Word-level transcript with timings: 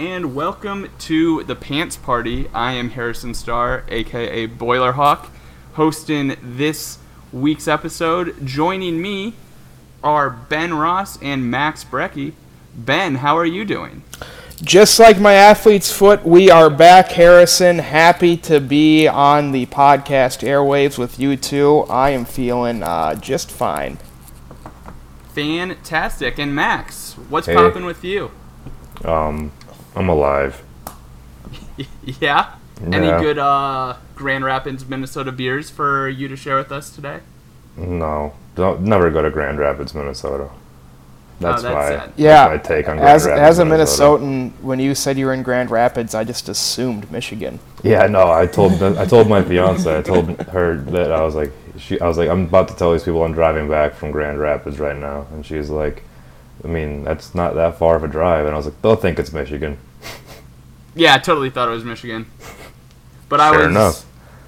And 0.00 0.34
welcome 0.34 0.88
to 0.98 1.44
the 1.44 1.54
Pants 1.54 1.94
Party. 1.94 2.48
I 2.54 2.72
am 2.72 2.88
Harrison 2.88 3.34
Starr, 3.34 3.84
aka 3.90 4.46
Boilerhawk, 4.48 5.28
hosting 5.74 6.38
this 6.42 6.96
week's 7.34 7.68
episode. 7.68 8.34
Joining 8.46 9.02
me 9.02 9.34
are 10.02 10.30
Ben 10.30 10.72
Ross 10.72 11.20
and 11.20 11.50
Max 11.50 11.84
Brecky. 11.84 12.32
Ben, 12.74 13.16
how 13.16 13.36
are 13.36 13.44
you 13.44 13.66
doing? 13.66 14.02
Just 14.62 14.98
like 14.98 15.20
my 15.20 15.34
athlete's 15.34 15.92
foot, 15.92 16.24
we 16.24 16.50
are 16.50 16.70
back, 16.70 17.08
Harrison. 17.12 17.80
Happy 17.80 18.38
to 18.38 18.58
be 18.58 19.06
on 19.06 19.52
the 19.52 19.66
podcast 19.66 20.40
airwaves 20.48 20.96
with 20.96 21.20
you 21.20 21.36
two. 21.36 21.80
I 21.90 22.10
am 22.10 22.24
feeling 22.24 22.82
uh, 22.82 23.16
just 23.16 23.50
fine. 23.50 23.98
Fantastic. 25.34 26.38
And 26.38 26.54
Max, 26.54 27.16
what's 27.28 27.46
Hey. 27.48 27.54
popping 27.54 27.84
with 27.84 28.02
you? 28.02 28.30
Um, 29.04 29.52
I'm 29.94 30.08
alive. 30.08 30.62
Yeah? 32.20 32.54
Any 32.84 33.08
good 33.22 33.38
uh, 33.38 33.96
Grand 34.14 34.44
Rapids, 34.44 34.86
Minnesota 34.86 35.32
beers 35.32 35.70
for 35.70 36.08
you 36.08 36.28
to 36.28 36.36
share 36.36 36.56
with 36.56 36.72
us 36.72 36.90
today? 36.90 37.20
No, 37.76 38.34
don't 38.54 38.82
never 38.82 39.10
go 39.10 39.22
to 39.22 39.30
Grand 39.30 39.58
Rapids, 39.58 39.94
Minnesota. 39.94 40.50
That's, 41.40 41.60
Oh, 41.64 41.68
that's 41.68 41.74
my 41.74 41.88
sad. 41.88 42.12
Yeah, 42.16 42.48
that's 42.48 42.68
my 42.68 42.74
take 42.76 42.88
on 42.88 42.96
Grand 42.96 43.08
as 43.08 43.26
Rapids, 43.26 43.42
as 43.42 43.58
a 43.60 43.64
Minnesota. 43.64 44.22
Minnesotan, 44.24 44.60
when 44.62 44.78
you 44.78 44.94
said 44.94 45.16
you 45.16 45.26
were 45.26 45.32
in 45.32 45.42
Grand 45.42 45.70
Rapids, 45.70 46.14
I 46.14 46.24
just 46.24 46.48
assumed 46.50 47.10
Michigan. 47.10 47.58
Yeah, 47.82 48.06
no, 48.06 48.30
I 48.30 48.46
told 48.46 48.82
I 48.82 49.06
told 49.06 49.28
my 49.28 49.42
fiance, 49.42 49.98
I 49.98 50.02
told 50.02 50.38
her 50.48 50.76
that 50.76 51.12
I 51.12 51.22
was 51.22 51.34
like, 51.34 51.52
she, 51.78 51.98
I 52.00 52.06
was 52.06 52.18
like, 52.18 52.28
I'm 52.28 52.44
about 52.44 52.68
to 52.68 52.74
tell 52.76 52.92
these 52.92 53.04
people 53.04 53.24
I'm 53.24 53.32
driving 53.32 53.68
back 53.68 53.94
from 53.94 54.10
Grand 54.10 54.38
Rapids 54.38 54.78
right 54.78 54.96
now, 54.96 55.26
and 55.32 55.44
she's 55.44 55.70
like, 55.70 56.02
I 56.64 56.68
mean, 56.68 57.04
that's 57.04 57.34
not 57.34 57.54
that 57.54 57.78
far 57.78 57.96
of 57.96 58.04
a 58.04 58.08
drive, 58.08 58.44
and 58.46 58.54
I 58.54 58.56
was 58.56 58.66
like, 58.66 58.80
they'll 58.82 58.96
think 58.96 59.18
it's 59.18 59.32
Michigan. 59.32 59.78
Yeah, 60.94 61.14
I 61.14 61.18
totally 61.18 61.50
thought 61.50 61.68
it 61.68 61.72
was 61.72 61.84
Michigan. 61.84 62.26
But 63.28 63.40
I 63.40 63.50
Fair 63.50 63.58
was 63.60 63.68
enough. 63.68 64.06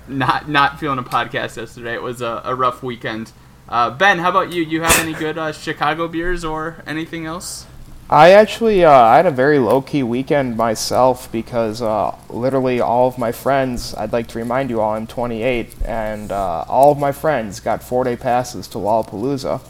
not 0.08 0.48
not 0.48 0.80
feeling 0.80 0.98
a 0.98 1.02
podcast 1.05 1.56
yesterday. 1.56 1.94
It 1.94 2.02
was 2.02 2.20
a, 2.20 2.42
a 2.44 2.55
rough 2.55 2.83
weekend. 2.83 3.33
Uh, 3.68 3.90
ben, 3.90 4.18
how 4.18 4.30
about 4.30 4.52
you? 4.52 4.62
You 4.62 4.83
have 4.83 4.98
any 4.98 5.12
good 5.14 5.38
uh, 5.38 5.52
Chicago 5.52 6.08
beers 6.08 6.44
or 6.44 6.83
anything 6.86 7.24
else? 7.27 7.66
I 8.10 8.33
actually 8.33 8.84
uh, 8.84 8.90
I 8.90 9.16
had 9.16 9.24
a 9.27 9.30
very 9.30 9.58
low 9.58 9.80
key 9.80 10.02
weekend 10.02 10.56
myself 10.56 11.30
because 11.33 11.80
uh, 11.80 12.14
literally 12.28 12.80
all 12.80 13.06
of 13.08 13.16
my 13.18 13.33
friends. 13.33 13.94
I'd 13.94 14.12
like 14.12 14.27
to 14.28 14.38
remind 14.38 14.68
you 14.68 14.80
all, 14.80 14.94
I'm 14.94 15.06
28, 15.06 15.74
and 15.86 16.30
uh, 16.33 16.64
all 16.68 16.92
of 16.92 16.98
my 16.98 17.12
friends 17.12 17.60
got 17.60 17.83
four 17.83 18.05
day 18.05 18.16
passes 18.16 18.66
to 18.68 18.78
Lollapalooza. 18.78 19.60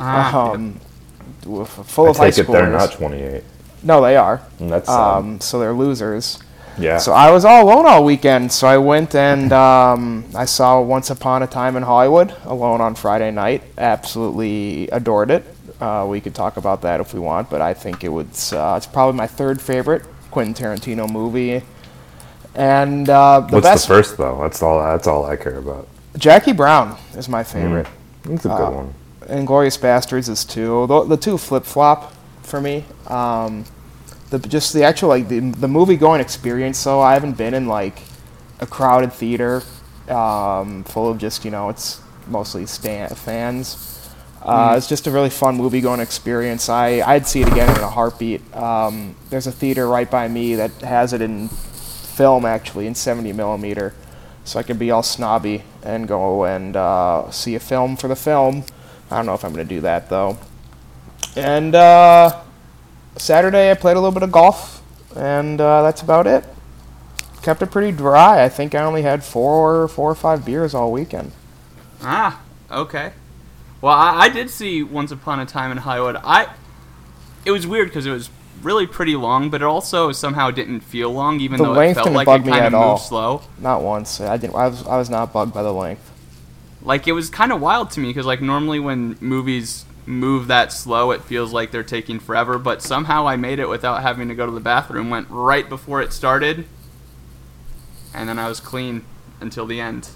Ah, 0.00 0.52
um, 0.52 0.72
with- 0.72 0.82
full 1.44 2.06
I 2.06 2.10
of 2.10 2.16
high 2.16 2.30
take 2.30 2.48
it 2.48 2.52
they're 2.52 2.66
not 2.70 2.92
28. 2.92 3.42
No, 3.82 4.00
they 4.02 4.16
are. 4.16 4.40
And 4.60 4.70
that's. 4.72 4.88
Um, 4.88 5.40
so 5.40 5.58
they're 5.58 5.72
losers. 5.74 6.38
yeah. 6.78 6.98
So 6.98 7.12
I 7.12 7.30
was 7.30 7.44
all 7.44 7.64
alone 7.64 7.86
all 7.86 8.04
weekend. 8.04 8.50
So 8.50 8.66
I 8.66 8.78
went 8.78 9.14
and 9.14 9.52
um, 9.66 10.24
I 10.34 10.46
saw 10.46 10.80
Once 10.80 11.10
Upon 11.10 11.42
a 11.42 11.46
Time 11.46 11.76
in 11.76 11.82
Hollywood 11.82 12.34
alone 12.44 12.80
on 12.80 12.94
Friday 12.94 13.30
night. 13.30 13.62
Absolutely 13.76 14.88
adored 14.88 15.30
it. 15.30 15.44
Uh, 15.80 16.06
we 16.08 16.20
could 16.20 16.34
talk 16.34 16.56
about 16.56 16.82
that 16.82 17.00
if 17.00 17.12
we 17.12 17.20
want, 17.20 17.50
but 17.50 17.60
I 17.60 17.74
think 17.74 18.04
it 18.04 18.08
was 18.08 18.52
uh, 18.52 18.74
it's 18.76 18.86
probably 18.86 19.16
my 19.18 19.26
third 19.26 19.60
favorite 19.60 20.02
Quentin 20.30 20.54
Tarantino 20.54 21.10
movie. 21.10 21.62
And 22.54 23.08
uh, 23.10 23.40
the 23.40 23.54
What's 23.56 23.64
best 23.66 23.88
the 23.88 23.94
first 23.94 24.16
though? 24.16 24.38
That's 24.40 24.62
all. 24.62 24.80
That's 24.80 25.06
all 25.06 25.24
I 25.26 25.36
care 25.36 25.56
about. 25.58 25.88
Jackie 26.16 26.52
Brown 26.52 26.96
is 27.16 27.28
my 27.28 27.42
favorite. 27.42 27.88
It's 28.30 28.44
a 28.44 28.48
good 28.48 28.54
Uh, 28.54 28.70
one. 28.70 28.94
Inglourious 29.28 29.78
Basterds 29.78 30.28
is 30.28 30.44
two. 30.44 30.86
The, 30.86 31.04
the 31.04 31.16
two 31.16 31.38
flip 31.38 31.64
flop 31.64 32.12
for 32.42 32.60
me. 32.60 32.84
Um, 33.06 33.64
the 34.30 34.38
just 34.38 34.72
the 34.72 34.82
actual 34.84 35.08
like 35.08 35.28
the, 35.28 35.40
the 35.40 35.68
movie 35.68 35.96
going 35.96 36.20
experience. 36.20 36.78
So 36.78 37.00
I 37.00 37.14
haven't 37.14 37.36
been 37.36 37.54
in 37.54 37.66
like 37.66 37.98
a 38.60 38.66
crowded 38.66 39.12
theater 39.12 39.62
um, 40.08 40.84
full 40.84 41.08
of 41.10 41.18
just 41.18 41.44
you 41.44 41.50
know 41.50 41.68
it's 41.70 42.00
mostly 42.26 42.66
stan- 42.66 43.10
fans. 43.10 43.90
Uh, 44.42 44.74
It's 44.76 44.88
just 44.88 45.06
a 45.06 45.10
really 45.10 45.30
fun 45.30 45.56
movie 45.56 45.80
going 45.80 46.00
experience. 46.00 46.68
I 46.68 47.00
I'd 47.00 47.26
see 47.26 47.40
it 47.40 47.48
again 47.48 47.74
in 47.76 47.82
a 47.82 47.88
heartbeat. 47.88 48.42
Um, 48.54 49.14
there's 49.30 49.46
a 49.46 49.52
theater 49.52 49.88
right 49.88 50.10
by 50.10 50.28
me 50.28 50.54
that 50.56 50.70
has 50.82 51.12
it 51.14 51.22
in 51.22 51.48
film 51.48 52.44
actually 52.44 52.86
in 52.86 52.94
70 52.94 53.32
millimeter, 53.32 53.94
so 54.44 54.58
I 54.58 54.62
can 54.62 54.76
be 54.76 54.90
all 54.90 55.02
snobby 55.02 55.62
and 55.82 56.06
go 56.06 56.44
and 56.44 56.76
uh, 56.76 57.30
see 57.30 57.54
a 57.54 57.60
film 57.60 57.96
for 57.96 58.08
the 58.08 58.16
film. 58.16 58.64
I 59.14 59.18
don't 59.18 59.26
know 59.26 59.34
if 59.34 59.44
I'm 59.44 59.52
gonna 59.52 59.64
do 59.64 59.80
that 59.82 60.08
though. 60.10 60.36
And 61.36 61.74
uh, 61.74 62.42
Saturday 63.16 63.70
I 63.70 63.74
played 63.74 63.96
a 63.96 64.00
little 64.00 64.12
bit 64.12 64.22
of 64.24 64.32
golf, 64.32 64.82
and 65.16 65.60
uh, 65.60 65.82
that's 65.82 66.02
about 66.02 66.26
it. 66.26 66.44
Kept 67.42 67.62
it 67.62 67.70
pretty 67.70 67.96
dry. 67.96 68.42
I 68.44 68.48
think 68.48 68.74
I 68.74 68.82
only 68.82 69.02
had 69.02 69.22
four, 69.22 69.86
four 69.88 70.10
or 70.10 70.14
five 70.14 70.44
beers 70.44 70.74
all 70.74 70.90
weekend. 70.90 71.30
Ah, 72.02 72.40
okay. 72.70 73.12
Well, 73.80 73.92
I, 73.94 74.22
I 74.22 74.28
did 74.30 74.50
see 74.50 74.82
Once 74.82 75.10
Upon 75.12 75.38
a 75.40 75.46
Time 75.46 75.70
in 75.70 75.78
Hollywood. 75.78 76.16
I 76.24 76.48
it 77.44 77.50
was 77.52 77.66
weird 77.66 77.88
because 77.88 78.06
it 78.06 78.10
was 78.10 78.30
really 78.62 78.86
pretty 78.86 79.14
long, 79.14 79.50
but 79.50 79.60
it 79.60 79.64
also 79.64 80.10
somehow 80.10 80.50
didn't 80.50 80.80
feel 80.80 81.12
long, 81.12 81.38
even 81.40 81.58
The 81.58 81.64
though 81.64 81.80
it 81.80 81.94
felt 81.94 82.10
like 82.12 82.26
it 82.26 82.44
kind 82.44 82.64
of 82.66 82.74
all. 82.74 82.92
moved 82.94 83.04
slow. 83.04 83.42
Not 83.58 83.82
once. 83.82 84.20
I 84.20 84.36
didn't. 84.38 84.56
I 84.56 84.68
was. 84.68 84.86
I 84.86 84.96
was 84.96 85.10
not 85.10 85.32
bugged 85.32 85.52
by 85.54 85.62
the 85.62 85.72
length. 85.72 86.10
Like 86.84 87.08
it 87.08 87.12
was 87.12 87.30
kind 87.30 87.50
of 87.50 87.60
wild 87.60 87.90
to 87.92 88.00
me 88.00 88.10
because 88.10 88.26
like 88.26 88.42
normally 88.42 88.78
when 88.78 89.16
movies 89.20 89.86
move 90.06 90.48
that 90.48 90.72
slow, 90.72 91.10
it 91.12 91.22
feels 91.22 91.52
like 91.52 91.70
they're 91.70 91.82
taking 91.82 92.20
forever. 92.20 92.58
But 92.58 92.82
somehow 92.82 93.26
I 93.26 93.36
made 93.36 93.58
it 93.58 93.68
without 93.68 94.02
having 94.02 94.28
to 94.28 94.34
go 94.34 94.46
to 94.46 94.52
the 94.52 94.60
bathroom. 94.60 95.10
Went 95.10 95.28
right 95.30 95.68
before 95.68 96.02
it 96.02 96.12
started, 96.12 96.66
and 98.12 98.28
then 98.28 98.38
I 98.38 98.48
was 98.48 98.60
clean 98.60 99.04
until 99.40 99.66
the 99.66 99.80
end. 99.80 100.10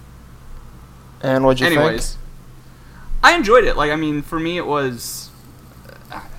And 1.23 1.45
what'd 1.45 1.61
you 1.61 1.67
Anyways, 1.67 2.17
I 3.23 3.34
enjoyed 3.34 3.65
it. 3.65 3.77
Like, 3.77 3.91
I 3.91 3.97
mean, 3.97 4.23
for 4.23 4.39
me, 4.39 4.59
it 4.59 4.67
was. 4.67 5.31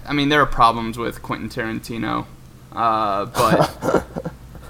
I 0.06 0.14
mean, 0.14 0.30
there 0.30 0.42
are 0.42 0.48
problems 0.48 0.98
with 0.98 1.22
Quentin 1.22 1.50
Tarantino, 1.50 2.26
uh, 2.72 3.26
but 3.26 4.06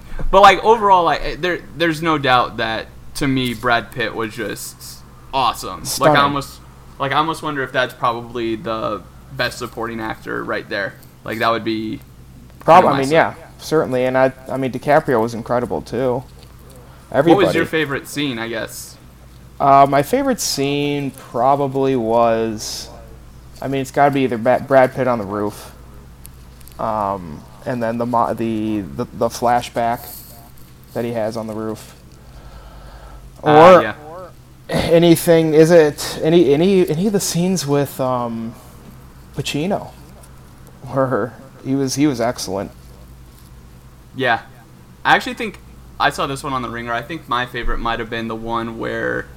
but 0.31 0.42
like 0.42 0.64
overall, 0.64 1.03
like 1.03 1.42
there 1.42 1.59
there's 1.75 2.02
no 2.02 2.18
doubt 2.18 2.58
that 2.58 2.88
to 3.16 3.28
me 3.28 3.53
Brad 3.53 3.92
Pitt 3.92 4.16
was 4.16 4.34
just 4.34 4.99
awesome. 5.34 5.84
Like 6.00 6.17
I 6.17 6.22
almost 6.22 6.59
like 7.00 7.12
I 7.12 7.16
almost 7.16 7.44
wonder 7.44 7.63
if 7.63 7.72
that's 7.72 7.94
probably 7.94 8.56
the 8.56 9.03
best 9.34 9.57
supporting 9.59 10.00
actor 10.00 10.44
right 10.44 10.67
there. 10.67 10.95
Like 11.23 11.40
that 11.40 11.50
would 11.50 11.63
be. 11.63 12.01
Probably. 12.59 12.90
I 12.91 13.01
mean, 13.01 13.12
yeah, 13.12 13.35
certainly. 13.57 14.06
And 14.06 14.18
I. 14.18 14.34
I 14.47 14.57
mean, 14.57 14.72
DiCaprio 14.72 15.22
was 15.22 15.34
incredible 15.34 15.81
too. 15.81 16.23
Everybody. 17.12 17.35
What 17.35 17.47
was 17.47 17.56
your 17.56 17.66
favorite 17.66 18.07
scene? 18.07 18.38
I 18.39 18.47
guess. 18.50 18.97
Uh, 19.59 19.85
my 19.89 20.03
favorite 20.03 20.39
scene 20.39 21.12
probably 21.12 21.94
was, 21.95 22.89
I 23.62 23.68
mean, 23.68 23.81
it's 23.81 23.91
got 23.91 24.06
to 24.06 24.12
be 24.12 24.22
either 24.22 24.38
Brad 24.38 24.94
Pitt 24.95 25.06
on 25.06 25.19
the 25.19 25.25
roof, 25.25 25.75
um, 26.79 27.44
and 27.66 27.83
then 27.83 27.98
the, 27.98 28.06
mo- 28.06 28.33
the 28.33 28.80
the 28.80 29.04
the 29.04 29.27
flashback 29.27 30.07
that 30.94 31.04
he 31.04 31.12
has 31.12 31.36
on 31.36 31.48
the 31.48 31.54
roof, 31.54 31.94
or 33.42 33.50
Uh, 33.51 33.81
yeah. 33.81 33.95
Anything. 34.69 35.54
Is 35.54 35.71
it 35.71 36.19
any 36.21 36.54
any 36.54 36.88
any 36.89 37.07
of 37.07 37.13
the 37.13 37.19
scenes 37.19 37.66
with 37.68 38.00
um, 38.00 38.54
Pacino, 39.36 39.88
where 40.83 41.33
he 41.63 41.75
was 41.75 41.95
he 41.95 42.07
was 42.07 42.21
excellent. 42.21 42.71
Yeah. 44.16 44.42
I 45.06 45.16
actually 45.16 45.36
think 45.36 45.60
I 46.00 46.10
saw 46.10 46.27
this 46.27 46.44
one 46.44 46.54
on 46.54 46.62
the 46.62 46.69
ringer. 46.69 46.94
I 46.94 47.01
think 47.01 47.27
my 47.30 47.45
favorite 47.45 47.77
might 47.80 48.00
have 48.00 48.10
been 48.10 48.27
the 48.27 48.36
one 48.36 48.77
where 48.77 49.27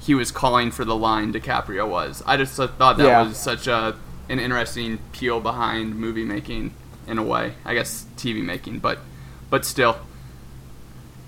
he 0.00 0.14
was 0.14 0.30
calling 0.30 0.70
for 0.70 0.84
the 0.84 0.94
line 0.96 1.32
DiCaprio 1.32 1.88
was. 1.88 2.22
I 2.26 2.36
just 2.36 2.54
thought 2.56 2.78
that 2.78 2.98
Yeah. 2.98 3.22
was 3.22 3.36
such 3.36 3.66
a 3.66 3.96
an 4.28 4.38
interesting 4.38 4.98
peel 5.12 5.40
behind 5.40 5.96
movie 5.96 6.24
making 6.24 6.74
in 7.06 7.18
a 7.18 7.22
way. 7.22 7.54
I 7.64 7.74
guess 7.74 8.06
TV 8.16 8.42
making, 8.42 8.78
but 8.80 8.98
but 9.50 9.64
still. 9.64 9.98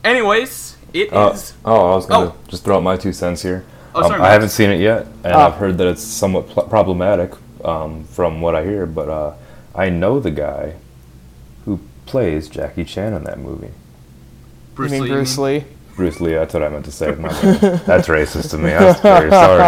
Anyways, 0.05 0.76
it 0.92 1.08
is. 1.08 1.12
Uh, 1.12 1.32
oh, 1.64 1.92
I 1.92 1.94
was 1.96 2.06
gonna 2.06 2.26
Oh. 2.28 2.34
just 2.48 2.64
throw 2.64 2.76
out 2.76 2.82
my 2.82 2.96
two 2.96 3.12
cents 3.12 3.42
here. 3.42 3.64
Oh, 3.94 4.04
Um, 4.12 4.20
I 4.22 4.31
haven't 4.31 4.50
seen 4.50 4.70
it 4.70 4.81
yet, 4.81 5.06
and 5.25 5.34
Oh. 5.34 5.40
I've 5.40 5.54
heard 5.54 5.78
that 5.78 5.87
it's 5.88 6.02
somewhat 6.02 6.48
pl- 6.48 6.64
problematic 6.64 7.32
um, 7.64 8.04
from 8.04 8.40
what 8.40 8.54
I 8.54 8.64
hear. 8.64 8.87
But 8.87 9.08
uh, 9.08 9.32
I 9.75 9.88
know 9.90 10.20
the 10.20 10.31
guy 10.31 10.75
who 11.64 11.81
plays 12.06 12.48
Jackie 12.48 12.84
Chan 12.84 13.12
in 13.14 13.25
that 13.25 13.38
movie. 13.38 13.70
Bruce 14.75 14.92
you 14.92 14.98
mean 15.00 15.02
Lee. 15.04 15.10
Bruce 15.10 15.38
Lee? 15.38 15.64
Bruce 15.96 16.20
Lee, 16.20 16.32
that's 16.32 16.54
what 16.54 16.62
I 16.62 16.69
meant 16.70 16.84
to 16.87 16.93
say. 16.93 17.10
My 17.16 17.28
bad. 17.28 17.60
That's 17.84 18.08
racist 18.08 18.50
to 18.50 18.58
me. 18.58 18.72
I'm 18.72 18.94
very 19.02 19.31
sorry. 19.43 19.60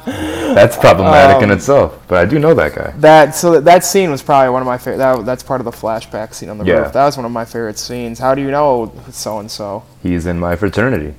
That's 0.54 0.76
problematic 0.76 1.42
in 1.42 1.50
itself, 1.50 1.98
but 2.08 2.18
I 2.18 2.24
do 2.24 2.38
know 2.38 2.54
that 2.54 2.74
guy. 2.74 2.92
That 2.98 3.34
so 3.34 3.60
that, 3.60 3.84
scene 3.84 4.10
was 4.10 4.22
probably 4.22 4.50
one 4.50 4.62
of 4.62 4.66
my 4.66 4.78
favorite. 4.78 4.98
That, 4.98 5.24
that's 5.24 5.42
part 5.42 5.60
of 5.60 5.64
the 5.64 5.70
flashback 5.70 6.34
scene 6.34 6.48
on 6.48 6.58
the 6.58 6.64
Yeah. 6.64 6.74
roof. 6.80 6.92
That 6.92 7.04
was 7.04 7.16
one 7.16 7.24
of 7.26 7.32
my 7.32 7.44
favorite 7.44 7.78
scenes. 7.78 8.18
How 8.18 8.34
do 8.34 8.42
you 8.42 8.50
know 8.50 8.92
so 9.10 9.38
and 9.38 9.50
so? 9.50 9.84
He's 10.02 10.26
in 10.26 10.38
my 10.38 10.56
fraternity. 10.56 11.14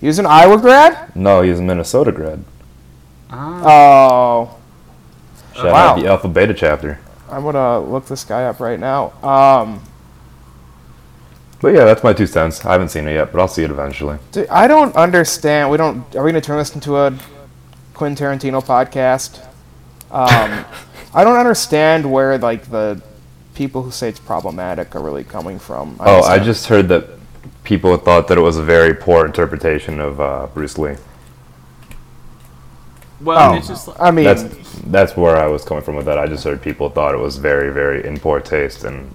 He 0.00 0.06
was 0.06 0.18
an 0.18 0.26
Iowa 0.26 0.58
grad. 0.58 1.14
No, 1.16 1.42
he's 1.42 1.58
a 1.58 1.62
Minnesota 1.62 2.12
grad. 2.12 2.44
Oh, 3.32 4.50
Shout 5.54 5.64
Wow. 5.66 5.72
out 5.90 6.00
the 6.00 6.06
Alpha 6.08 6.28
Beta 6.28 6.52
chapter. 6.54 6.98
I'm 7.30 7.42
gonna 7.42 7.80
look 7.80 8.06
this 8.06 8.24
guy 8.24 8.44
up 8.44 8.60
right 8.60 8.78
now. 8.78 9.12
Um, 9.22 9.80
But 11.60 11.72
yeah, 11.74 11.84
that's 11.84 12.04
my 12.04 12.12
two 12.12 12.26
cents. 12.26 12.64
I 12.66 12.72
haven't 12.72 12.90
seen 12.90 13.08
it 13.08 13.14
yet, 13.14 13.32
but 13.32 13.40
I'll 13.40 13.48
see 13.48 13.62
it 13.64 13.70
eventually. 13.70 14.18
dude, 14.32 14.48
I 14.48 14.66
don't 14.66 14.94
understand. 14.96 15.70
We 15.70 15.78
don't. 15.78 16.04
Are 16.14 16.22
we 16.22 16.30
gonna 16.30 16.40
turn 16.42 16.58
this 16.58 16.74
into 16.74 16.96
a 16.98 17.12
Quentin 17.94 18.26
Tarantino 18.26 18.64
podcast? 18.64 19.40
Um, 20.10 20.64
I 21.14 21.24
don't 21.24 21.36
understand 21.38 22.10
where 22.10 22.36
like 22.38 22.70
the 22.70 23.00
people 23.54 23.82
who 23.82 23.90
say 23.90 24.08
it's 24.08 24.18
problematic 24.20 24.94
are 24.96 25.02
really 25.02 25.24
coming 25.24 25.58
from. 25.58 25.96
Oh, 26.00 26.22
I 26.22 26.38
just 26.38 26.66
heard 26.66 26.88
that 26.88 27.04
people 27.62 27.96
thought 27.96 28.28
that 28.28 28.38
it 28.38 28.40
was 28.40 28.56
a 28.58 28.62
very 28.62 28.94
poor 28.94 29.24
interpretation 29.26 30.00
of 30.00 30.20
uh, 30.20 30.46
Bruce 30.54 30.76
Lee. 30.78 30.96
well, 33.20 33.52
Oh, 33.52 33.56
it's 33.56 33.68
just 33.68 33.88
like, 33.88 34.00
I 34.00 34.10
mean, 34.10 34.24
That's 34.24 34.44
that's 34.86 35.16
where 35.16 35.36
I 35.36 35.46
was 35.46 35.64
coming 35.64 35.82
from 35.84 35.96
with 35.96 36.06
that. 36.06 36.18
I 36.18 36.26
just 36.26 36.44
heard 36.44 36.60
people 36.62 36.90
thought 36.90 37.14
it 37.14 37.18
was 37.18 37.36
very, 37.38 37.72
very 37.72 38.04
in 38.06 38.18
poor 38.18 38.40
taste, 38.40 38.84
and 38.84 39.10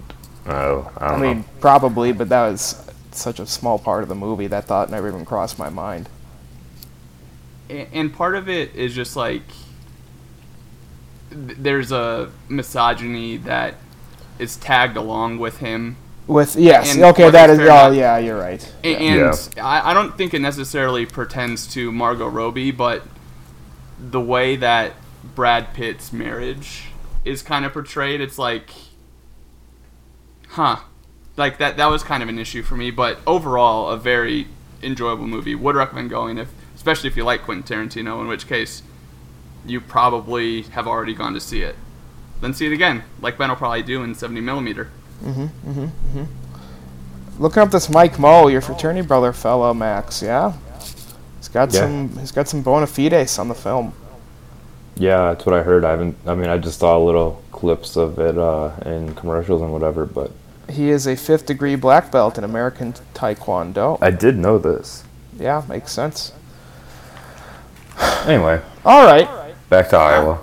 uh, 0.46 0.82
I 0.98 1.08
I 1.08 1.10
don't 1.12 1.20
mean, 1.20 1.38
know. 1.38 1.44
probably, 1.60 2.12
but 2.12 2.28
that 2.30 2.48
was 2.50 2.90
such 3.12 3.38
a 3.40 3.46
small 3.46 3.78
part 3.78 4.02
of 4.02 4.08
the 4.08 4.14
movie 4.14 4.46
that 4.48 4.64
thought 4.64 4.90
never 4.90 5.08
even 5.08 5.24
crossed 5.24 5.58
my 5.58 5.68
mind. 5.68 6.08
A- 7.70 7.88
and 7.92 8.12
part 8.12 8.34
of 8.34 8.48
it 8.48 8.74
is 8.74 8.94
just 8.94 9.16
like 9.16 9.42
there's 11.30 11.92
a 11.92 12.30
misogyny 12.48 13.36
that 13.38 13.74
is 14.38 14.56
tagged 14.56 14.96
along 14.96 15.38
with 15.38 15.58
him 15.58 15.96
With 16.26 16.56
yes, 16.56 16.94
And 16.94 17.04
okay, 17.04 17.30
that 17.30 17.50
is 17.50 17.58
that 17.58 17.58
it's 17.58 17.60
is. 17.60 17.66
fair 17.66 17.68
or 17.68 17.80
Oh, 17.80 17.88
not- 17.88 17.94
yeah, 17.96 18.18
you're 18.18 18.38
right. 18.38 18.74
A- 18.84 18.90
Yeah. 18.92 19.32
And 19.34 19.58
I, 19.60 19.90
I 19.90 19.94
don't 19.94 20.16
think 20.16 20.32
it 20.34 20.40
necessarily 20.40 21.06
pertains 21.06 21.66
to 21.74 21.90
Margot 21.92 22.28
Robbie, 22.28 22.70
but 22.72 23.02
the 23.98 24.20
way 24.20 24.56
that 24.56 24.92
Brad 25.34 25.72
Pitt's 25.74 26.12
marriage 26.12 26.84
is 27.24 27.42
kind 27.42 27.64
of 27.64 27.72
portrayed, 27.72 28.20
it's 28.20 28.38
like, 28.38 28.70
huh, 30.50 30.76
like 31.36 31.58
that. 31.58 31.76
That 31.76 31.86
was 31.86 32.02
kind 32.02 32.22
of 32.22 32.28
an 32.28 32.38
issue 32.38 32.62
for 32.62 32.76
me. 32.76 32.90
But 32.90 33.18
overall, 33.26 33.90
a 33.90 33.96
very 33.96 34.46
enjoyable 34.82 35.26
movie. 35.26 35.54
Would 35.54 35.76
recommend 35.76 36.10
going 36.10 36.38
if, 36.38 36.48
especially 36.80 37.08
if 37.10 37.16
you 37.16 37.24
like 37.24 37.42
Quentin 37.42 37.62
Tarantino. 37.62 38.22
In 38.22 38.26
which 38.26 38.48
case, 38.48 38.82
you 39.66 39.82
probably 39.82 40.62
have 40.62 40.86
already 40.86 41.12
gone 41.12 41.34
to 41.34 41.40
see 41.40 41.60
it. 41.60 41.76
Then 42.40 42.54
see 42.54 42.64
it 42.64 42.72
again, 42.72 43.02
like 43.20 43.36
Ben 43.36 43.50
will 43.50 43.56
probably 43.56 43.82
do 43.82 44.02
in 44.02 44.14
70 44.14 44.40
millimeter. 44.40 44.88
Mm-hmm, 45.22 45.42
mm-hmm, 45.42 46.18
mm-hmm. 46.18 47.42
Looking 47.42 47.62
up 47.62 47.70
this 47.70 47.90
Mike 47.90 48.18
Moh, 48.18 48.48
your 48.48 48.62
fraternity 48.62 49.06
brother 49.06 49.34
fellow, 49.34 49.74
Max. 49.74 50.22
Yeah, 50.22 50.54
he's 51.36 51.48
got 51.48 51.70
Yeah. 51.74 51.80
some. 51.80 52.16
He's 52.18 52.32
got 52.32 52.48
some 52.48 52.62
bona 52.62 52.86
fides 52.86 53.38
on 53.38 53.48
the 53.48 53.54
film. 53.54 53.92
Yeah, 54.96 55.32
that's 55.34 55.44
what 55.44 55.54
I 55.54 55.62
heard. 55.62 55.84
I 55.84 55.90
haven't. 55.90 56.16
I 56.26 56.34
mean, 56.34 56.48
I 56.48 56.56
just 56.56 56.78
saw 56.78 56.96
little 56.96 57.42
clips 57.52 57.96
of 57.96 58.18
it 58.18 58.38
uh, 58.38 58.72
in 58.86 59.14
commercials 59.14 59.60
and 59.60 59.70
whatever. 59.70 60.06
But 60.06 60.30
He 60.70 60.88
is 60.88 61.06
a 61.06 61.14
fifth 61.16 61.44
degree 61.44 61.76
black 61.76 62.10
belt 62.10 62.38
in 62.38 62.44
American 62.44 62.94
Taekwondo. 63.14 63.98
I 64.00 64.10
did 64.10 64.38
know 64.38 64.56
this. 64.56 65.04
Yeah, 65.38 65.62
makes 65.68 65.92
sense. 65.92 66.32
Anyway, 68.26 68.60
All 68.84 69.04
right. 69.04 69.28
back 69.68 69.88
to 69.90 69.96
Iowa. 69.96 70.40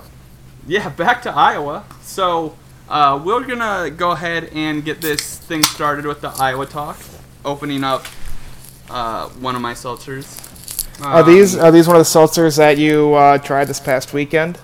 Yeah, 0.67 0.89
back 0.89 1.21
to 1.23 1.31
Iowa. 1.31 1.83
So 2.01 2.55
uh, 2.89 3.21
we're 3.23 3.43
gonna 3.45 3.89
go 3.91 4.11
ahead 4.11 4.49
and 4.53 4.83
get 4.83 5.01
this 5.01 5.37
thing 5.37 5.63
started 5.63 6.05
with 6.05 6.21
the 6.21 6.29
Iowa 6.29 6.65
talk, 6.65 6.97
opening 7.45 7.83
up 7.83 8.05
uh, 8.89 9.29
one 9.29 9.55
of 9.55 9.61
my 9.61 9.73
seltzers. 9.73 10.43
Are 11.03 11.21
Um, 11.21 11.27
these 11.27 11.55
are 11.55 11.71
these 11.71 11.87
one 11.87 11.95
of 11.95 12.01
the 12.01 12.09
seltzers 12.19 12.57
that 12.57 12.77
you 12.77 13.13
uh, 13.13 13.37
tried 13.37 13.65
this 13.65 13.79
past 13.79 14.13
weekend? 14.13 14.59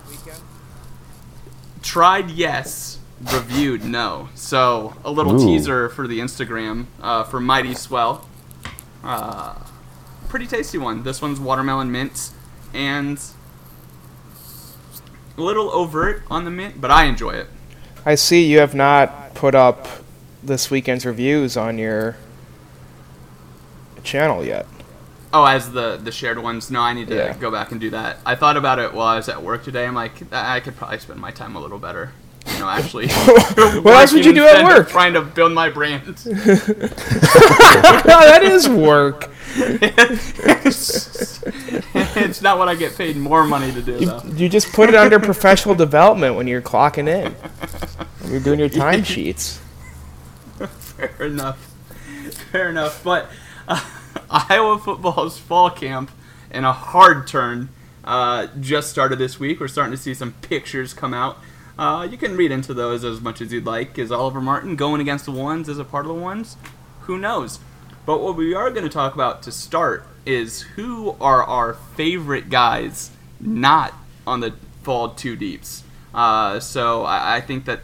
tried? 1.81 2.31
Yes. 2.31 3.00
Reviewed? 3.21 3.83
No. 3.86 4.30
So 4.36 4.95
a 5.06 5.12
little 5.12 5.36
Ooh. 5.42 5.45
teaser 5.45 5.89
for 5.89 6.07
the 6.07 6.19
Instagram 6.19 6.86
uh, 7.01 7.24
for 7.24 7.39
Mighty 7.39 7.74
Swell. 7.74 8.27
Uh, 9.04 9.56
pretty 10.30 10.48
tasty 10.48 10.77
one. 10.77 11.04
This 11.04 11.21
one's 11.21 11.39
watermelon 11.39 11.92
mint 11.92 12.31
and 12.73 13.19
a 15.37 15.41
little 15.41 15.69
overt 15.71 16.23
on 16.29 16.45
the 16.45 16.51
mint, 16.51 16.79
but 16.79 16.91
I 16.91 17.05
enjoy 17.05 17.31
it. 17.31 17.47
I 18.05 18.15
see 18.15 18.45
you 18.45 18.59
have 18.59 18.75
not 18.75 19.33
put 19.33 19.55
up 19.55 19.87
this 20.43 20.69
weekend's 20.69 21.05
reviews 21.05 21.55
on 21.55 21.77
your 21.77 22.17
channel 24.03 24.43
yet. 24.43 24.65
Oh, 25.33 25.45
as 25.45 25.71
the 25.71 25.97
the 25.97 26.11
shared 26.11 26.37
ones. 26.37 26.69
No, 26.69 26.81
I 26.81 26.93
need 26.93 27.07
to 27.07 27.15
Yeah. 27.15 27.33
go 27.33 27.49
back 27.49 27.71
and 27.71 27.79
do 27.81 27.89
that. 27.91 28.17
I 28.25 28.35
thought 28.35 28.57
about 28.57 28.77
it 28.77 28.93
while 28.93 29.07
I 29.07 29.15
was 29.15 29.29
at 29.29 29.41
work 29.41 29.63
today. 29.63 29.85
I'm 29.87 29.95
like, 29.95 30.31
I 30.33 30.57
I 30.57 30.59
could 30.59 30.75
probably 30.75 30.99
spend 30.99 31.19
my 31.19 31.31
time 31.31 31.55
a 31.55 31.59
little 31.59 31.79
better. 31.79 32.11
You 32.47 32.59
know, 32.59 32.69
actually. 32.69 33.07
What 33.09 33.95
else 33.95 34.13
would 34.13 34.25
you 34.25 34.33
do 34.33 34.45
at 34.45 34.63
work? 34.65 34.89
Trying 34.89 35.13
to 35.13 35.21
build 35.21 35.53
my 35.53 35.69
brand. 35.69 36.03
that 38.05 38.41
is 38.43 38.67
work. 38.67 39.29
it's 42.15 42.41
not 42.41 42.57
what 42.57 42.67
I 42.67 42.75
get 42.75 42.97
paid 42.97 43.15
more 43.15 43.45
money 43.45 43.71
to 43.71 43.81
do, 43.81 43.93
You, 43.93 44.05
though. 44.07 44.23
you 44.35 44.49
just 44.49 44.73
put 44.73 44.89
it 44.89 44.95
under 44.95 45.19
professional 45.19 45.75
development 45.75 46.35
when 46.35 46.47
you're 46.47 46.61
clocking 46.61 47.07
in. 47.07 47.33
When 48.21 48.31
you're 48.31 48.41
doing 48.41 48.59
your 48.59 48.69
timesheets. 48.69 49.59
Fair 50.57 51.27
enough. 51.27 51.73
Fair 52.51 52.69
enough. 52.69 53.03
But 53.03 53.29
uh, 53.67 53.83
Iowa 54.29 54.79
football's 54.79 55.37
fall 55.37 55.69
camp 55.69 56.09
and 56.49 56.65
a 56.65 56.73
hard 56.73 57.27
turn 57.27 57.69
uh, 58.03 58.47
just 58.59 58.89
started 58.89 59.17
this 59.19 59.39
week. 59.39 59.59
We're 59.59 59.67
starting 59.67 59.91
to 59.91 60.01
see 60.01 60.13
some 60.13 60.33
pictures 60.41 60.93
come 60.93 61.13
out. 61.13 61.37
Uh, 61.77 62.07
you 62.09 62.17
can 62.17 62.37
read 62.37 62.51
into 62.51 62.73
those 62.73 63.03
as 63.03 63.19
much 63.19 63.41
as 63.41 63.51
you'd 63.51 63.65
like. 63.65 63.97
Is 63.97 64.11
Oliver 64.11 64.41
Martin 64.41 64.75
going 64.75 65.01
against 65.01 65.25
the 65.25 65.31
ones 65.31 65.67
as 65.67 65.79
a 65.79 65.83
part 65.83 66.05
of 66.05 66.15
the 66.15 66.21
ones? 66.21 66.55
Who 67.01 67.17
knows? 67.17 67.59
But 68.05 68.21
what 68.21 68.36
we 68.36 68.53
are 68.53 68.69
going 68.69 68.83
to 68.83 68.89
talk 68.89 69.13
about 69.13 69.41
to 69.43 69.51
start 69.51 70.05
is 70.25 70.62
who 70.62 71.15
are 71.19 71.43
our 71.43 71.74
favorite 71.74 72.50
guys 72.50 73.12
not 73.39 73.93
on 74.27 74.39
the 74.39 74.53
fall 74.83 75.09
two 75.09 75.36
deeps. 75.36 75.83
Uh, 76.13 76.59
so 76.59 77.03
I, 77.03 77.38
I 77.38 77.41
think 77.41 77.65
that 77.65 77.81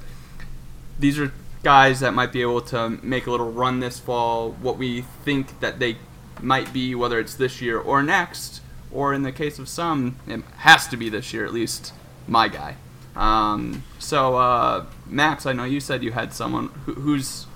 these 1.00 1.18
are 1.18 1.34
guys 1.64 2.00
that 2.02 2.14
might 2.14 2.32
be 2.32 2.42
able 2.42 2.62
to 2.62 2.90
make 3.02 3.28
a 3.28 3.32
little 3.32 3.52
run 3.52 3.80
this 3.80 4.00
fall. 4.00 4.52
What 4.52 4.78
we 4.78 5.02
think 5.02 5.60
that 5.62 5.80
they 5.80 5.98
might 6.42 6.72
be, 6.72 6.96
whether 6.96 7.20
it's 7.20 7.36
this 7.36 7.62
year 7.62 7.80
or 7.80 8.04
next, 8.04 8.62
or 8.92 9.14
in 9.14 9.24
the 9.24 9.32
case 9.32 9.60
of 9.60 9.68
some, 9.68 10.18
it 10.28 10.42
has 10.58 10.88
to 10.88 10.98
be 10.98 11.10
this 11.10 11.34
year 11.34 11.46
at 11.46 11.54
least. 11.54 11.94
My 12.28 12.48
guy. 12.48 12.76
Um, 13.16 13.84
so 14.00 14.36
uh, 14.38 14.86
Max, 15.08 15.46
I 15.46 15.54
know 15.54 15.64
you 15.66 15.80
said 15.80 16.04
you 16.04 16.12
had 16.12 16.34
someone. 16.34 16.68
Who, 16.86 16.94
who's 16.94 17.48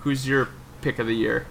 who's 0.00 0.26
your 0.26 0.48
pick 0.82 0.98
of 0.98 1.06
the 1.06 1.14
year? 1.14 1.46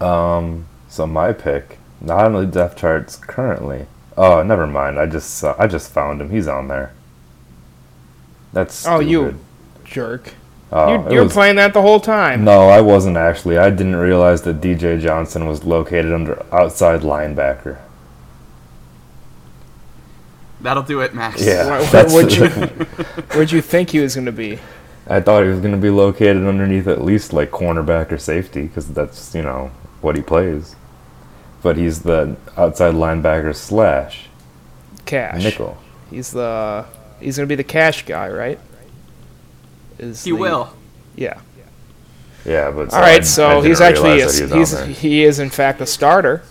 Um, 0.00 0.66
so 0.88 1.06
my 1.06 1.32
pick, 1.32 1.78
not 2.00 2.24
on 2.26 2.32
the 2.34 2.46
depth 2.46 2.76
charts 2.76 3.16
currently. 3.16 3.86
Oh, 4.16 4.42
never 4.42 4.66
mind. 4.66 4.98
I 4.98 5.06
just 5.06 5.36
saw, 5.36 5.54
I 5.58 5.66
just 5.66 5.90
found 5.90 6.20
him. 6.20 6.30
He's 6.30 6.46
on 6.48 6.68
there. 6.68 6.92
That's 8.52 8.86
Oh, 8.86 9.00
you 9.00 9.38
jerk. 9.84 10.34
Oh, 10.70 10.88
you, 10.92 11.06
it 11.06 11.12
you 11.12 11.18
were 11.18 11.24
was- 11.24 11.32
playing 11.32 11.56
that 11.56 11.72
the 11.72 11.82
whole 11.82 12.00
time. 12.00 12.44
No, 12.44 12.68
I 12.68 12.80
wasn't 12.80 13.16
actually. 13.16 13.56
I 13.58 13.70
didn't 13.70 13.96
realize 13.96 14.42
that 14.42 14.60
DJ 14.60 15.00
Johnson 15.00 15.46
was 15.46 15.64
located 15.64 16.12
under 16.12 16.44
outside 16.52 17.00
linebacker. 17.00 17.78
That'll 20.62 20.82
do 20.82 21.00
it, 21.00 21.14
Max. 21.14 21.44
Yeah. 21.44 21.80
What, 21.80 21.92
what 21.92 22.12
would 22.12 22.36
you, 22.36 22.46
what'd 23.34 23.50
you 23.52 23.60
think 23.60 23.90
he 23.90 23.98
was 24.00 24.14
going 24.14 24.26
to 24.26 24.32
be? 24.32 24.58
I 25.08 25.20
thought 25.20 25.42
he 25.42 25.48
was 25.48 25.58
going 25.60 25.72
to 25.72 25.78
be 25.80 25.90
located 25.90 26.46
underneath 26.46 26.86
at 26.86 27.02
least 27.02 27.32
like 27.32 27.50
cornerback 27.50 28.12
or 28.12 28.18
safety 28.18 28.62
because 28.62 28.88
that's 28.88 29.34
you 29.34 29.42
know 29.42 29.70
what 30.00 30.14
he 30.16 30.22
plays. 30.22 30.76
But 31.62 31.76
he's 31.76 32.02
the 32.02 32.36
outside 32.56 32.94
linebacker 32.94 33.54
slash 33.54 34.26
Cash. 35.04 35.42
nickel. 35.42 35.76
He's 36.10 36.30
the 36.30 36.84
he's 37.20 37.36
going 37.36 37.48
to 37.48 37.52
be 37.52 37.56
the 37.56 37.64
cash 37.64 38.04
guy, 38.06 38.28
right? 38.28 38.58
Is 39.98 40.24
He 40.24 40.30
the- 40.30 40.36
will. 40.36 40.72
Yeah. 41.16 41.40
Yeah, 42.44 42.70
but 42.72 42.92
All 42.92 42.98
I- 42.98 43.00
right, 43.02 43.20
I 43.20 43.24
so 43.24 43.48
didn't 43.56 43.66
he's 43.66 43.80
actually 43.80 44.20
a, 44.20 44.30
he 44.32 44.58
he's 44.58 44.80
he 45.00 45.24
is 45.24 45.38
in 45.38 45.50
fact 45.50 45.80
a 45.80 45.86
starter. 45.86 46.42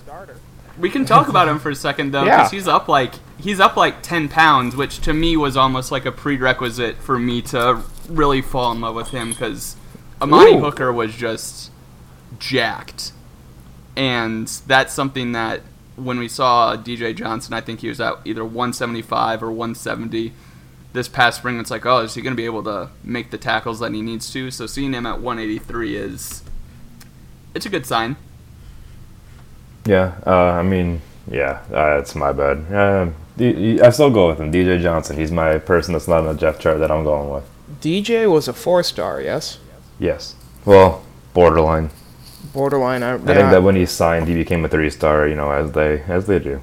We 0.79 0.89
can 0.89 1.05
talk 1.05 1.27
about 1.27 1.47
him 1.47 1.59
for 1.59 1.69
a 1.69 1.75
second 1.75 2.11
though, 2.11 2.23
Yeah. 2.25 2.37
because 2.37 2.51
he's 2.51 2.67
up 2.67 2.87
like 2.87 3.13
he's 3.41 3.59
up 3.59 3.75
like 3.75 4.01
10 4.01 4.29
pounds, 4.29 4.75
which 4.75 4.99
to 5.01 5.13
me 5.13 5.35
was 5.35 5.57
almost 5.57 5.91
like 5.91 6.05
a 6.05 6.11
prerequisite 6.11 6.97
for 6.97 7.19
me 7.19 7.41
to 7.43 7.81
really 8.07 8.41
fall 8.41 8.71
in 8.71 8.81
love 8.81 8.95
with 8.95 9.09
him 9.09 9.31
because 9.31 9.75
Amani 10.21 10.55
Ooh. 10.55 10.59
Hooker 10.59 10.93
was 10.93 11.15
just 11.15 11.71
jacked. 12.39 13.11
And 13.95 14.47
that's 14.67 14.93
something 14.93 15.31
that 15.33 15.61
when 15.95 16.19
we 16.19 16.27
saw 16.27 16.77
DJ 16.77 17.15
Johnson, 17.15 17.53
I 17.53 17.61
think 17.61 17.81
he 17.81 17.89
was 17.89 17.99
at 17.99 18.15
either 18.25 18.43
175 18.43 19.43
or 19.43 19.51
170 19.51 20.33
this 20.93 21.07
past 21.07 21.39
spring. 21.39 21.59
It's 21.59 21.71
like, 21.71 21.85
oh, 21.85 21.99
is 21.99 22.13
he 22.13 22.21
going 22.21 22.33
to 22.33 22.37
be 22.37 22.45
able 22.45 22.63
to 22.63 22.89
make 23.03 23.31
the 23.31 23.37
tackles 23.37 23.79
that 23.79 23.93
he 23.93 24.01
needs 24.01 24.31
to? 24.33 24.51
So 24.51 24.65
seeing 24.65 24.93
him 24.93 25.05
at 25.05 25.19
183 25.19 25.95
is. 25.95 26.43
It's 27.53 27.65
a 27.65 27.69
good 27.69 27.85
sign. 27.85 28.15
Yeah, 29.85 30.15
uh, 30.25 30.31
I 30.31 30.63
mean, 30.63 31.01
yeah, 31.29 31.63
uh, 31.71 31.97
it's 31.99 32.15
my 32.15 32.31
bad. 32.31 32.71
Uh, 32.71 33.11
I 33.41 33.89
still 33.89 34.11
go 34.11 34.27
with 34.27 34.39
him. 34.39 34.51
DJ 34.51 34.81
Johnson. 34.81 35.17
He's 35.17 35.31
my 35.31 35.57
person 35.57 35.93
that's 35.93 36.07
not 36.07 36.19
on 36.19 36.35
the 36.35 36.39
Jeff 36.39 36.59
chart 36.59 36.79
that 36.79 36.91
I'm 36.91 37.03
going 37.03 37.29
with. 37.29 37.43
DJ 37.81 38.31
was 38.31 38.47
a 38.47 38.53
four 38.53 38.83
star, 38.83 39.21
yes. 39.21 39.57
Yes. 39.99 40.35
Well, 40.65 41.03
borderline. 41.33 41.89
Borderline. 42.53 43.01
I, 43.03 43.15
I 43.15 43.17
think 43.17 43.51
that 43.51 43.63
when 43.63 43.75
he 43.75 43.85
signed, 43.85 44.27
he 44.27 44.33
became 44.33 44.63
a 44.65 44.69
three 44.69 44.89
star. 44.89 45.27
You 45.27 45.35
know, 45.35 45.51
as 45.51 45.71
they 45.71 46.01
as 46.01 46.27
they 46.27 46.39
do. 46.39 46.61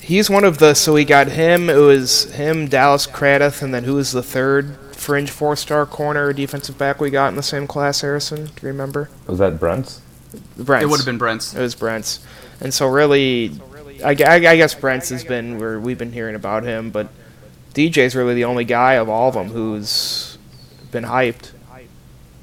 he's 0.00 0.28
one 0.30 0.44
of 0.44 0.58
the. 0.58 0.74
So 0.74 0.92
we 0.94 1.04
got 1.04 1.28
him. 1.28 1.68
It 1.70 1.76
was 1.76 2.32
him, 2.34 2.68
Dallas 2.68 3.06
Craddock, 3.06 3.62
and 3.62 3.72
then 3.74 3.84
who 3.84 3.94
was 3.94 4.12
the 4.12 4.22
third 4.22 4.76
fringe 4.94 5.30
four 5.30 5.56
star 5.56 5.86
corner 5.86 6.32
defensive 6.32 6.76
back 6.76 7.00
we 7.00 7.10
got 7.10 7.28
in 7.28 7.36
the 7.36 7.42
same 7.42 7.66
class? 7.66 8.02
Harrison, 8.02 8.46
do 8.46 8.52
you 8.62 8.68
remember? 8.68 9.08
Was 9.26 9.38
that 9.38 9.58
Brents? 9.58 10.02
Brents. 10.56 10.84
It 10.84 10.88
would 10.88 10.98
have 10.98 11.06
been 11.06 11.18
Brents. 11.18 11.54
It 11.54 11.60
was 11.60 11.74
Brents, 11.74 12.20
and 12.60 12.74
so 12.74 12.86
really, 12.86 13.52
I, 14.04 14.14
gu- 14.14 14.24
I 14.24 14.56
guess 14.56 14.74
Brents 14.74 15.08
has 15.10 15.24
been 15.24 15.58
where 15.58 15.78
we've 15.80 15.98
been 15.98 16.12
hearing 16.12 16.34
about 16.34 16.62
him, 16.62 16.90
but 16.90 17.08
DJ's 17.74 18.14
really 18.14 18.34
the 18.34 18.44
only 18.44 18.64
guy 18.64 18.94
of 18.94 19.08
all 19.08 19.28
of 19.28 19.34
them 19.34 19.48
who's 19.48 20.38
been 20.90 21.04
hyped. 21.04 21.52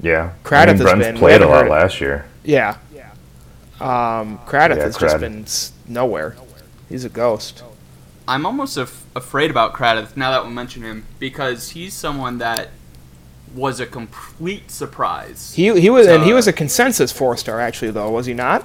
Yeah. 0.00 0.32
Craddock 0.44 0.74
I 0.74 0.78
has 0.78 0.80
mean, 0.80 0.86
Brent's 0.98 1.06
been- 1.06 1.16
played 1.18 1.42
a 1.42 1.48
lot 1.48 1.68
last 1.68 2.00
year. 2.00 2.26
Yeah. 2.44 2.76
Yeah. 2.94 3.10
Um, 3.80 4.38
Craddock 4.46 4.78
Yeah, 4.78 4.84
has 4.84 4.96
just 4.96 5.18
been 5.20 5.46
nowhere. 5.86 6.36
He's 6.88 7.04
a 7.04 7.08
ghost. 7.08 7.62
I'm 8.28 8.44
almost 8.46 8.76
af- 8.76 9.04
afraid 9.14 9.50
about 9.50 9.72
Craddock 9.72 10.16
now 10.16 10.30
that 10.32 10.44
we 10.46 10.52
mention 10.52 10.82
him 10.82 11.04
because 11.18 11.70
he's 11.70 11.94
someone 11.94 12.38
that 12.38 12.68
was 13.54 13.78
a 13.80 13.86
complete 13.86 14.70
surprise. 14.70 15.54
He 15.54 15.78
he 15.80 15.88
was 15.90 16.06
and 16.06 16.24
he 16.24 16.32
was 16.32 16.46
a 16.46 16.52
consensus 16.52 17.12
four 17.12 17.36
star 17.36 17.60
actually 17.60 17.90
though, 17.92 18.10
was 18.10 18.26
he 18.26 18.34
not? 18.34 18.64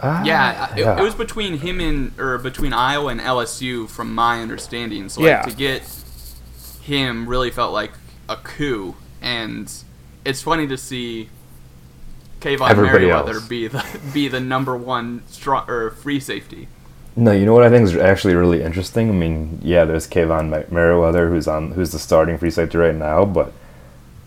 Ah, 0.00 0.22
yeah, 0.24 0.72
it, 0.74 0.78
yeah. 0.78 0.98
it 0.98 1.02
was 1.02 1.14
between 1.14 1.58
him 1.58 1.80
and 1.80 2.18
or 2.20 2.38
between 2.38 2.72
Iowa 2.72 3.08
and 3.08 3.20
LSU, 3.20 3.88
from 3.88 4.14
my 4.14 4.40
understanding. 4.40 5.08
So 5.08 5.20
like 5.22 5.28
Yeah. 5.28 5.42
to 5.42 5.52
get 5.56 5.82
him 6.82 7.28
really 7.28 7.50
felt 7.50 7.72
like 7.72 7.92
a 8.28 8.36
coup, 8.36 8.94
and 9.20 9.72
it's 10.24 10.42
funny 10.42 10.66
to 10.68 10.76
see 10.76 11.28
Kayvon 12.40 12.70
Everybody 12.70 13.06
Merriweather 13.06 13.34
else. 13.34 13.48
be 13.48 13.66
the 13.66 13.84
be 14.14 14.28
the 14.28 14.40
number 14.40 14.76
one 14.76 15.22
strong 15.26 15.68
or 15.68 15.90
free 15.90 16.20
safety. 16.20 16.68
No, 17.16 17.32
you 17.32 17.44
know 17.44 17.52
what 17.52 17.64
I 17.64 17.68
think 17.68 17.82
is 17.82 17.96
actually 17.96 18.36
really 18.36 18.62
interesting. 18.62 19.08
I 19.10 19.12
mean, 19.12 19.58
yeah, 19.60 19.84
there's 19.84 20.06
Kayvon 20.06 20.70
Merriweather 20.70 21.28
who's 21.28 21.48
on 21.48 21.72
who's 21.72 21.90
the 21.90 21.98
starting 21.98 22.38
free 22.38 22.50
safety 22.52 22.78
right 22.78 22.94
now, 22.94 23.24
but 23.24 23.52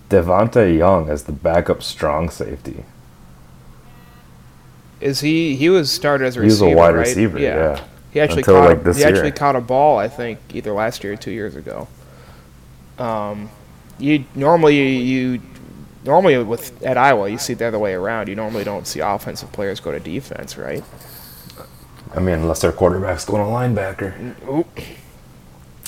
Devontae 0.09 0.77
Young 0.77 1.09
as 1.09 1.23
the 1.23 1.31
backup 1.31 1.81
strong 1.81 2.29
safety. 2.29 2.83
Is 5.01 5.19
he 5.19 5.55
he 5.55 5.69
was 5.69 5.91
started 5.91 6.25
as 6.25 6.37
a 6.37 6.41
receiver? 6.41 6.65
He 6.65 6.75
was 6.75 6.75
a 6.75 6.77
wide 6.77 6.95
right? 6.95 7.07
receiver, 7.07 7.39
yeah. 7.39 7.83
He 8.11 8.19
actually 8.19 8.41
Until, 8.41 8.55
caught 8.55 8.69
like, 8.69 8.79
a, 8.79 8.83
this 8.83 8.97
he 8.97 9.03
actually 9.03 9.31
caught 9.31 9.55
a 9.55 9.61
ball 9.61 9.97
I 9.97 10.07
think 10.07 10.39
either 10.53 10.71
last 10.73 11.03
year 11.03 11.13
or 11.13 11.17
2 11.17 11.31
years 11.31 11.55
ago. 11.55 11.87
Um 12.99 13.49
you 13.97 14.25
normally 14.35 14.97
you 14.97 15.41
normally 16.03 16.37
with 16.43 16.81
at 16.83 16.97
Iowa 16.97 17.29
you 17.29 17.37
see 17.37 17.53
the 17.53 17.65
other 17.65 17.79
way 17.79 17.93
around. 17.93 18.27
You 18.27 18.35
normally 18.35 18.63
don't 18.63 18.85
see 18.85 18.99
offensive 18.99 19.51
players 19.51 19.79
go 19.79 19.91
to 19.91 19.99
defense, 19.99 20.57
right? 20.57 20.83
I 22.13 22.19
mean, 22.19 22.35
unless 22.35 22.61
their 22.61 22.73
quarterback's 22.73 23.25
going 23.25 23.41
to 23.41 23.49
linebacker 23.81 24.35
Oop. 24.49 24.79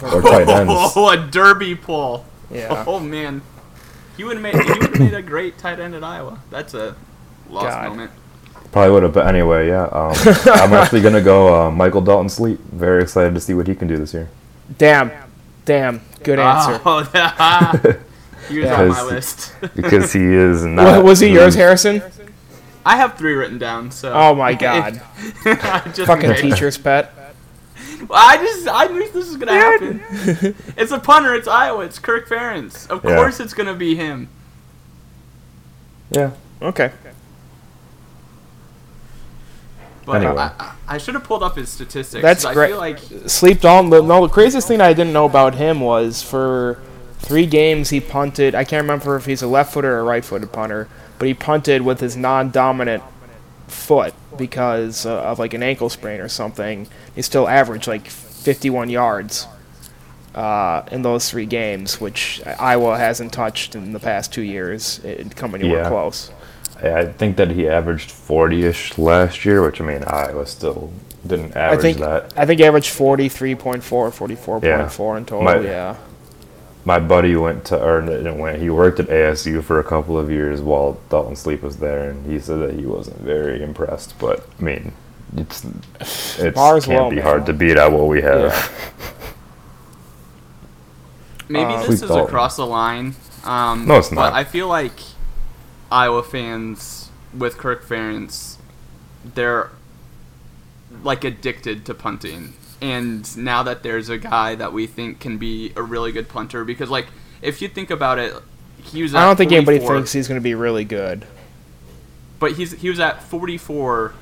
or 0.02 0.22
tight 0.22 0.48
ends. 0.48 0.72
Oh, 0.96 1.10
a 1.10 1.18
derby 1.18 1.76
pull. 1.76 2.26
Yeah. 2.50 2.84
Oh 2.88 3.00
man, 3.00 3.42
he 4.16 4.24
would 4.24 4.38
have 4.38 4.44
made 4.44 4.54
he 4.54 4.72
would 4.80 4.90
have 4.90 5.00
made 5.00 5.14
a 5.14 5.22
great 5.22 5.58
tight 5.58 5.80
end 5.80 5.96
at 5.96 6.04
Iowa. 6.04 6.40
That's 6.50 6.74
a 6.74 6.96
lost 7.50 7.68
God. 7.68 7.90
moment. 7.90 8.12
Probably 8.74 8.92
would 8.92 9.04
have, 9.04 9.14
but 9.14 9.28
anyway, 9.28 9.68
yeah. 9.68 9.84
Um, 9.86 10.14
I'm 10.46 10.74
actually 10.74 11.02
gonna 11.02 11.22
go 11.22 11.68
uh, 11.68 11.72
Michael 11.72 12.02
Dalton 12.02 12.28
Sleep. 12.28 12.60
Very 12.60 13.02
excited 13.04 13.34
to 13.36 13.40
see 13.40 13.54
what 13.54 13.68
he 13.68 13.76
can 13.76 13.88
do 13.88 13.98
this 13.98 14.14
year. 14.14 14.30
Damn. 14.78 15.12
Damn. 15.64 16.02
Good 16.24 16.40
answer. 16.40 16.82
Oh, 16.86 17.04
that, 17.14 18.00
he 18.50 18.60
was 18.60 18.70
on 18.72 18.88
my 18.90 18.94
Because- 18.96 19.12
list. 19.12 19.54
because 19.76 20.12
he 20.12 20.24
is 20.24 20.64
Wa- 20.64 20.70
not. 20.70 21.04
was 21.04 21.20
he 21.20 21.28
yours, 21.30 21.54
Harrison? 21.56 22.02
I 22.86 22.98
have 22.98 23.16
three 23.18 23.34
written 23.34 23.60
down. 23.60 23.92
So. 23.92 24.12
Oh 24.12 24.34
my 24.36 24.54
god. 24.56 25.02
I 25.46 25.92
just 25.94 26.08
Fucking 26.08 26.30
made- 26.32 26.42
teacher's 26.42 26.78
pet. 26.78 27.14
Well, 28.10 28.20
I 28.22 28.36
just 28.38 28.68
I 28.68 28.88
knew 28.88 29.04
this 29.12 29.28
was 29.28 29.38
gonna 29.38 29.54
happen. 29.54 30.04
it's 30.76 30.92
a 30.92 31.00
punter. 31.00 31.34
It's 31.36 31.48
Iowa. 31.48 31.86
It's 31.86 32.00
Kirk 32.00 32.28
Ferentz. 32.28 32.90
Of 32.90 33.06
Yeah. 33.06 33.16
course, 33.16 33.40
it's 33.40 33.54
gonna 33.54 33.76
be 33.76 33.96
him. 33.96 34.28
Yeah. 36.10 36.32
Okay. 36.62 36.92
But 40.06 40.24
Anyway. 40.24 40.38
I, 40.42 40.52
I, 40.60 40.74
I 40.88 40.98
should 40.98 41.14
have 41.14 41.24
pulled 41.24 41.44
up 41.44 41.56
his 41.56 41.70
statistics. 41.70 42.22
That's 42.22 42.44
'cause 42.44 42.52
I 42.52 42.54
great. 42.54 42.70
feel 42.72 42.78
like 42.78 43.00
Sleep 43.28 43.62
Dalton. 43.62 43.90
The, 43.90 44.02
no, 44.02 44.28
the 44.28 44.34
craziest 44.34 44.68
thing 44.68 44.82
I 44.82 44.94
didn't 44.94 45.14
know 45.14 45.26
about 45.26 45.56
him 45.56 45.80
was 45.80 46.22
for 46.22 46.82
three 47.20 47.46
games 47.46 47.90
he 47.90 48.02
punted. 48.02 48.54
I 48.54 48.66
can't 48.66 48.82
remember 48.82 49.16
if 49.16 49.26
he's 49.26 49.42
a 49.42 49.48
left-footed 49.48 49.90
or 49.90 50.00
a 50.00 50.04
right-footed 50.04 50.52
punter, 50.52 50.90
but 51.20 51.28
he 51.30 51.34
punted 51.34 51.84
with 51.84 52.02
his 52.02 52.18
non-dominant 52.18 53.02
foot 53.68 54.14
because 54.38 55.06
uh, 55.06 55.22
of 55.22 55.40
like 55.40 55.54
an 55.54 55.64
ankle 55.64 55.90
sprain 55.90 56.20
or 56.20 56.28
something. 56.28 56.88
He 57.16 57.22
still 57.22 57.48
averaged 57.48 57.88
like 57.88 58.08
51 58.08 58.90
yards 58.90 59.48
uh, 60.36 60.84
in 60.92 61.02
those 61.04 61.30
three 61.30 61.46
games, 61.46 62.02
which 62.02 62.42
Iowa 62.60 62.98
hasn't 62.98 63.32
touched 63.32 63.76
in 63.76 63.94
the 63.94 64.00
past 64.00 64.34
two 64.34 64.42
years. 64.42 65.00
It 65.06 65.36
come 65.36 65.56
anywhere 65.56 65.84
Yeah. 65.84 65.90
close. 65.90 66.32
I 66.84 67.00
I 67.00 67.06
think 67.12 67.38
that 67.38 67.52
he 67.52 67.68
averaged 67.68 68.12
40-ish 68.12 68.98
last 68.98 69.46
year, 69.46 69.62
which 69.64 69.80
I 69.82 69.86
mean 69.86 70.04
Iowa 70.04 70.46
still 70.46 70.92
didn't 71.26 71.56
I 71.56 71.60
average 71.62 71.82
think 71.82 71.98
that. 72.00 72.34
I 72.36 72.46
think 72.46 72.60
he 72.60 72.66
averaged 72.66 72.94
43.4 72.94 73.92
or 73.94 74.12
44.4 74.12 75.18
in 75.18 75.26
total. 75.26 75.42
My- 75.44 75.60
yeah. 75.60 75.96
My 76.86 77.00
buddy 77.00 77.34
went 77.38 77.64
to, 77.68 77.82
or 77.82 78.02
didn't 78.02 78.40
went. 78.40 78.62
He 78.62 78.70
worked 78.70 79.00
at 79.00 79.08
ASU 79.08 79.64
for 79.64 79.80
a 79.80 79.86
couple 79.86 80.18
of 80.18 80.30
years 80.30 80.60
while 80.60 81.00
Dalton 81.10 81.38
Sleep 81.38 81.62
was 81.64 81.78
there, 81.78 82.10
and 82.10 82.26
he 82.30 82.40
said 82.40 82.60
that 82.60 82.74
he 82.78 82.86
wasn't 82.86 83.20
very 83.22 83.64
impressed. 83.64 84.20
But 84.20 84.46
I 84.60 84.62
mean, 84.62 84.92
it's 85.38 85.64
it 86.40 86.56
can't 86.56 86.88
low, 86.90 87.10
be 87.10 87.16
man. 87.16 87.24
hard 87.24 87.46
to 87.46 87.54
beat 87.54 87.78
out 87.78 87.94
what 87.94 88.10
we 88.10 88.22
have. 88.22 88.52
Yeah. 88.52 88.68
maybe 91.48 91.74
Uh, 91.74 91.82
this 91.86 92.02
is 92.02 92.10
Dalton. 92.10 92.26
across 92.26 92.58
the 92.58 92.66
line. 92.66 93.16
Um, 93.46 93.88
No, 93.88 93.98
it's 94.00 94.10
But 94.10 94.16
not. 94.16 94.34
I 94.34 94.44
feel 94.44 94.68
like 94.68 94.92
Iowa 95.94 96.24
fans 96.24 97.10
with 97.38 97.58
Kirk 97.58 97.86
Ferentz, 97.86 98.58
they're 99.24 99.70
like 101.04 101.24
addicted 101.24 101.86
to 101.86 101.94
punting. 101.94 102.54
And 102.82 103.38
now 103.38 103.64
that 103.64 103.84
there's 103.84 104.10
a 104.10 104.18
guy 104.18 104.56
that 104.56 104.74
we 104.74 104.88
think 104.88 105.20
can 105.20 105.38
be 105.38 105.72
a 105.76 105.82
really 105.84 106.12
good 106.12 106.28
punter, 106.28 106.66
because 106.66 106.90
like 106.90 107.08
if 107.42 107.62
you 107.62 107.68
think 107.68 107.90
about 107.92 108.18
it, 108.20 108.34
he 108.84 109.02
was. 109.04 109.16
I 109.16 109.24
don't 109.24 109.38
think 109.38 109.52
anybody 109.54 109.80
thinks 109.80 110.12
he's 110.12 110.28
going 110.28 110.40
to 110.40 110.44
be 110.44 110.56
really 110.56 110.84
good. 110.84 111.26
but 112.40 112.54
he's 112.54 112.74
he 112.74 112.90
was 112.90 113.00
at 113.00 113.24
44 113.24 114.14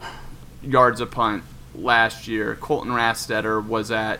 yards 0.62 1.02
a 1.02 1.08
punt 1.08 1.44
last 1.74 2.28
year. 2.28 2.56
Colton 2.56 2.92
Rastetter 2.92 3.66
was 3.66 3.90
at 3.90 4.20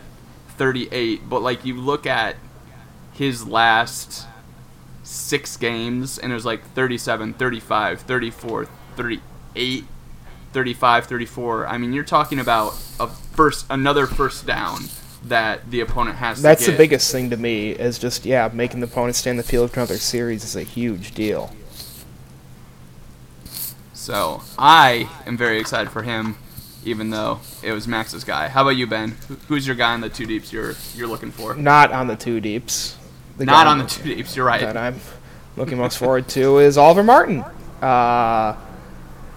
38. 0.58 1.30
But 1.30 1.42
like 1.44 1.66
you 1.66 1.76
look 1.80 2.08
at 2.08 2.36
his 3.14 3.46
last 3.46 4.26
six 5.04 5.58
games, 5.58 6.18
and 6.18 6.32
it 6.32 6.36
was 6.36 6.46
like 6.46 6.64
37, 6.74 7.34
35, 7.34 8.02
34, 8.02 8.66
38, 8.96 9.86
35, 10.54 11.06
34. 11.06 11.68
I 11.68 11.78
mean, 11.78 11.94
you're 11.94 12.04
talking 12.04 12.40
about 12.40 12.74
a 13.00 13.08
first 13.08 13.66
another 13.70 14.06
first 14.06 14.46
down 14.46 14.84
that 15.24 15.70
the 15.70 15.82
opponent 15.82 16.18
has. 16.18 16.42
That's 16.42 16.66
the 16.66 16.76
biggest 16.76 17.12
thing 17.12 17.30
to 17.30 17.38
me 17.38 17.72
is 17.72 18.00
just 18.00 18.26
yeah, 18.26 18.50
making 18.52 18.80
the 18.80 18.88
opponent 18.88 19.16
stay 19.16 19.30
in 19.30 19.38
the 19.38 19.44
field 19.44 19.72
for 19.72 19.80
another 19.80 19.98
series 19.98 20.44
is 20.44 20.56
a 20.56 20.64
huge 20.64 21.14
deal. 21.14 21.54
So 23.94 24.42
I 24.58 25.10
am 25.28 25.38
very 25.38 25.60
excited 25.60 25.92
for 25.92 26.02
him, 26.02 26.36
even 26.84 27.12
though 27.12 27.40
it 27.62 27.72
was 27.72 27.88
Max's 27.88 28.24
guy. 28.24 28.48
How 28.48 28.64
about 28.64 28.72
you, 28.72 28.88
Ben? 28.88 29.16
Who's 29.48 29.68
your 29.68 29.76
guy 29.76 29.94
on 29.94 30.02
the 30.02 30.10
two 30.10 30.26
deeps 30.26 30.52
you're 30.52 30.74
you're 30.96 31.08
looking 31.08 31.32
for? 31.32 31.54
Not 31.54 31.92
on 31.92 32.08
the 32.08 32.16
two 32.16 32.40
deeps. 32.40 32.98
The 33.38 33.46
Not 33.46 33.68
on 33.68 33.80
the 33.80 33.86
two 33.86 34.04
deeps. 34.16 34.36
You're 34.36 34.46
right. 34.46 34.62
that 34.62 34.78
I'm 34.78 35.00
looking 35.58 35.78
most 35.78 35.98
forward 35.98 36.28
to 36.30 36.60
is 36.60 36.78
Oliver 36.78 37.04
Martin. 37.04 37.44
Uh, 37.82 38.56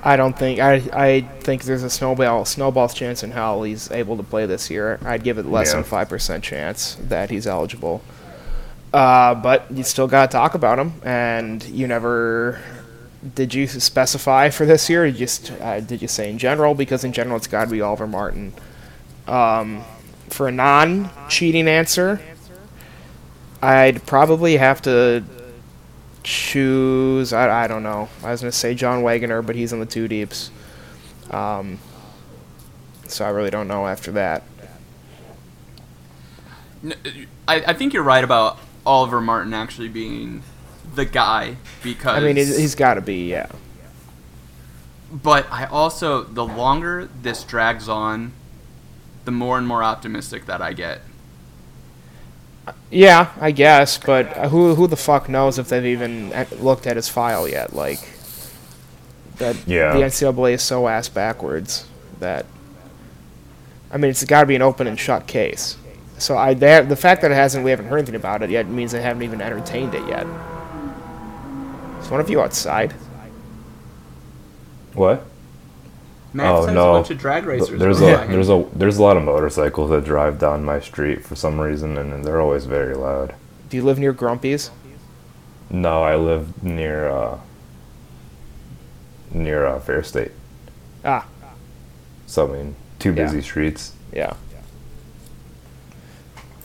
I 0.07 0.17
don't 0.17 0.39
think 0.39 0.61
I 0.61 0.75
I 0.93 1.21
think 1.41 1.65
there's 1.65 1.83
a 1.83 1.89
snowball 1.91 2.45
snowball's 2.45 2.93
chance 2.93 3.23
in 3.23 3.31
hell 3.31 3.63
he's 3.63 3.91
able 3.91 4.17
to 4.19 4.23
play 4.23 4.45
this 4.47 4.71
year. 4.71 4.99
I'd 5.05 5.23
give 5.25 5.39
it 5.39 5.47
less 5.47 5.69
Yeah. 5.69 5.77
than 5.77 5.85
five 5.85 6.09
percent 6.09 6.45
chance 6.45 6.97
that 7.09 7.31
he's 7.31 7.47
eligible. 7.47 8.03
Uh, 8.93 9.35
but 9.35 9.67
you 9.73 9.83
still 9.83 10.07
got 10.07 10.31
to 10.31 10.37
talk 10.37 10.55
about 10.55 10.79
him, 10.79 10.93
and 11.05 11.65
you 11.65 11.87
never. 11.89 12.61
Did 13.35 13.55
you 13.55 13.67
specify 13.67 14.51
for 14.51 14.67
this 14.67 14.91
year? 14.91 15.07
Or 15.07 15.11
just 15.11 15.51
uh, 15.53 15.81
did 15.81 16.03
you 16.03 16.09
say 16.09 16.29
in 16.31 16.37
general? 16.39 16.75
Because 16.75 17.03
in 17.05 17.13
general, 17.13 17.37
it's 17.39 17.47
got 17.47 17.65
to 17.65 17.71
be 17.71 17.81
Oliver 17.81 18.07
Martin. 18.07 18.53
Um, 19.27 19.83
for 20.29 20.49
a 20.49 20.53
non-cheating 20.53 21.67
answer, 21.67 22.21
I'd 23.65 24.07
probably 24.07 24.57
have 24.59 24.83
to 24.83 25.25
choose. 26.23 27.33
I, 27.33 27.65
I 27.65 27.67
don't 27.67 27.83
know. 27.83 28.09
I 28.23 28.31
was 28.31 28.43
gonna 28.43 28.53
say 28.53 28.75
John 28.75 29.03
Waggoner, 29.03 29.43
but 29.43 29.57
he's 29.57 29.73
in 29.73 29.81
the 29.81 29.87
two 29.87 30.07
deeps. 30.07 30.51
Um, 31.31 31.79
so 33.09 33.25
I 33.25 33.31
really 33.31 33.51
don't 33.51 33.69
know 33.69 33.87
after 33.87 34.13
that. 34.13 34.43
I 37.49 37.73
think 37.73 37.95
you're 37.95 38.03
right 38.03 38.23
about 38.23 38.59
Oliver 38.85 39.21
Martin 39.21 39.55
actually 39.55 39.89
being 39.89 40.43
the 40.95 41.07
guy 41.07 41.57
because 41.83 42.23
I 42.23 42.27
mean, 42.27 42.37
he's 42.37 42.75
got 42.75 42.95
to 42.95 43.01
be. 43.01 43.31
Yeah. 43.31 43.51
But 45.11 45.47
I 45.51 45.65
also, 45.67 46.25
the 46.25 46.45
longer 46.45 47.09
this 47.23 47.45
drags 47.45 47.89
on, 47.89 48.33
the 49.25 49.31
more 49.31 49.57
and 49.57 49.67
more 49.67 49.83
optimistic 49.83 50.47
that 50.47 50.61
I 50.61 50.73
get. 50.73 51.01
Yeah, 52.91 53.33
I 53.41 53.51
guess, 53.51 53.99
but 53.99 54.27
who 54.49 54.75
who 54.75 54.87
the 54.87 54.97
fuck 54.97 55.29
knows 55.29 55.59
if 55.59 55.69
they've 55.69 55.85
even 55.85 56.33
uh, 56.33 56.47
looked 56.61 56.87
at 56.87 56.97
his 56.97 57.09
file 57.09 57.49
yet? 57.49 57.75
Like 57.75 57.99
that. 59.37 59.57
Yeah. 59.67 59.93
The 59.95 60.01
NCAA 60.01 60.55
is 60.55 60.63
so 60.63 60.89
ass 60.89 61.09
backwards 61.09 61.87
that. 62.21 62.47
I 63.91 63.97
mean, 63.97 64.11
it's 64.11 64.25
got 64.25 64.41
to 64.41 64.47
be 64.47 64.55
an 64.55 64.63
open 64.63 64.87
and 64.87 64.99
shut 64.99 65.27
case. 65.27 65.77
So 66.19 66.37
I 66.39 66.55
they 66.55 66.71
have, 66.71 66.89
the 66.89 66.97
fact 66.97 67.23
that 67.23 67.31
it 67.31 67.35
hasn't 67.35 67.65
we 67.65 67.71
haven't 67.71 67.87
heard 67.87 67.99
anything 67.99 68.15
about 68.15 68.43
it 68.43 68.51
yet 68.51 68.69
means 68.69 68.93
they 68.93 69.03
haven't 69.03 69.23
even 69.23 69.41
entertained 69.41 69.95
it 69.95 70.07
yet. 70.09 70.27
Is 72.01 72.11
one 72.11 72.21
of 72.21 72.31
you 72.31 72.41
outside? 72.41 72.93
What? 74.95 75.27
Max 76.35 76.49
Oh, 76.51 76.67
has 76.67 76.75
no. 76.75 76.91
a 76.91 76.99
bunch 76.99 77.11
of 77.11 77.19
drag 77.19 77.47
racers. 77.47 77.79
There's 77.79 78.01
a 78.01 78.17
by 78.19 78.27
there's 78.27 78.49
a 78.51 78.67
there's 78.75 78.99
a 78.99 79.03
lot 79.03 79.17
of 79.17 79.23
motorcycles 79.23 79.91
that 79.91 80.05
drive 80.05 80.39
down 80.39 80.65
my 80.65 80.81
street 80.81 81.25
for 81.25 81.37
some 81.37 81.61
reason, 81.61 81.97
and 81.97 82.25
they're 82.25 82.41
always 82.41 82.67
very 82.67 82.95
loud. 82.95 83.35
Do 83.71 83.77
you 83.77 83.85
live 83.85 83.99
near 84.01 84.13
Grumpy's? 84.13 84.71
No, 85.71 86.03
I 86.03 86.17
live 86.17 86.63
near 86.63 87.09
uh, 87.09 87.39
near 89.33 89.65
uh, 89.67 89.79
Fair 89.81 90.03
State, 90.03 90.33
Ah, 91.05 91.27
so 92.27 92.49
I 92.49 92.53
mean, 92.57 92.77
two 92.99 93.11
Yeah. 93.15 93.25
busy 93.25 93.41
streets. 93.41 93.93
yeah. 94.13 94.35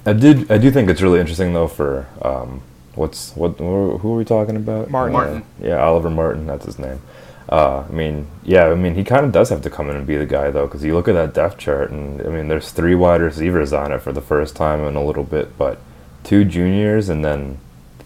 I 0.05 0.13
did 0.13 0.49
I 0.51 0.57
do 0.57 0.71
think 0.71 0.89
it's 0.89 1.01
really 1.01 1.19
interesting 1.19 1.53
though 1.53 1.67
for 1.67 2.07
um, 2.21 2.61
what's 2.95 3.35
what 3.35 3.57
who 3.59 4.13
are 4.13 4.17
we 4.17 4.25
talking 4.25 4.55
about? 4.55 4.89
Martin. 4.89 5.15
Uh, 5.15 5.19
Martin. 5.19 5.43
yeah, 5.61 5.77
Oliver 5.83 6.09
Martin. 6.09 6.47
That's 6.47 6.65
his 6.65 6.79
name. 6.79 7.01
Uh, 7.49 7.83
I 7.89 7.91
mean, 7.91 8.27
yeah, 8.43 8.65
I 8.65 8.75
mean, 8.75 8.93
he 8.93 9.03
kind 9.03 9.25
of 9.25 9.31
does 9.31 9.49
have 9.49 9.63
to 9.63 9.71
come 9.71 9.89
in 9.89 9.95
and 9.95 10.05
be 10.05 10.17
the 10.17 10.25
guy 10.27 10.51
though, 10.51 10.67
because 10.67 10.83
you 10.83 10.93
look 10.93 11.07
at 11.07 11.13
that 11.13 11.33
depth 11.33 11.57
chart, 11.57 11.89
and 11.89 12.21
I 12.21 12.29
mean, 12.29 12.47
there's 12.47 12.71
three 12.71 12.93
wide 12.93 13.21
receivers 13.21 13.73
on 13.73 13.91
it 13.91 14.01
for 14.03 14.11
the 14.11 14.21
first 14.21 14.55
time 14.55 14.81
in 14.81 14.95
a 14.95 15.03
little 15.03 15.23
bit, 15.23 15.57
but 15.57 15.79
two 16.23 16.45
juniors 16.45 17.09
and 17.09 17.25
then 17.25 17.57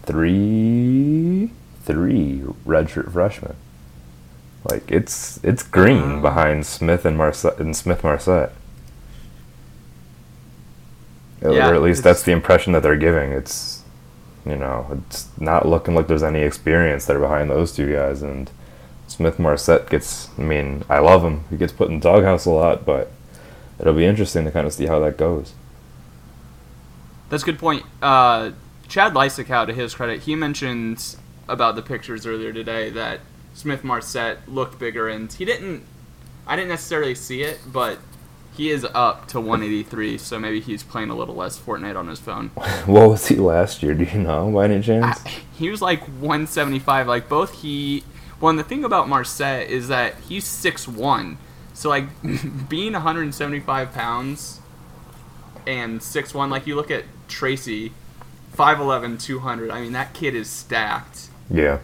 three 0.04 1.52
three 1.84 2.44
redshirt 2.66 3.12
freshmen. 3.12 3.56
Like 4.70 4.90
it's 4.90 5.44
it's 5.44 5.64
green 5.64 6.22
behind 6.22 6.66
Smith 6.66 7.04
and 7.04 7.18
Marsette 7.18 7.60
and 7.60 7.76
Smith 7.76 8.04
Marsette. 8.04 8.54
Yeah, 11.42 11.70
or 11.70 11.76
at 11.76 11.82
least 11.82 12.04
that's 12.04 12.24
the 12.24 12.32
impression 12.32 12.72
that 12.72 12.84
they're 12.84 12.96
giving. 12.96 13.34
It's 13.34 13.84
you 14.46 14.56
know, 14.56 14.88
it's 15.10 15.28
not 15.38 15.68
looking 15.68 15.96
like 15.96 16.08
there's 16.08 16.24
any 16.24 16.42
experience 16.42 17.06
there 17.06 17.20
behind 17.20 17.50
those 17.50 17.74
two 17.74 17.92
guys 17.92 18.22
and 18.22 18.50
Smith 19.14 19.38
Marsette 19.38 19.90
gets 19.92 20.30
I 20.40 20.42
mean, 20.42 20.84
I 20.90 20.98
love 20.98 21.24
him. 21.24 21.44
He 21.52 21.56
gets 21.56 21.72
put 21.72 21.90
in 21.90 22.00
the 22.00 22.04
doghouse 22.04 22.48
a 22.48 22.50
lot, 22.50 22.84
but 22.84 23.12
it'll 23.80 23.94
be 23.94 24.06
interesting 24.06 24.44
to 24.46 24.52
kind 24.52 24.66
of 24.66 24.74
see 24.74 24.88
how 24.88 25.00
that 25.02 25.18
goes. 25.18 25.54
That's 27.30 27.44
a 27.44 27.46
good 27.46 27.60
point. 27.60 27.84
Uh, 28.02 28.52
Chad 28.88 29.14
Leistikow, 29.14 29.68
to 29.68 29.74
his 29.74 29.94
credit, 29.94 30.22
he 30.24 30.36
mentioned 30.36 31.16
about 31.48 31.76
the 31.76 31.84
pictures 31.84 32.26
earlier 32.26 32.52
today 32.52 32.90
that 32.90 33.20
Smith 33.54 33.84
Marsette 33.84 34.50
looked 34.50 34.80
bigger, 34.80 35.08
and 35.08 35.32
he 35.32 35.46
didn't. 35.46 35.84
I 36.48 36.56
didn't 36.56 36.70
necessarily 36.70 37.14
see 37.14 37.44
it, 37.44 37.60
but 37.68 38.00
he 38.56 38.72
is 38.72 38.86
up 38.96 39.28
to 39.30 39.40
183, 39.40 40.18
so 40.18 40.40
maybe 40.40 40.60
he's 40.60 40.84
playing 40.84 41.10
a 41.10 41.16
little 41.16 41.36
less 41.36 41.60
Fortnite 41.60 41.98
on 41.98 42.08
his 42.08 42.20
phone. 42.20 42.50
What 42.86 43.10
was 43.10 43.28
he 43.28 43.36
last 43.36 43.82
year? 43.84 43.94
Do 43.94 44.04
you 44.04 44.20
know 44.20 44.52
by 44.52 44.66
any 44.66 44.82
chance? 44.82 45.24
He 45.54 45.70
was 45.70 45.82
like 45.82 46.02
175. 46.02 47.08
Like 47.08 47.30
both 47.30 47.62
he. 47.62 48.04
Well, 48.44 48.50
and 48.50 48.60
the 48.60 48.66
thing 48.66 48.84
about 48.84 49.08
Marsette 49.08 49.70
is 49.70 49.88
that 49.88 50.16
he's 50.28 50.44
6'1", 50.44 51.38
so 51.74 51.88
like 51.88 52.10
being 52.70 52.92
175 52.92 53.94
pounds 53.94 54.60
and 55.66 56.02
6'1", 56.02 56.50
like 56.50 56.68
you 56.68 56.76
look 56.76 56.92
at 56.92 57.06
Tracy, 57.30 57.94
5'11", 58.54 59.24
200. 59.24 59.72
I 59.72 59.80
mean 59.80 59.94
that 59.94 60.14
kid 60.14 60.36
is 60.36 60.50
stacked. 60.50 61.30
yeah. 61.50 61.80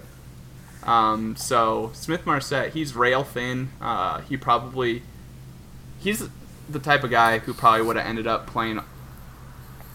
Um, 0.83 1.37
so 1.37 1.91
Smith 1.93 2.25
Marsette, 2.25 2.73
he's 2.73 2.93
rail 2.93 3.23
thin. 3.23 3.69
Uh, 3.79 4.19
he 4.19 4.35
probably 4.35 5.03
he's 6.01 6.27
the 6.67 6.79
type 6.79 7.05
of 7.05 7.09
guy 7.09 7.39
who 7.39 7.53
probably 7.53 7.83
would 7.83 7.95
have 7.95 8.05
ended 8.05 8.27
up 8.27 8.47
playing 8.47 8.81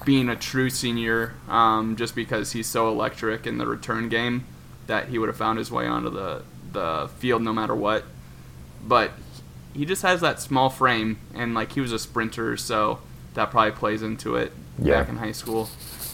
being 0.07 0.31
a 0.31 0.37
true 0.37 0.71
senior 0.71 1.35
um, 1.47 1.95
just 1.95 2.15
because 2.15 2.53
he's 2.53 2.67
so 2.67 2.89
electric 2.89 3.47
in 3.47 3.59
the 3.59 3.67
return 3.67 4.09
game 4.09 4.47
that 4.87 5.09
he 5.09 5.19
would 5.19 5.29
have 5.29 5.37
found 5.37 5.59
his 5.59 5.71
way 5.71 5.87
onto 5.87 6.09
the 6.09 6.43
the 6.75 7.09
field 7.19 7.41
no 7.43 7.53
matter 7.53 7.75
what. 7.75 8.05
But 8.87 9.13
he 9.73 9.85
just 9.87 10.03
has 10.03 10.21
that 10.21 10.41
small 10.41 10.69
frame 10.69 11.19
and 11.35 11.55
like 11.55 11.73
he 11.73 11.81
was 11.81 11.93
a 11.93 11.99
sprinter, 11.99 12.57
so 12.57 12.99
that 13.35 13.51
probably 13.51 13.73
plays 13.73 14.03
into 14.03 14.37
it 14.37 14.53
Yeah. 14.79 15.01
back 15.01 15.09
in 15.09 15.17
high 15.17 15.33
school. 15.33 15.71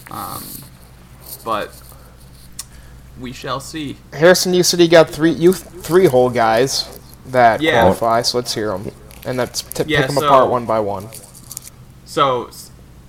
Um, 0.09 0.43
but 1.43 1.71
we 3.19 3.33
shall 3.33 3.59
see. 3.59 3.97
Harrison, 4.13 4.53
you 4.53 4.63
said 4.63 4.79
you 4.79 4.87
got 4.87 5.09
three 5.09 5.31
you 5.31 5.53
three 5.53 6.05
whole 6.07 6.29
guys 6.29 6.97
that 7.27 7.61
Yeah. 7.61 7.81
qualify. 7.81 8.21
So 8.21 8.37
let's 8.37 8.53
hear 8.53 8.69
them, 8.69 8.91
and 9.25 9.37
let's 9.37 9.61
t- 9.61 9.83
Yeah, 9.87 9.99
pick 9.99 10.07
them 10.07 10.15
so- 10.17 10.25
apart 10.27 10.49
one 10.49 10.65
by 10.65 10.79
one. 10.79 11.09
So, 12.05 12.49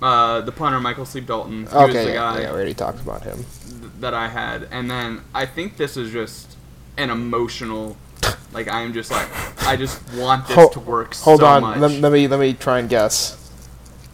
uh, 0.01 0.41
the 0.41 0.51
punter 0.51 0.79
Michael 0.79 1.05
Sleep 1.05 1.25
Dalton, 1.25 1.67
he 1.67 1.75
Okay, 1.75 1.85
was 1.85 1.93
the 1.93 2.03
yeah, 2.11 2.13
guy 2.15 2.39
yeah, 2.41 2.49
we 2.51 2.55
already 2.55 2.73
talked 2.73 2.99
about 3.01 3.23
him. 3.23 3.45
th- 3.67 3.91
that 3.99 4.13
I 4.13 4.27
had, 4.29 4.67
and 4.71 4.89
then 4.89 5.21
I 5.33 5.45
think 5.45 5.77
this 5.77 5.97
is 5.97 6.11
just 6.11 6.52
an 6.97 7.09
emotional. 7.09 7.97
Like 8.53 8.67
I 8.67 8.81
am 8.81 8.93
just 8.93 9.09
like 9.11 9.27
I 9.67 9.75
just 9.75 10.01
want 10.13 10.47
this 10.47 10.55
Hol- 10.55 10.69
to 10.69 10.79
work. 10.79 11.15
Hold 11.15 11.39
so 11.39 11.45
on, 11.45 11.61
much. 11.61 11.79
let, 11.79 11.91
let 12.01 12.11
me 12.11 12.27
let 12.27 12.39
me 12.39 12.53
try 12.53 12.79
and 12.79 12.89
guess. 12.89 13.37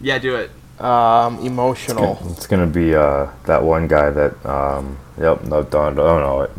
yeah, 0.02 0.18
do 0.18 0.36
it. 0.36 0.52
Um, 0.84 1.39
emotional. 1.39 2.18
It's 2.32 2.48
gonna 2.48 2.65
be 2.68 2.96
uh, 2.96 3.28
that 3.46 3.62
one 3.62 3.88
guy 3.88 4.10
that 4.12 4.46
um, 4.46 4.98
yep, 5.20 5.44
no 5.44 5.62
don't, 5.63 5.96
don't 5.96 6.22
know 6.22 6.42
it. 6.42 6.52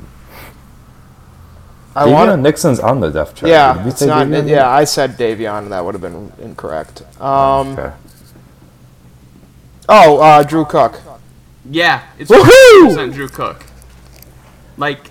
I 1.96 2.04
Daviyon 2.06 2.12
want 2.12 2.42
Nixon's 2.42 2.78
on 2.80 3.00
the 3.00 3.10
depth 3.10 3.34
chart. 3.34 3.50
Yeah, 3.50 3.82
we 3.82 3.90
it's 3.90 4.00
say 4.00 4.06
not. 4.06 4.26
Daviyon? 4.28 4.48
yeah, 4.48 4.68
I 4.70 4.84
said 4.84 5.12
Daviyon, 5.16 5.58
and 5.64 5.72
that 5.72 5.84
would 5.84 5.94
have 5.94 6.02
been 6.02 6.32
incorrect. 6.40 7.02
Um, 7.20 7.72
Okay. 7.78 7.92
oh, 9.88 10.18
uh, 10.20 10.42
Drew 10.44 10.64
Cook. 10.66 11.00
Yeah, 11.68 12.02
it's 12.18 12.30
Woohoo! 12.30 12.94
100% 12.94 13.12
Drew 13.14 13.28
Cook. 13.28 13.64
Like, 14.76 15.09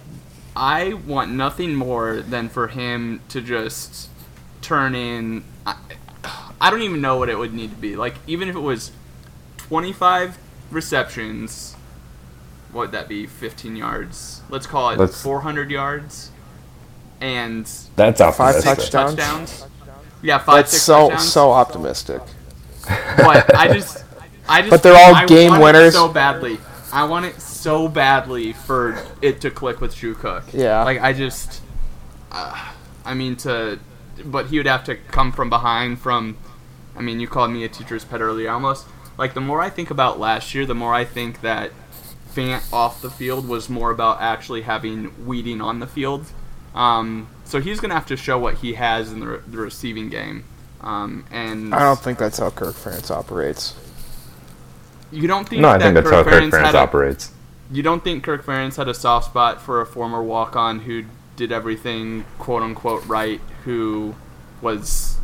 I 0.62 0.93
want 0.93 1.32
nothing 1.32 1.74
more 1.74 2.17
than 2.22 2.50
for 2.50 2.67
him 2.67 3.22
to 3.30 3.39
just 3.39 4.10
turn 4.62 4.93
in. 4.93 5.45
I, 5.65 5.78
I 6.60 6.69
don't 6.69 6.82
even 6.82 7.00
know 7.00 7.15
what 7.17 7.30
it 7.30 7.38
would 7.38 7.54
need 7.54 7.69
to 7.72 7.78
be. 7.78 7.95
Like, 7.95 8.15
even 8.28 8.50
if 8.50 8.56
it 8.58 8.60
was 8.60 8.91
25 9.58 10.38
receptions, 10.69 11.76
what 12.74 12.82
would 12.82 12.91
that 12.91 13.08
be? 13.08 13.26
15 13.26 13.78
yards. 13.78 14.41
Let's 14.50 14.67
call 14.67 14.89
it 14.89 15.00
Let's- 15.00 15.22
400 15.24 15.72
yards. 15.72 16.32
And 17.22 17.65
That's 17.95 18.19
Five 18.19 18.62
touchdowns. 18.63 18.89
touchdowns. 18.89 19.65
Yeah, 20.22 20.38
five, 20.39 20.56
That's 20.58 20.72
six 20.72 20.84
so 20.84 21.08
touchdowns. 21.10 21.32
so 21.32 21.52
optimistic. 21.52 22.22
But 23.17 23.56
I 23.56 23.74
just, 23.74 24.04
I 24.50 24.60
just. 24.62 24.69
But 24.72 24.84
they're 24.84 24.95
all 24.98 25.15
I 25.15 25.26
game 25.26 25.52
want 25.52 25.62
it 25.62 25.80
winners. 25.80 25.93
so 25.93 26.08
badly. 26.10 26.58
I 26.91 27.04
want 27.06 27.26
it 27.26 27.39
so 27.60 27.88
badly 27.88 28.54
for 28.54 29.04
it 29.22 29.41
to 29.41 29.52
click 29.52 29.82
with 29.82 29.95
Drew 29.95 30.15
Cook. 30.15 30.43
Yeah. 30.54 30.84
Like 30.84 31.02
I 31.02 31.13
just, 31.13 31.62
uh, 32.32 32.74
I 33.06 33.13
mean 33.13 33.36
to, 33.38 33.80
but 34.26 34.48
he 34.48 34.58
would 34.58 34.67
have 34.67 34.84
to 34.86 34.95
come 34.95 35.32
from 35.32 35.50
behind. 35.50 36.00
From, 36.00 36.38
I 36.95 37.02
mean, 37.02 37.19
you 37.19 37.28
called 37.28 37.52
me 37.52 37.63
a 37.63 37.69
teacher's 37.69 38.06
pet 38.06 38.22
earlier. 38.22 38.50
Almost 38.50 38.88
like 39.17 39.34
the 39.34 39.41
more 39.41 39.62
I 39.62 39.69
think 39.69 39.91
about 39.91 40.19
last 40.19 40.56
year, 40.56 40.65
the 40.65 40.76
more 40.76 40.93
I 40.93 41.06
think 41.06 41.41
that 41.41 41.72
Fant 42.34 42.72
off 42.72 43.02
the 43.02 43.10
field 43.10 43.48
was 43.48 43.69
more 43.69 43.91
about 43.91 44.22
actually 44.22 44.62
having 44.62 45.26
Wieting 45.26 45.62
on 45.62 45.80
the 45.80 45.88
field 45.88 46.32
Um, 46.76 47.28
so 47.43 47.60
he's 47.60 47.80
going 47.80 47.89
to 47.89 47.95
have 47.95 48.06
to 48.08 48.17
show 48.17 48.38
what 48.38 48.56
he 48.56 48.74
has 48.74 49.12
in 49.12 49.19
the, 49.19 49.28
re- 49.28 49.39
the 49.48 49.58
receiving 49.58 50.10
game. 50.10 50.43
Um, 50.82 51.26
and 51.32 51.74
I 51.74 51.80
don't 51.80 52.00
think 52.00 52.19
that's 52.19 52.38
how 52.38 52.52
Kirk 52.52 52.76
Ferentz 52.76 53.12
operates. 53.12 53.76
you 55.12 55.28
don't 55.28 55.50
think 55.50 55.62
No, 55.62 55.69
I 55.69 55.80
think 55.80 55.95
that's 55.95 56.10
Kirk 56.10 56.26
how 56.26 56.32
Kirk 56.32 56.43
Ferentz 56.43 56.52
Ferentz 56.52 56.74
a, 56.74 56.78
operates. 56.78 57.32
You 57.71 57.84
don't 57.84 58.03
think 58.03 58.23
Kirk 58.23 58.45
Ferentz 58.45 58.77
had 58.77 58.88
a 58.88 58.93
soft 58.93 59.27
spot 59.27 59.62
for 59.62 59.82
a 59.82 59.86
former 59.86 60.23
walk-on 60.23 60.79
who 60.79 61.05
did 61.36 61.51
everything 61.51 62.25
quote 62.38 62.63
unquote 62.63 63.05
right, 63.05 63.39
who 63.63 64.15
was 64.62 65.17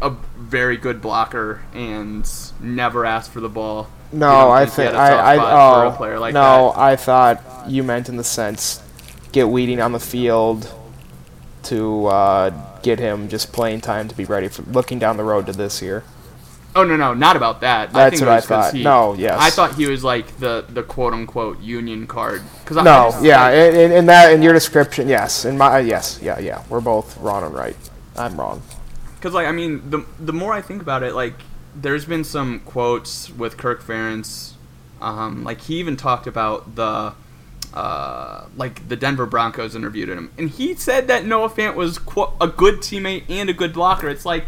a 0.00 0.10
very 0.36 0.76
good 0.76 1.00
blocker 1.00 1.62
and 1.72 2.28
never 2.60 3.04
asked 3.04 3.30
for 3.30 3.40
the 3.40 3.48
ball. 3.48 3.88
No, 4.10 4.50
I 4.50 4.66
think 4.66 4.70
he 4.70 4.76
think 4.76 4.94
had 4.94 5.12
a 5.12 5.16
I 5.16 5.34
I 5.36 5.84
oh 5.84 5.88
a 5.88 5.96
player 5.96 6.18
like 6.18 6.34
no, 6.34 6.72
that? 6.74 6.80
I 6.80 6.96
thought 6.96 7.64
you 7.68 7.82
meant 7.82 8.08
in 8.08 8.16
the 8.16 8.24
sense 8.24 8.82
get 9.32 9.48
Wieting 9.48 9.80
on 9.80 9.92
the 9.92 10.00
field 10.00 10.72
to 11.64 12.06
uh, 12.06 12.80
get 12.82 12.98
him 12.98 13.28
just 13.28 13.52
playing 13.52 13.80
time 13.80 14.08
to 14.08 14.16
be 14.16 14.24
ready 14.24 14.48
for 14.48 14.62
looking 14.62 14.98
down 14.98 15.16
the 15.16 15.24
road 15.24 15.46
to 15.46 15.52
this 15.52 15.80
year. 15.80 16.04
Oh 16.74 16.84
no, 16.84 16.96
no, 16.96 17.12
not 17.12 17.36
about 17.36 17.60
that. 17.60 17.90
I 17.90 17.92
That's 17.92 18.18
think 18.18 18.28
what 18.28 18.38
I 18.38 18.40
thought. 18.40 18.74
He, 18.74 18.82
No, 18.82 19.12
yes. 19.14 19.38
I 19.38 19.50
thought 19.50 19.74
he 19.74 19.86
was 19.86 20.02
like 20.02 20.38
the 20.38 20.64
the 20.68 20.82
quote 20.82 21.12
unquote 21.12 21.60
union 21.60 22.06
card. 22.06 22.42
Cause 22.64 22.76
I, 22.76 22.80
I 22.80 22.84
No, 22.84 23.10
just, 23.10 23.24
yeah, 23.24 23.42
like, 23.42 23.54
in, 23.54 23.92
in, 23.92 24.06
that 24.06 24.32
in 24.32 24.42
your 24.42 24.54
description, 24.54 25.08
yes, 25.08 25.44
in 25.44 25.58
my 25.58 25.80
yes, 25.80 26.18
yeah, 26.22 26.38
yeah, 26.38 26.62
we're 26.70 26.80
both 26.80 27.16
wrong 27.18 27.44
and 27.44 27.54
right. 27.54 27.76
I'm 28.16 28.38
wrong. 28.38 28.62
Because 29.16 29.34
like 29.34 29.46
I 29.46 29.52
mean, 29.52 29.90
the 29.90 30.04
the 30.18 30.32
more 30.32 30.52
I 30.52 30.62
think 30.62 30.80
about 30.82 31.02
it, 31.02 31.14
like 31.14 31.34
there's 31.74 32.04
been 32.04 32.24
some 32.24 32.60
quotes 32.60 33.30
with 33.30 33.56
Kirk 33.56 33.82
Ferentz. 33.82 34.52
Um, 35.00 35.44
like 35.44 35.60
he 35.62 35.76
even 35.76 35.96
talked 35.96 36.26
about 36.26 36.74
the 36.76 37.12
uh, 37.74 38.46
like 38.56 38.86
the 38.88 38.96
Denver 38.96 39.26
Broncos 39.26 39.74
interviewed 39.74 40.08
him, 40.08 40.30
and 40.38 40.48
he 40.50 40.74
said 40.74 41.08
that 41.08 41.24
Noah 41.24 41.50
Fant 41.50 41.74
was 41.74 41.98
qu- 41.98 42.32
a 42.40 42.46
good 42.46 42.76
teammate 42.76 43.24
and 43.28 43.48
a 43.50 43.52
good 43.52 43.72
blocker. 43.72 44.08
It's 44.08 44.24
like, 44.26 44.46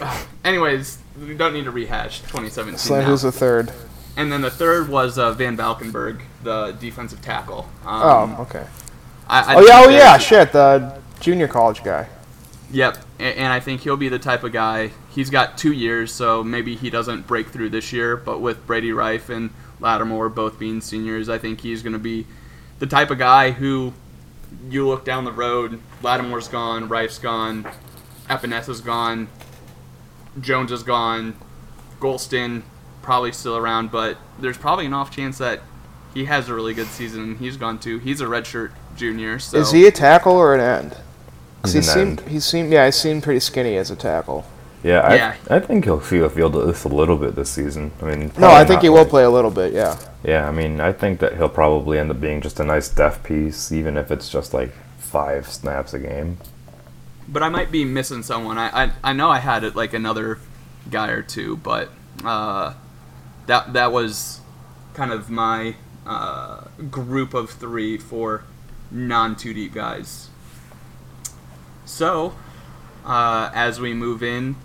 anyways, 0.44 0.98
we 1.18 1.34
don't 1.34 1.52
need 1.52 1.64
to 1.64 1.70
rehash 1.70 2.20
2017. 2.20 2.78
So 2.78 3.00
now. 3.00 3.06
who's 3.06 3.22
the 3.22 3.32
third? 3.32 3.72
and 4.18 4.32
then 4.32 4.40
the 4.40 4.50
third 4.50 4.88
was 4.88 5.16
uh, 5.16 5.32
Van 5.32 5.56
Valkenburg, 5.56 6.22
the 6.42 6.72
defensive 6.80 7.22
tackle. 7.22 7.68
Um, 7.84 8.34
Oh, 8.36 8.36
okay. 8.40 8.66
I, 9.28 9.54
I 9.54 9.56
Oh 9.56 9.60
yeah, 9.60 9.82
oh 9.84 9.88
yeah, 9.88 10.18
shit, 10.18 10.50
the 10.50 11.00
junior 11.20 11.46
college 11.46 11.84
guy. 11.84 12.08
Yep, 12.72 12.98
and, 13.20 13.38
and 13.38 13.52
I 13.52 13.60
think 13.60 13.82
he'll 13.82 13.96
be 13.96 14.08
the 14.08 14.18
type 14.18 14.42
of 14.42 14.52
guy. 14.52 14.90
He's 15.10 15.30
got 15.30 15.56
two 15.56 15.72
years, 15.72 16.12
so 16.12 16.42
maybe 16.42 16.74
he 16.74 16.90
doesn't 16.90 17.28
break 17.28 17.48
through 17.48 17.70
this 17.70 17.92
year. 17.92 18.16
But 18.16 18.40
with 18.40 18.66
Brady 18.66 18.90
Reiff 18.90 19.28
and 19.28 19.50
Lattimore 19.78 20.28
both 20.28 20.58
being 20.58 20.80
seniors, 20.80 21.28
I 21.28 21.38
think 21.38 21.60
he's 21.60 21.82
going 21.82 21.92
to 21.92 21.98
be 22.00 22.26
the 22.80 22.86
type 22.86 23.12
of 23.12 23.18
guy 23.18 23.52
who 23.52 23.92
you 24.68 24.88
look 24.88 25.04
down 25.04 25.24
the 25.24 25.32
road. 25.32 25.80
Lattimore's 26.02 26.48
gone, 26.48 26.88
Reiff's 26.88 27.20
gone, 27.20 27.66
Epinesa's 28.28 28.80
gone, 28.80 29.28
Jones 30.40 30.72
is 30.72 30.82
gone, 30.82 31.34
Golston 32.00 32.62
probably 33.02 33.32
still 33.32 33.56
around, 33.56 33.90
but 33.90 34.16
there's 34.38 34.58
probably 34.58 34.86
an 34.86 34.92
off 34.94 35.10
chance 35.10 35.38
that 35.38 35.60
he 36.14 36.24
has 36.26 36.48
a 36.48 36.54
really 36.54 36.74
good 36.74 36.86
season 36.88 37.22
and 37.22 37.38
he's 37.38 37.56
gone 37.56 37.78
too. 37.78 37.98
He's 37.98 38.20
a 38.20 38.26
redshirt 38.26 38.72
junior, 38.96 39.38
so 39.38 39.58
Is 39.58 39.70
he 39.72 39.86
a 39.86 39.90
tackle 39.90 40.32
or 40.34 40.54
an 40.54 40.60
end? 40.60 40.96
'Cause 41.62 41.72
He's 41.72 41.92
he 41.92 42.00
an 42.00 42.06
seemed 42.06 42.20
end. 42.20 42.28
he 42.30 42.40
seemed 42.40 42.72
yeah, 42.72 42.84
he 42.86 42.92
seemed 42.92 43.22
pretty 43.22 43.40
skinny 43.40 43.76
as 43.76 43.90
a 43.90 43.96
tackle. 43.96 44.44
Yeah, 44.82 45.00
I, 45.00 45.14
Yeah. 45.16 45.34
I 45.50 45.58
think 45.58 45.84
he'll 45.84 46.00
see 46.00 46.18
the 46.18 46.30
field 46.30 46.54
at 46.56 46.64
least 46.66 46.84
a 46.84 46.88
little 46.88 47.16
bit 47.16 47.34
this 47.34 47.50
season. 47.50 47.90
I 48.00 48.04
mean, 48.04 48.30
No, 48.38 48.48
I 48.50 48.60
think 48.64 48.76
not 48.76 48.82
he 48.84 48.88
will 48.88 49.04
play 49.06 49.24
a 49.24 49.30
little 49.30 49.50
bit. 49.50 49.72
Yeah. 49.72 49.96
Yeah, 50.22 50.48
I 50.48 50.52
mean, 50.52 50.80
I 50.80 50.92
think 50.92 51.18
that 51.20 51.36
he'll 51.36 51.48
probably 51.48 51.98
end 51.98 52.10
up 52.12 52.20
being 52.20 52.40
just 52.40 52.60
a 52.60 52.64
nice 52.64 52.88
def 52.88 53.22
piece, 53.24 53.72
even 53.72 53.96
if 53.96 54.10
it's 54.12 54.28
just 54.28 54.54
like 54.54 54.72
five 54.98 55.48
snaps 55.50 55.94
a 55.94 55.98
game. 55.98 56.36
But 57.28 57.42
I 57.42 57.48
might 57.48 57.70
be 57.70 57.84
missing 57.84 58.22
someone. 58.22 58.58
I, 58.58 58.84
I 58.84 58.92
I 59.04 59.12
know 59.12 59.28
I 59.28 59.38
had 59.38 59.62
it 59.62 59.76
like 59.76 59.92
another 59.92 60.38
guy 60.90 61.08
or 61.08 61.22
two, 61.22 61.58
but 61.58 61.90
uh, 62.24 62.74
that 63.46 63.74
that 63.74 63.92
was 63.92 64.40
kind 64.94 65.12
of 65.12 65.30
my 65.30 65.76
uh, 66.06 66.64
group 66.90 67.34
of 67.34 67.50
three 67.50 67.98
for 67.98 68.44
non 68.90 69.36
two 69.36 69.52
deep 69.52 69.74
guys. 69.74 70.30
So, 71.84 72.34
uh, 73.04 73.50
as 73.54 73.80
we 73.80 73.94
move 73.94 74.22
in 74.22 74.56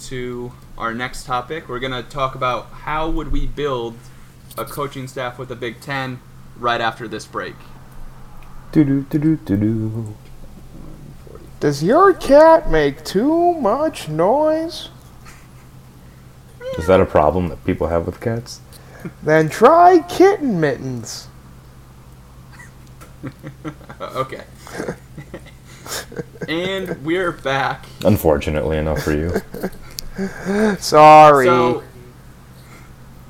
to 0.00 0.52
our 0.76 0.92
next 0.92 1.24
topic, 1.24 1.68
we're 1.68 1.80
gonna 1.80 2.02
talk 2.02 2.34
about 2.34 2.66
how 2.66 3.08
would 3.08 3.32
we 3.32 3.46
build 3.46 3.96
a 4.56 4.64
coaching 4.64 5.08
staff 5.08 5.38
with 5.38 5.50
a 5.50 5.56
Big 5.56 5.80
Ten 5.80 6.20
right 6.56 6.80
after 6.80 7.08
this 7.08 7.26
break. 7.26 7.56
Do 8.72 8.84
do 8.84 9.02
do 9.02 9.18
do 9.18 9.36
do 9.36 9.56
do. 9.56 10.16
Does 11.64 11.82
your 11.82 12.12
cat 12.12 12.70
make 12.70 13.02
too 13.04 13.54
much 13.54 14.06
noise? 14.06 14.90
Is 16.76 16.86
that 16.88 17.00
a 17.00 17.06
problem 17.06 17.48
that 17.48 17.64
people 17.64 17.86
have 17.86 18.04
with 18.04 18.20
cats? 18.20 18.60
Then 19.22 19.48
try 19.48 20.04
kitten 20.06 20.60
mittens. 20.60 21.28
Okay. 24.00 24.44
and 26.48 27.02
we're 27.02 27.32
back. 27.32 27.86
Unfortunately 28.04 28.76
enough 28.76 29.02
for 29.02 29.12
you. 29.12 30.76
Sorry. 30.78 31.46
So, 31.46 31.82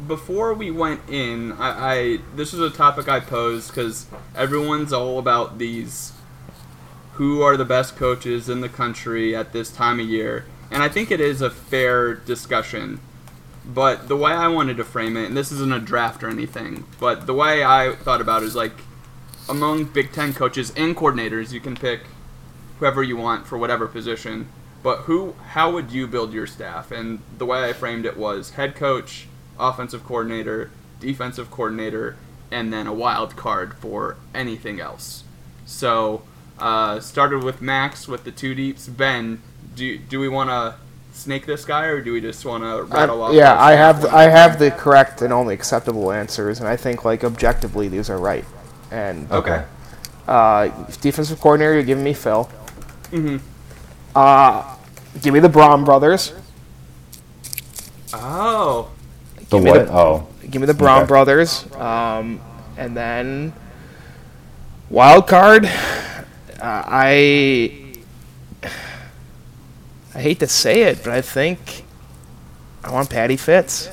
before 0.08 0.54
we 0.54 0.72
went 0.72 1.02
in, 1.08 1.52
I, 1.52 1.94
I 1.94 2.18
this 2.34 2.52
is 2.52 2.58
a 2.58 2.70
topic 2.70 3.08
I 3.08 3.20
posed 3.20 3.68
because 3.68 4.06
everyone's 4.34 4.92
all 4.92 5.20
about 5.20 5.58
these. 5.58 6.13
Who 7.14 7.42
are 7.42 7.56
the 7.56 7.64
best 7.64 7.96
coaches 7.96 8.48
in 8.48 8.60
the 8.60 8.68
country 8.68 9.36
at 9.36 9.52
this 9.52 9.70
time 9.70 10.00
of 10.00 10.06
year? 10.06 10.46
And 10.70 10.82
I 10.82 10.88
think 10.88 11.12
it 11.12 11.20
is 11.20 11.40
a 11.40 11.50
fair 11.50 12.12
discussion. 12.12 12.98
But 13.64 14.08
the 14.08 14.16
way 14.16 14.32
I 14.32 14.48
wanted 14.48 14.76
to 14.78 14.84
frame 14.84 15.16
it, 15.16 15.26
and 15.26 15.36
this 15.36 15.52
isn't 15.52 15.72
a 15.72 15.78
draft 15.78 16.24
or 16.24 16.28
anything, 16.28 16.84
but 16.98 17.26
the 17.26 17.32
way 17.32 17.64
I 17.64 17.94
thought 17.94 18.20
about 18.20 18.42
it 18.42 18.46
is 18.46 18.56
like 18.56 18.72
among 19.48 19.84
Big 19.84 20.12
Ten 20.12 20.34
coaches 20.34 20.72
and 20.76 20.96
coordinators, 20.96 21.52
you 21.52 21.60
can 21.60 21.76
pick 21.76 22.00
whoever 22.80 23.02
you 23.02 23.16
want 23.16 23.46
for 23.46 23.58
whatever 23.58 23.86
position. 23.86 24.48
But 24.82 25.02
who, 25.02 25.34
how 25.50 25.70
would 25.72 25.92
you 25.92 26.08
build 26.08 26.32
your 26.32 26.48
staff? 26.48 26.90
And 26.90 27.20
the 27.38 27.46
way 27.46 27.64
I 27.64 27.72
framed 27.72 28.06
it 28.06 28.16
was 28.16 28.50
head 28.50 28.74
coach, 28.74 29.28
offensive 29.58 30.04
coordinator, 30.04 30.72
defensive 30.98 31.50
coordinator, 31.50 32.16
and 32.50 32.72
then 32.72 32.88
a 32.88 32.92
wild 32.92 33.36
card 33.36 33.74
for 33.74 34.16
anything 34.34 34.80
else. 34.80 35.22
So 35.64 36.22
uh, 36.58 37.00
started 37.00 37.42
with 37.44 37.60
Max 37.60 38.06
with 38.08 38.24
the 38.24 38.30
two 38.30 38.54
deeps. 38.54 38.88
Ben, 38.88 39.42
do 39.74 39.98
do 39.98 40.20
we 40.20 40.28
want 40.28 40.50
to 40.50 40.76
snake 41.12 41.46
this 41.46 41.64
guy 41.64 41.84
or 41.86 42.00
do 42.00 42.12
we 42.12 42.20
just 42.20 42.44
want 42.44 42.64
to 42.64 42.82
rattle 42.84 43.22
I- 43.22 43.28
off? 43.28 43.34
yeah, 43.34 43.60
I 43.60 43.72
have 43.72 44.02
one 44.04 44.14
I 44.14 44.22
have 44.24 44.58
the 44.58 44.70
correct 44.70 45.22
and 45.22 45.32
only 45.32 45.54
acceptable 45.54 46.10
answers, 46.12 46.60
and 46.60 46.68
I 46.68 46.76
think 46.76 47.04
like 47.04 47.24
objectively 47.24 47.88
these 47.88 48.08
are 48.10 48.18
right. 48.18 48.44
And 48.90 49.30
Okay. 49.32 49.64
uh, 50.28 50.68
defensive 51.00 51.40
coordinator, 51.40 51.74
you're 51.74 51.82
giving 51.82 52.04
me 52.04 52.14
Phil. 52.14 52.48
Mm-hmm. 53.10 53.36
Uh, 54.16 54.76
give 55.20 55.34
me 55.34 55.40
the 55.40 55.48
Brohm 55.48 55.84
brothers. 55.84 56.32
Oh, 58.12 58.90
The 59.50 59.58
me 59.58 59.70
what? 59.70 59.86
the- 59.86 59.92
oh, 59.92 60.26
Give 60.50 60.60
me 60.60 60.66
the 60.66 60.72
Brohm 60.74 60.98
Okay. 60.98 61.06
brothers. 61.08 61.64
Um, 61.74 62.40
and 62.76 62.96
then 62.96 63.52
wild 64.90 65.26
card. 65.26 65.68
Uh, 66.64 66.82
I 66.86 67.92
I 70.14 70.18
hate 70.18 70.40
to 70.40 70.46
say 70.46 70.84
it, 70.84 71.04
but 71.04 71.12
I 71.12 71.20
think 71.20 71.84
I 72.82 72.90
want 72.90 73.10
Patty 73.10 73.36
Fitz, 73.36 73.90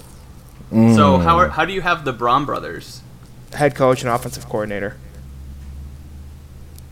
so 0.72 1.18
how 1.18 1.38
are, 1.38 1.50
how 1.50 1.66
do 1.66 1.74
you 1.74 1.82
have 1.82 2.06
the 2.06 2.14
Brohm 2.14 2.46
brothers? 2.46 3.02
head 3.54 3.76
coach 3.76 4.04
and 4.04 4.10
offensive 4.10 4.48
coordinator. 4.48 4.96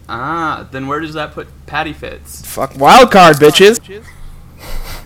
Ah, 0.09 0.67
then 0.69 0.87
where 0.87 0.99
does 0.99 1.13
that 1.13 1.31
put 1.31 1.47
Patty 1.65 1.93
Fitz? 1.93 2.45
Fuck 2.45 2.77
wild 2.77 3.09
card, 3.09 3.37
bitches. 3.37 3.79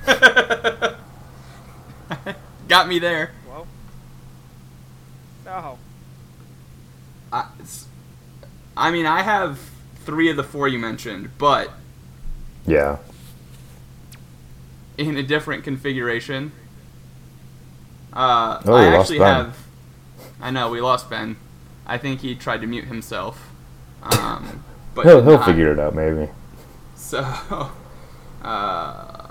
Got 2.68 2.88
me 2.88 2.98
there. 2.98 3.30
No. 5.46 5.78
I, 7.32 7.46
I 8.76 8.90
mean, 8.90 9.06
I 9.06 9.22
have 9.22 9.60
three 10.06 10.30
of 10.30 10.38
the 10.38 10.44
four 10.44 10.68
you 10.68 10.80
mentioned, 10.80 11.32
but 11.38 11.72
yeah. 12.66 12.98
in 14.98 15.18
a 15.18 15.24
different 15.24 15.64
configuration. 15.64 16.52
Uh, 18.12 18.62
Oh, 18.66 18.74
I 18.74 18.98
actually 18.98 19.20
have. 19.20 19.58
I 20.40 20.52
know 20.52 20.70
we 20.70 20.82
lost 20.82 21.10
Ben. 21.10 21.38
I 21.86 21.98
think 21.98 22.22
he 22.22 22.36
tried 22.36 22.62
to 22.62 22.68
mute 22.68 22.86
himself. 22.86 23.50
Um, 24.04 24.64
but 24.94 25.06
He'll 25.06 25.24
he'll 25.24 25.44
figure 25.44 25.72
it 25.72 25.80
out 25.80 25.96
maybe. 25.96 26.30
So, 26.96 27.20
uh, 28.42 29.28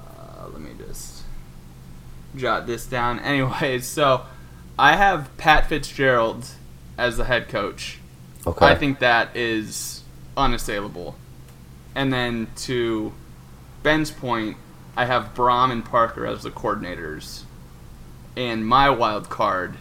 let 0.51 0.61
me 0.61 0.71
just 0.79 1.23
jot 2.37 2.67
this 2.67 2.87
down. 2.87 3.19
Anyways, 3.21 3.87
so 3.87 4.27
I 4.79 4.97
have 4.97 5.35
Pat 5.37 5.69
Fitzgerald 5.69 6.47
as 6.99 7.17
the 7.17 7.25
head 7.25 7.49
coach. 7.49 7.99
Okay. 8.47 8.67
I 8.67 8.75
think 8.75 8.99
that 8.99 9.37
is 9.37 10.02
unassailable. 10.37 11.16
And 11.95 12.12
then 12.12 12.49
to 12.57 13.12
Ben's 13.83 14.11
point, 14.11 14.57
I 14.97 15.07
have 15.07 15.35
Brohm 15.35 15.71
and 15.71 15.85
Parker 15.85 16.27
as 16.27 16.42
the 16.42 16.51
coordinators. 16.51 17.42
And 18.37 18.66
my 18.66 18.88
wild 18.90 19.29
card 19.29 19.77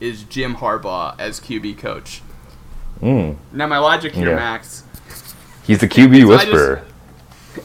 is 0.00 0.22
Jim 0.24 0.56
Harbaugh 0.56 1.18
as 1.18 1.40
QB 1.40 1.78
coach. 1.78 2.20
Mm. 3.00 3.36
Now 3.52 3.66
my 3.66 3.78
logic 3.78 4.14
here, 4.14 4.30
Yeah. 4.30 4.36
Max, 4.36 4.84
He's 5.66 5.78
the 5.78 5.88
QB 5.88 6.16
I 6.16 6.20
just- 6.20 6.28
whisperer. 6.52 6.82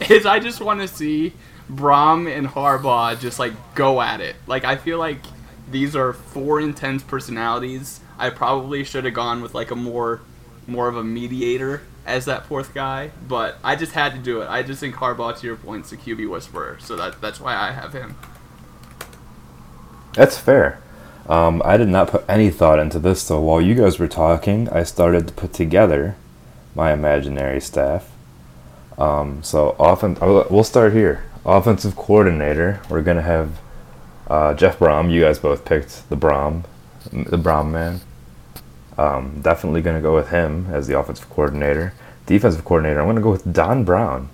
is 0.08 0.24
I 0.26 0.38
just 0.38 0.60
want 0.60 0.80
to 0.80 0.88
see 0.88 1.34
Brohm 1.70 2.26
and 2.34 2.46
Harbaugh 2.48 3.18
just 3.20 3.38
like 3.38 3.52
go 3.74 4.00
at 4.00 4.20
it. 4.20 4.36
Like 4.46 4.64
I 4.64 4.76
feel 4.76 4.98
like 4.98 5.18
these 5.70 5.94
are 5.94 6.12
four 6.14 6.60
intense 6.60 7.02
personalities. 7.02 8.00
I 8.18 8.30
probably 8.30 8.84
should 8.84 9.04
have 9.04 9.14
gone 9.14 9.42
with 9.42 9.54
like 9.54 9.70
a 9.70 9.76
more 9.76 10.20
more 10.66 10.88
of 10.88 10.96
a 10.96 11.04
mediator 11.04 11.82
as 12.04 12.24
that 12.24 12.46
fourth 12.46 12.74
guy, 12.74 13.10
but 13.28 13.58
I 13.62 13.76
just 13.76 13.92
had 13.92 14.12
to 14.12 14.18
do 14.18 14.42
it. 14.42 14.48
I 14.48 14.62
just 14.62 14.80
think 14.80 14.96
Harbaugh, 14.96 15.38
to 15.38 15.46
your 15.46 15.56
point, 15.56 15.84
is 15.84 15.90
the 15.90 15.96
QB 15.96 16.28
whisperer, 16.28 16.78
so 16.80 16.96
that 16.96 17.20
that's 17.20 17.40
why 17.40 17.54
I 17.54 17.72
have 17.72 17.92
him. 17.92 18.16
That's 20.14 20.38
fair. 20.38 20.82
Um, 21.28 21.62
I 21.64 21.76
did 21.76 21.88
not 21.88 22.08
put 22.08 22.24
any 22.28 22.50
thought 22.50 22.78
into 22.78 22.98
this, 22.98 23.22
so 23.22 23.40
while 23.40 23.60
you 23.60 23.74
guys 23.74 23.98
were 23.98 24.08
talking, 24.08 24.68
I 24.68 24.82
started 24.82 25.28
to 25.28 25.34
put 25.34 25.52
together 25.52 26.16
my 26.74 26.92
imaginary 26.92 27.60
staff. 27.60 28.10
Um, 28.98 29.42
so 29.42 29.76
often, 29.78 30.16
we'll 30.20 30.64
start 30.64 30.92
here. 30.92 31.24
Offensive 31.46 31.96
coordinator. 31.96 32.80
We're 32.88 33.02
gonna 33.02 33.22
have 33.22 33.60
uh, 34.28 34.54
Jeff 34.54 34.78
Brohm. 34.78 35.12
You 35.12 35.22
guys 35.22 35.38
both 35.38 35.64
picked 35.64 36.08
the 36.08 36.16
Brohm, 36.16 36.64
the 37.10 37.38
Brohm 37.38 37.70
man. 37.70 38.00
Um, 38.98 39.40
definitely 39.40 39.82
gonna 39.82 40.00
go 40.00 40.14
with 40.14 40.28
him 40.30 40.66
as 40.72 40.86
the 40.86 40.98
offensive 40.98 41.28
coordinator. 41.30 41.94
Defensive 42.26 42.64
coordinator. 42.64 43.00
I'm 43.00 43.06
gonna 43.06 43.20
go 43.20 43.30
with 43.30 43.52
Don 43.52 43.84
Brown. 43.84 44.28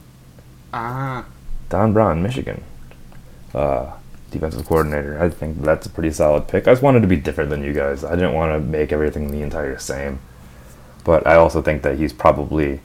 Ah, 0.72 1.24
Don 1.68 1.92
Brown, 1.92 2.22
Michigan. 2.22 2.62
Uh, 3.54 3.92
defensive 4.30 4.66
coordinator. 4.66 5.20
I 5.22 5.28
think 5.30 5.62
that's 5.62 5.86
a 5.86 5.90
pretty 5.90 6.10
solid 6.10 6.48
pick. 6.48 6.68
I 6.68 6.72
just 6.72 6.82
wanted 6.82 7.00
to 7.00 7.06
be 7.08 7.16
different 7.16 7.50
than 7.50 7.62
you 7.62 7.72
guys. 7.72 8.04
I 8.04 8.14
didn't 8.14 8.34
want 8.34 8.52
to 8.52 8.58
make 8.58 8.92
everything 8.92 9.30
the 9.30 9.42
entire 9.42 9.78
same. 9.78 10.18
But 11.04 11.26
I 11.26 11.36
also 11.36 11.62
think 11.62 11.82
that 11.82 11.98
he's 11.98 12.12
probably. 12.12 12.80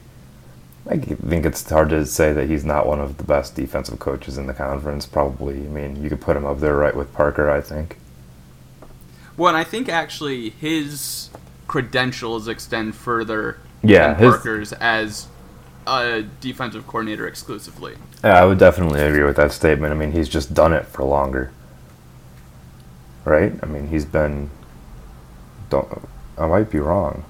I 0.90 0.98
think 0.98 1.46
it's 1.46 1.70
hard 1.70 1.90
to 1.90 2.06
say 2.06 2.34
that 2.34 2.50
he's 2.50 2.66
not 2.66 2.86
one 2.86 3.00
of 3.00 3.18
the 3.18 3.24
best 3.24 3.56
defensive 3.56 4.00
coaches 4.00 4.38
in 4.38 4.48
the 4.48 4.54
conference. 4.54 5.06
Probably. 5.06 5.56
I 5.56 5.70
mean, 5.70 6.02
you 6.02 6.10
could 6.10 6.22
put 6.22 6.36
him 6.38 6.46
up 6.46 6.60
there 6.60 6.76
right 6.76 6.96
with 6.96 7.14
Parker. 7.14 7.50
I 7.50 7.62
think. 7.62 7.98
well, 9.38 9.50
and 9.50 9.58
I 9.58 9.64
think 9.64 9.90
actually 9.90 10.52
his 10.52 11.30
credentials 11.74 12.48
extend 12.48 12.94
further 12.94 13.58
Yeah, 13.82 14.14
than 14.14 14.24
his- 14.24 14.30
Parker's 14.36 14.74
as 14.74 15.26
a 15.88 16.22
defensive 16.40 16.86
coordinator 16.86 17.28
exclusively. 17.28 17.96
Yeah, 18.24 18.40
I 18.40 18.46
would 18.46 18.60
definitely 18.60 19.02
agree 19.02 19.24
with 19.24 19.38
that 19.38 19.52
statement. 19.52 19.92
I 19.92 19.96
mean, 19.96 20.12
he's 20.12 20.30
just 20.30 20.54
done 20.54 20.72
it 20.72 20.86
for 20.86 21.04
longer. 21.04 21.50
Right? 23.26 23.54
I 23.64 23.66
mean, 23.66 23.88
he's 23.88 24.06
been. 24.06 24.52
Don't. 25.72 26.08
I 26.38 26.46
might 26.46 26.70
be 26.70 26.78
wrong. 26.78 27.24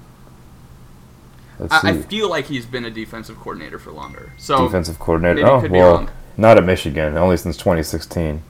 I, 1.70 1.80
I 1.82 2.02
feel 2.02 2.28
like 2.28 2.44
he's 2.44 2.66
been 2.66 2.84
a 2.84 2.90
defensive 2.90 3.38
coordinator 3.38 3.78
for 3.78 3.92
longer. 3.92 4.34
So 4.36 4.66
defensive 4.66 4.98
coordinator. 4.98 5.46
Oh, 5.46 5.66
well, 5.70 6.10
not 6.36 6.58
at 6.58 6.64
Michigan, 6.64 7.16
only 7.16 7.38
since 7.38 7.56
2016. 7.56 8.42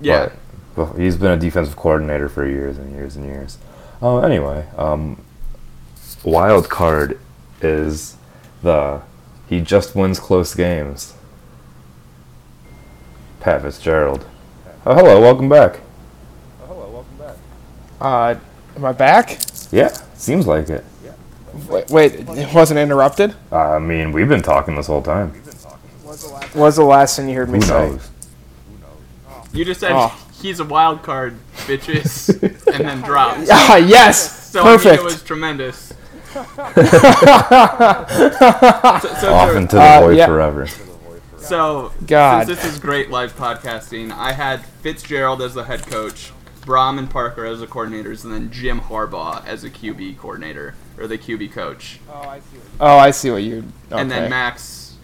yeah, 0.00 0.30
But, 0.76 0.92
but 0.92 1.00
he's 1.00 1.16
been 1.16 1.32
a 1.32 1.36
defensive 1.36 1.74
coordinator 1.74 2.28
for 2.28 2.46
years 2.46 2.78
and 2.78 2.92
years 2.92 3.16
and 3.16 3.24
years. 3.24 3.58
Oh, 4.02 4.18
anyway, 4.20 4.66
um, 4.76 5.22
wild 6.24 6.68
card 6.68 7.20
is 7.60 8.16
the 8.62 9.00
he 9.48 9.60
just 9.60 9.94
wins 9.94 10.18
close 10.18 10.54
games. 10.54 11.14
Pat 13.40 13.62
Fitzgerald. 13.62 14.26
Oh, 14.84 14.94
hello, 14.94 15.20
welcome 15.20 15.48
back. 15.48 15.78
Oh, 16.62 16.66
hello, 16.66 16.90
welcome 16.90 17.16
back. 17.18 17.36
Uh, 18.00 18.34
am 18.76 18.84
I 18.84 18.92
back? 18.92 19.38
Yeah, 19.70 19.88
seems 20.14 20.46
like 20.48 20.68
it. 20.68 20.84
Wait, 21.68 21.88
wait, 21.90 22.12
it 22.14 22.52
wasn't 22.54 22.80
interrupted. 22.80 23.34
I 23.52 23.78
mean, 23.78 24.10
we've 24.10 24.28
been 24.28 24.42
talking 24.42 24.74
this 24.74 24.86
whole 24.88 25.02
time. 25.02 25.30
What 25.30 26.54
was 26.54 26.76
the 26.76 26.84
last 26.84 27.16
thing 27.16 27.28
you 27.28 27.36
heard 27.36 27.50
me 27.50 27.58
Who 27.58 27.64
say? 27.66 27.88
knows? 27.90 28.10
you 29.52 29.64
just 29.64 29.80
said 29.80 29.92
Oh. 29.92 30.18
He's 30.42 30.58
a 30.60 30.64
wild 30.64 31.02
card, 31.02 31.36
bitches, 31.66 32.28
and 32.74 32.84
then 32.84 33.00
drops. 33.02 33.48
Ah, 33.52 33.76
yes, 33.76 34.50
So 34.50 34.60
I 34.62 34.64
mean, 34.64 34.74
perfect. 34.78 35.00
it 35.00 35.04
was 35.04 35.22
tremendous. 35.22 35.94
so, 36.32 36.42
so, 39.20 39.32
Off 39.34 39.54
into 39.56 39.76
the 39.76 39.82
Uh, 39.82 40.00
void 40.00 40.16
yeah. 40.16 40.26
forever. 40.26 40.66
so 41.38 41.92
God. 42.06 42.46
since 42.46 42.60
this 42.62 42.72
is 42.72 42.78
great 42.78 43.10
live 43.10 43.36
podcasting, 43.36 44.10
I 44.12 44.32
had 44.32 44.64
Fitzgerald 44.82 45.42
as 45.42 45.54
the 45.54 45.64
head 45.64 45.86
coach, 45.86 46.32
Brohm 46.62 46.98
and 46.98 47.10
Parker 47.10 47.44
as 47.44 47.60
the 47.60 47.66
coordinators, 47.66 48.24
and 48.24 48.32
then 48.32 48.50
Jim 48.50 48.80
Harbaugh 48.80 49.44
as 49.46 49.62
the 49.62 49.70
QB 49.70 50.16
coordinator 50.18 50.74
or 50.98 51.06
the 51.06 51.18
QB 51.18 51.52
coach, 51.52 51.98
Oh, 52.12 52.20
I 52.28 52.38
see. 52.38 52.44
oh, 52.80 52.96
I 52.98 53.10
see 53.10 53.30
what 53.30 53.42
you. 53.42 53.64
Okay. 53.90 54.00
and 54.00 54.10
then 54.10 54.30
Max. 54.30 54.94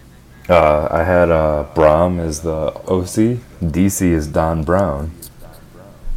Uh, 0.48 0.88
I 0.90 1.02
had 1.04 1.30
uh, 1.30 1.66
Brohm 1.74 2.18
as 2.20 2.40
the 2.40 2.72
OC. 2.88 3.38
DC 3.62 4.00
is 4.02 4.26
Don 4.28 4.62
Brown. 4.62 5.10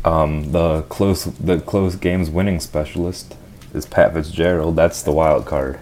Um, 0.03 0.51
the 0.51 0.81
close 0.83 1.25
the 1.25 1.59
close 1.59 1.95
games 1.95 2.29
winning 2.29 2.59
specialist 2.59 3.35
is 3.73 3.85
Pat 3.85 4.13
Fitzgerald. 4.13 4.75
That's 4.75 5.03
the 5.03 5.11
wild 5.11 5.45
card. 5.45 5.79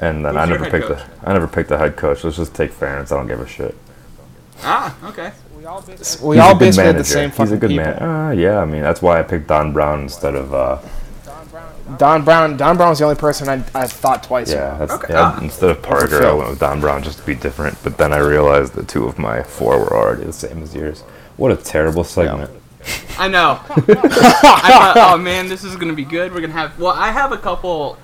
And 0.00 0.24
then 0.24 0.34
Who's 0.34 0.42
I 0.42 0.44
never 0.46 0.70
picked 0.70 0.86
coach? 0.86 0.98
the 0.98 1.28
I 1.28 1.32
never 1.32 1.48
picked 1.48 1.68
the 1.68 1.78
head 1.78 1.96
coach. 1.96 2.24
Let's 2.24 2.36
just 2.36 2.54
take 2.54 2.72
fairness. 2.72 3.12
I 3.12 3.16
don't 3.16 3.26
give 3.28 3.40
a 3.40 3.46
shit. 3.46 3.76
Ah, 4.62 4.96
okay. 5.10 5.30
we 5.54 5.58
He's 5.60 5.66
all 5.66 5.78
a 5.78 5.82
good 5.82 5.98
basically 5.98 6.36
had 6.36 6.56
the 6.56 6.80
manager. 6.98 7.04
same 7.04 7.30
He's 7.30 7.52
a 7.52 7.56
good 7.56 7.70
people. 7.70 7.84
man. 7.84 8.02
Uh, 8.02 8.30
yeah, 8.30 8.58
I 8.58 8.64
mean 8.64 8.82
that's 8.82 9.00
why 9.00 9.20
I 9.20 9.22
picked 9.22 9.46
Don 9.46 9.72
Brown 9.72 10.02
instead 10.02 10.34
of 10.34 10.52
uh, 10.52 10.78
Don 11.96 12.24
Brown. 12.24 12.56
Don 12.56 12.76
Brown 12.76 12.90
was 12.90 12.98
the 12.98 13.04
only 13.04 13.16
person 13.16 13.48
I, 13.48 13.54
I 13.74 13.86
thought 13.86 14.22
twice. 14.24 14.50
yeah, 14.50 14.76
that's, 14.76 14.92
Okay. 14.92 15.14
yeah 15.14 15.34
Ah. 15.36 15.40
instead 15.40 15.70
of 15.70 15.80
Parker 15.82 16.24
I 16.26 16.32
went 16.32 16.50
with 16.50 16.58
Don 16.60 16.80
Brown 16.80 17.02
just 17.04 17.18
to 17.20 17.24
be 17.26 17.34
different. 17.36 17.78
But 17.84 17.96
then 17.96 18.12
I 18.12 18.18
realized 18.18 18.74
that 18.74 18.88
two 18.88 19.04
of 19.06 19.18
my 19.18 19.42
four 19.44 19.78
were 19.78 19.96
already 19.96 20.24
the 20.24 20.32
same 20.32 20.62
as 20.64 20.74
yours. 20.74 21.02
What 21.36 21.52
a 21.52 21.56
terrible 21.56 22.02
segment. 22.04 22.50
I 23.18 23.28
know. 23.28 23.60
I 23.70 23.74
thought, 23.74 24.94
oh 24.96 25.18
man, 25.18 25.48
this 25.48 25.64
is 25.64 25.76
gonna 25.76 25.92
be 25.92 26.04
good. 26.04 26.32
We're 26.32 26.40
gonna 26.40 26.52
have. 26.52 26.78
Well, 26.78 26.94
I 26.94 27.10
have 27.10 27.32
a 27.32 27.38
couple, 27.38 27.98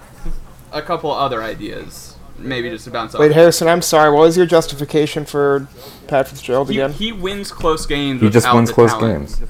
a 0.73 0.83
couple 0.83 1.11
other 1.11 1.43
ideas. 1.43 2.17
Maybe 2.37 2.69
just 2.69 2.85
to 2.87 2.91
bounce 2.91 3.15
off. 3.15 3.21
Wait, 3.21 3.33
Harrison, 3.33 3.69
I'm 3.69 3.81
sorry. 3.81 4.11
What 4.11 4.23
was 4.23 4.37
your 4.37 4.47
justification 4.47 5.25
for 5.25 5.69
Pat 6.09 6.29
Fitzgerald 6.29 6.69
he, 6.69 6.81
again? 6.81 6.93
he 6.93 7.13
wins 7.13 7.53
close 7.53 7.87
games. 7.87 8.21
He 8.21 8.29
just 8.29 8.53
wins 8.53 8.71
the 8.71 8.75
close 8.75 8.91
talent. 8.91 9.29
games. 9.29 9.43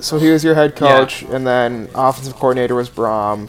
So 0.00 0.18
he 0.18 0.30
was 0.30 0.44
your 0.44 0.54
head 0.54 0.76
coach, 0.76 1.22
and 1.22 1.46
then 1.46 1.88
offensive 1.94 2.34
coordinator 2.36 2.74
was 2.74 2.88
Brohm, 2.88 3.48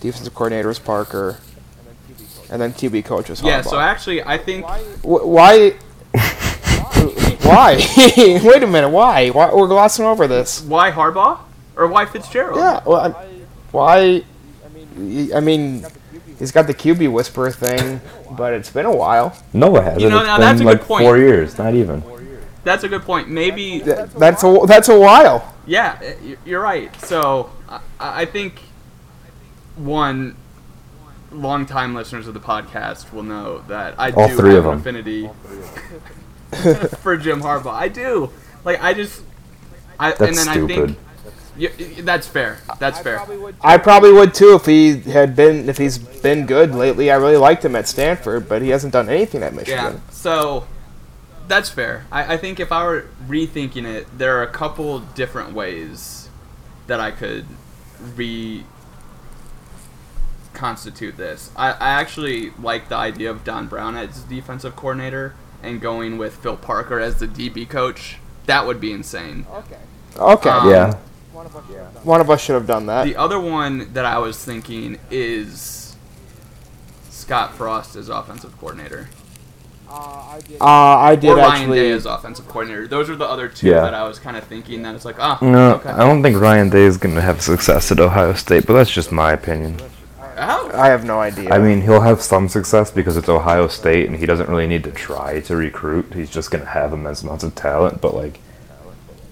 defensive 0.00 0.34
coordinator 0.34 0.68
was 0.68 0.78
Parker, 0.78 1.38
and 2.50 2.62
then 2.62 2.72
QB 2.72 3.04
coach 3.04 3.28
was 3.28 3.40
Harbaugh. 3.40 3.46
Yeah. 3.46 3.60
So 3.62 3.78
actually, 3.78 4.22
I 4.22 4.38
think 4.38 4.66
Wh- 5.02 5.26
why? 5.26 5.76
why? 7.44 7.76
Wait 8.44 8.62
a 8.62 8.66
minute. 8.66 8.88
Why? 8.90 9.28
Why? 9.30 9.52
We're 9.52 9.68
glossing 9.68 10.04
over 10.04 10.26
this. 10.26 10.62
why 10.62 10.90
Harbaugh 10.90 11.38
or 11.76 11.86
why 11.88 12.06
Fitzgerald? 12.06 12.58
Yeah. 12.58 12.82
Well, 12.86 13.00
I'm, 13.00 13.12
why? 13.72 14.22
I 15.34 15.40
mean, 15.40 15.84
he's 16.38 16.52
got 16.52 16.66
the 16.66 16.74
QB 16.74 17.10
whisperer 17.12 17.50
thing, 17.50 18.00
but 18.32 18.52
it's 18.52 18.70
been 18.70 18.86
a 18.86 18.94
while. 18.94 19.36
No, 19.52 19.76
it 19.76 19.82
hasn't. 19.82 20.02
You 20.02 20.08
know, 20.10 20.18
It's 20.18 20.26
now 20.26 20.36
been 20.38 20.46
that's 20.46 20.60
a 20.60 20.64
good 20.64 20.80
point. 20.82 21.04
four 21.04 21.18
years, 21.18 21.58
not 21.58 21.74
even. 21.74 22.02
That's 22.62 22.84
a 22.84 22.88
good 22.88 23.02
point. 23.02 23.28
Maybe. 23.28 23.80
Th- 23.80 24.08
That's 24.16 24.42
a 24.42 24.60
that's 24.66 24.88
a 24.88 24.98
while. 24.98 25.54
Yeah, 25.66 26.00
you're 26.46 26.62
right. 26.62 26.94
So 27.02 27.50
I, 27.68 27.80
I 28.00 28.24
think 28.24 28.60
one 29.76 30.36
long-time 31.32 31.94
listeners 31.94 32.28
of 32.28 32.34
the 32.34 32.40
podcast 32.40 33.12
will 33.12 33.22
know 33.24 33.58
that 33.68 33.94
I 33.98 34.12
All 34.12 34.28
do 34.28 34.36
three 34.36 34.54
have 34.54 34.66
of 34.66 34.66
an 34.66 34.70
them. 34.70 34.78
affinity 34.80 35.30
for 37.02 37.16
Jim 37.16 37.40
Harbaugh. 37.40 37.74
I 37.74 37.88
do. 37.88 38.30
Like 38.64 38.82
I 38.82 38.94
just, 38.94 39.22
I 39.98 40.10
and 40.12 40.18
That's 40.18 40.44
then 40.44 40.64
I 40.64 40.66
think 40.66 40.98
y- 41.58 41.70
y- 41.78 41.94
that's 42.00 42.26
fair. 42.26 42.58
That's 42.78 42.98
fair. 43.00 43.20
I 43.60 43.78
probably 43.78 44.12
would 44.12 44.34
too 44.34 44.54
if 44.54 44.66
he 44.66 45.00
had 45.00 45.36
been 45.36 45.68
if 45.68 45.78
he's 45.78 45.98
been 45.98 46.46
good 46.46 46.74
lately. 46.74 47.10
I 47.10 47.16
really 47.16 47.36
liked 47.36 47.64
him 47.64 47.76
at 47.76 47.86
Stanford, 47.88 48.48
but 48.48 48.62
he 48.62 48.70
hasn't 48.70 48.92
done 48.92 49.08
anything 49.08 49.42
at 49.42 49.54
Michigan. 49.54 49.94
Yeah. 49.94 50.10
So 50.10 50.66
that's 51.48 51.68
fair. 51.68 52.06
I, 52.10 52.34
I 52.34 52.36
think 52.36 52.58
if 52.60 52.72
I 52.72 52.84
were 52.84 53.06
rethinking 53.26 53.84
it, 53.84 54.06
there 54.16 54.38
are 54.38 54.42
a 54.42 54.50
couple 54.50 55.00
different 55.00 55.52
ways 55.52 56.28
that 56.86 57.00
I 57.00 57.10
could 57.10 57.46
reconstitute 60.54 61.16
this. 61.16 61.50
I, 61.56 61.70
I 61.72 61.90
actually 62.00 62.50
like 62.58 62.88
the 62.88 62.96
idea 62.96 63.30
of 63.30 63.44
Don 63.44 63.66
Brown 63.66 63.96
as 63.96 64.22
defensive 64.22 64.76
coordinator 64.76 65.34
and 65.64 65.80
going 65.80 66.18
with 66.18 66.36
Phil 66.36 66.56
Parker 66.56 67.00
as 67.00 67.18
the 67.18 67.26
DB 67.26 67.68
coach. 67.68 68.18
That 68.46 68.66
would 68.66 68.80
be 68.80 68.92
insane. 68.92 69.46
Okay, 70.18 70.48
Um, 70.50 70.70
yeah. 70.70 70.94
one 72.04 72.20
of 72.20 72.30
us 72.30 72.40
should 72.42 72.54
have 72.54 72.66
done 72.66 72.86
that. 72.86 73.04
The 73.04 73.16
other 73.16 73.40
one 73.40 73.92
that 73.94 74.04
I 74.04 74.18
was 74.18 74.42
thinking 74.44 74.98
is 75.10 75.96
Scott 77.10 77.54
Frost 77.54 77.96
as 77.96 78.08
offensive 78.08 78.56
coordinator 78.58 79.08
Uh, 79.90 80.64
I 80.64 81.14
did 81.16 81.30
or 81.30 81.36
Ryan 81.36 81.62
actually. 81.62 81.78
Day 81.78 81.90
as 81.92 82.04
offensive 82.04 82.48
coordinator. 82.48 82.86
Those 82.88 83.08
are 83.08 83.16
the 83.16 83.26
other 83.28 83.48
two 83.48 83.68
Yeah. 83.68 83.80
that 83.82 83.94
I 83.94 84.02
was 84.08 84.18
kind 84.18 84.36
of 84.36 84.42
thinking 84.44 84.82
that 84.82 84.94
it's 84.94 85.04
like, 85.04 85.16
ah, 85.20 85.38
No, 85.40 85.74
okay. 85.74 85.90
I 85.90 85.98
don't 85.98 86.22
think 86.22 86.40
Ryan 86.40 86.68
Day 86.68 86.82
is 86.82 86.96
going 86.96 87.14
to 87.14 87.20
have 87.20 87.40
success 87.40 87.92
at 87.92 88.00
Ohio 88.00 88.32
State, 88.34 88.66
but 88.66 88.72
that's 88.72 88.90
just 88.90 89.12
my 89.12 89.32
opinion. 89.32 89.76
Oh, 90.36 90.70
I 90.74 90.88
have 90.88 91.04
no 91.04 91.20
idea. 91.20 91.50
I 91.52 91.58
mean, 91.58 91.80
he'll 91.82 92.00
have 92.00 92.20
some 92.20 92.48
success 92.48 92.90
because 92.90 93.16
it's 93.16 93.28
Ohio 93.28 93.68
State 93.68 94.06
and 94.08 94.16
he 94.16 94.26
doesn't 94.26 94.48
really 94.48 94.66
need 94.66 94.82
to 94.84 94.90
try 94.90 95.40
to 95.42 95.54
recruit. 95.56 96.12
He's 96.14 96.30
just 96.30 96.50
going 96.50 96.64
to 96.64 96.70
have 96.70 96.92
immense 96.92 97.22
amounts 97.22 97.44
of 97.44 97.54
talent, 97.54 98.00
but 98.00 98.14
like 98.14 98.40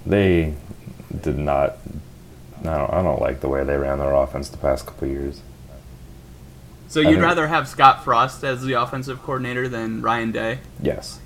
they 0.06 0.54
did 1.20 1.38
not 1.38 1.76
I 2.60 2.78
don't, 2.78 2.92
I 2.92 3.02
don't 3.02 3.20
like 3.20 3.40
the 3.40 3.48
way 3.48 3.64
they 3.64 3.76
ran 3.76 3.98
their 3.98 4.12
offense 4.14 4.48
the 4.48 4.56
past 4.56 4.86
couple 4.86 5.08
years. 5.08 5.40
so 6.88 7.00
I 7.00 7.04
you'd 7.04 7.10
think- 7.14 7.22
rather 7.24 7.48
have 7.48 7.66
Scott 7.68 8.04
Frost 8.04 8.44
as 8.44 8.62
the 8.62 8.74
offensive 8.74 9.20
coordinator 9.22 9.68
than 9.68 10.00
Ryan 10.02 10.30
Day? 10.30 10.58
Yes. 10.80 11.18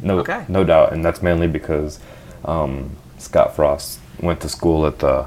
No, 0.00 0.18
Okay. 0.20 0.44
no 0.48 0.64
doubt, 0.64 0.92
and 0.92 1.04
that's 1.04 1.22
mainly 1.22 1.46
because 1.46 2.00
um, 2.44 2.96
Scott 3.18 3.54
Frost 3.54 4.00
went 4.20 4.40
to 4.40 4.48
school 4.48 4.86
at 4.86 4.98
the 5.00 5.26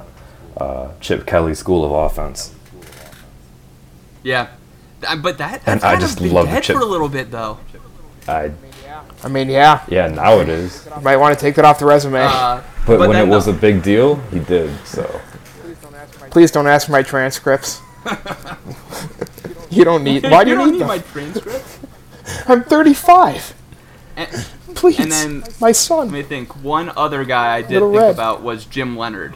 uh, 0.58 0.90
Chip 1.00 1.26
Kelly 1.28 1.54
School 1.54 1.86
of 1.86 1.92
Offense. 1.92 2.54
Yeah, 4.26 4.48
but 5.22 5.38
that 5.38 5.62
And 5.68 5.84
I 5.84 6.00
just 6.00 6.18
of 6.18 6.24
been 6.24 6.34
love 6.34 6.48
dead 6.48 6.64
chip- 6.64 6.76
for 6.76 6.82
a 6.82 6.86
little 6.86 7.10
bit 7.10 7.30
though. 7.30 7.60
I 8.28 8.52
I 9.24 9.28
mean, 9.28 9.50
yeah, 9.50 9.84
yeah, 9.88 10.08
now 10.08 10.40
it 10.40 10.50
is. 10.50 10.88
you 10.96 11.02
might 11.04 11.18
want 11.18 11.38
to 11.38 11.40
take 11.40 11.54
that 11.56 11.66
off 11.66 11.78
the 11.80 11.86
resume. 11.86 12.22
Uh, 12.24 12.62
But, 12.88 13.00
when 13.00 13.12
then 13.12 13.28
it 13.28 13.30
was 13.32 13.46
the- 13.46 13.52
a 13.52 13.54
big 13.56 13.84
deal, 13.84 14.16
he 14.32 14.40
did. 14.40 14.72
So 14.86 15.22
Please 16.32 16.50
don't 16.52 16.66
ask 16.68 16.88
for 16.88 16.92
my 16.92 17.04
transcripts. 17.04 17.82
you 19.70 19.84
don't 19.84 20.04
need. 20.04 20.24
Why 20.24 20.44
do 20.44 20.50
you, 20.50 20.56
don't 20.56 20.66
need, 20.68 20.72
need 20.74 20.80
them? 20.82 20.88
my 20.88 20.98
transcripts? 21.00 21.80
I'm 22.48 22.64
35. 22.64 23.54
And, 24.18 24.30
Please, 24.76 25.00
and 25.00 25.12
then 25.12 25.40
my 25.62 25.68
let 25.68 25.76
son. 25.76 26.12
me 26.12 26.22
think. 26.24 26.64
One 26.64 26.92
other 26.98 27.24
guy 27.26 27.56
I 27.56 27.62
did 27.62 27.72
Little 27.74 27.92
think 27.92 28.02
Red. 28.02 28.14
about 28.16 28.42
was 28.42 28.66
Jim 28.66 28.98
Leonard. 28.98 29.36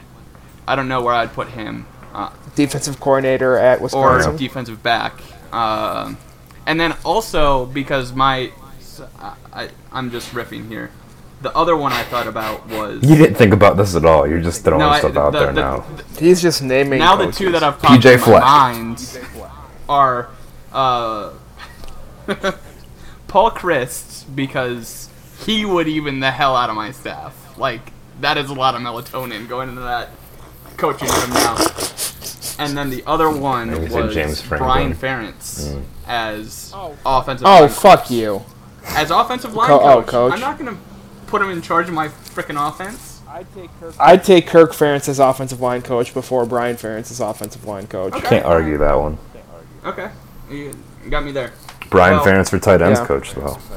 I 0.67 0.75
don't 0.75 0.87
know 0.87 1.01
where 1.01 1.13
I'd 1.13 1.33
put 1.33 1.49
him, 1.49 1.85
defensive 2.55 2.99
coordinator 2.99 3.57
at 3.57 3.81
Wisconsin, 3.81 4.07
or 4.09 4.15
Wisconsin. 4.17 4.37
defensive 4.45 4.83
back. 4.83 5.21
Um, 5.53 6.17
and 6.65 6.79
then 6.79 6.95
also 7.03 7.65
because 7.65 8.13
my, 8.13 8.51
I'm 9.91 10.11
just 10.11 10.31
riffing 10.33 10.67
here. 10.67 10.91
The 11.41 11.55
other 11.55 11.75
one 11.75 11.93
I 11.93 12.03
thought 12.03 12.27
about 12.27 12.67
was 12.67 13.01
you 13.01 13.15
didn't 13.15 13.35
think 13.35 13.53
about 13.53 13.77
this 13.77 13.95
at 13.95 14.03
all. 14.03 14.27
You're 14.27 14.41
just 14.41 14.63
throwing 14.65 14.79
no, 14.79 14.89
I- 14.89 14.99
stuff 14.99 15.15
out 15.15 15.31
the- 15.31 15.39
there 15.39 15.53
the- 15.53 15.61
now. 15.61 15.85
He's 16.17 16.41
just 16.41 16.61
naming. 16.61 16.99
now 16.99 17.15
the 17.15 17.31
two 17.31 17.51
that 17.53 17.63
I've 17.63 17.79
popped 17.79 18.03
PJ 18.03 18.15
in 18.15 18.31
my 18.33 18.39
mind 18.39 19.19
are 19.87 20.29
uh, 20.73 21.31
Paul 23.27 23.51
Chryst 23.51 24.25
because 24.35 25.09
he 25.45 25.63
would 25.65 25.87
even 25.87 26.19
the 26.19 26.31
hell 26.31 26.55
out 26.55 26.69
of 26.69 26.75
my 26.75 26.91
staff. 26.91 27.57
Like 27.57 27.91
that 28.19 28.37
is 28.37 28.49
a 28.49 28.53
lot 28.53 28.75
of 28.75 28.81
melatonin 28.81 29.47
going 29.47 29.69
into 29.69 29.81
that 29.81 30.09
coaching 30.77 31.07
room 31.07 31.29
now. 31.31 31.55
And 32.59 32.77
then 32.77 32.89
the 32.89 33.03
other 33.07 33.29
one 33.29 33.71
Maybe 33.71 33.89
say 33.89 34.01
was 34.01 34.13
James 34.13 34.41
Brian 34.41 34.93
Franklin. 34.93 35.31
Ferentz 35.33 35.73
mm. 35.73 35.83
as 36.07 36.73
offensive. 37.05 37.47
Oh 37.47 37.61
line 37.61 37.69
fuck 37.69 38.11
you! 38.11 38.43
As 38.85 39.11
offensive 39.11 39.53
line 39.55 39.67
Co- 39.67 39.79
oh, 39.81 40.01
coach. 40.01 40.07
coach. 40.07 40.33
I'm 40.33 40.39
not 40.41 40.57
gonna 40.59 40.77
put 41.27 41.41
him 41.41 41.49
in 41.49 41.61
charge 41.61 41.87
of 41.87 41.93
my 41.93 42.09
freaking 42.09 42.57
offense. 42.67 43.21
I'd 43.99 44.23
take 44.23 44.47
Kirk 44.47 44.73
Ferentz 44.73 45.07
as 45.07 45.19
offensive 45.19 45.61
line 45.61 45.81
coach 45.81 46.13
before 46.13 46.45
Brian 46.45 46.75
Ferentz 46.75 47.11
as 47.11 47.19
offensive 47.21 47.63
line 47.65 47.87
coach. 47.87 48.13
Okay. 48.13 48.27
Can't 48.27 48.45
argue 48.45 48.77
that 48.79 48.95
one. 48.95 49.17
Okay, 49.85 50.09
you 50.51 50.75
got 51.09 51.23
me 51.23 51.31
there. 51.31 51.53
Brian 51.89 52.17
Well- 52.17 52.25
Ferentz 52.25 52.49
for 52.49 52.59
tight 52.59 52.81
ends 52.81 52.99
Yeah. 52.99 53.05
coach 53.05 53.33
though. 53.33 53.57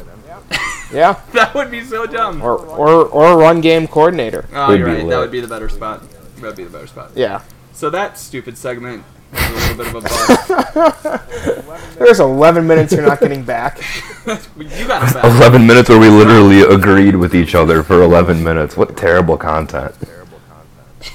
Yeah, 0.93 1.19
That 1.33 1.55
would 1.55 1.71
be 1.71 1.83
so 1.83 2.05
dumb. 2.05 2.43
or 2.43 2.59
or 2.59 3.07
or 3.07 3.39
run 3.39 3.63
game 3.63 3.87
coordinator. 3.89 4.47
Oh, 4.53 4.69
Would 4.69 4.79
you're 4.81 4.89
be 4.89 4.95
right. 4.97 5.01
That 5.01 5.07
lit. 5.07 5.19
would 5.21 5.31
be 5.31 5.41
the 5.41 5.49
better 5.49 5.71
spot. 5.71 6.03
That 6.37 6.43
would 6.49 6.57
be 6.57 6.65
the 6.65 6.71
better 6.71 6.87
spot. 6.87 7.13
Yeah. 7.15 7.41
So 7.73 7.91
that 7.91 8.19
stupid 8.19 8.59
segment 8.59 9.05
was 9.33 9.43
a 9.43 9.75
little 9.75 9.77
bit 9.77 9.87
of 9.87 9.95
a 9.95 10.01
bust. 10.01 11.99
There's 11.99 12.21
11 12.21 12.67
minutes 12.67 12.93
you're 12.93 13.07
not 13.07 13.21
getting 13.21 13.45
back. 13.45 13.79
you 14.27 14.87
got 14.87 15.11
it 15.11 15.15
back. 15.15 15.25
11 15.41 15.67
minutes 15.67 15.89
where 15.89 15.99
we 15.99 16.09
literally 16.09 16.63
agreed 16.63 17.17
with 17.17 17.35
each 17.35 17.55
other 17.55 17.83
for 17.83 18.03
11 18.03 18.43
minutes. 18.43 18.77
What 18.77 18.97
terrible 18.97 19.37
content. 19.37 19.95
Terrible 20.01 20.41
content. 20.49 21.15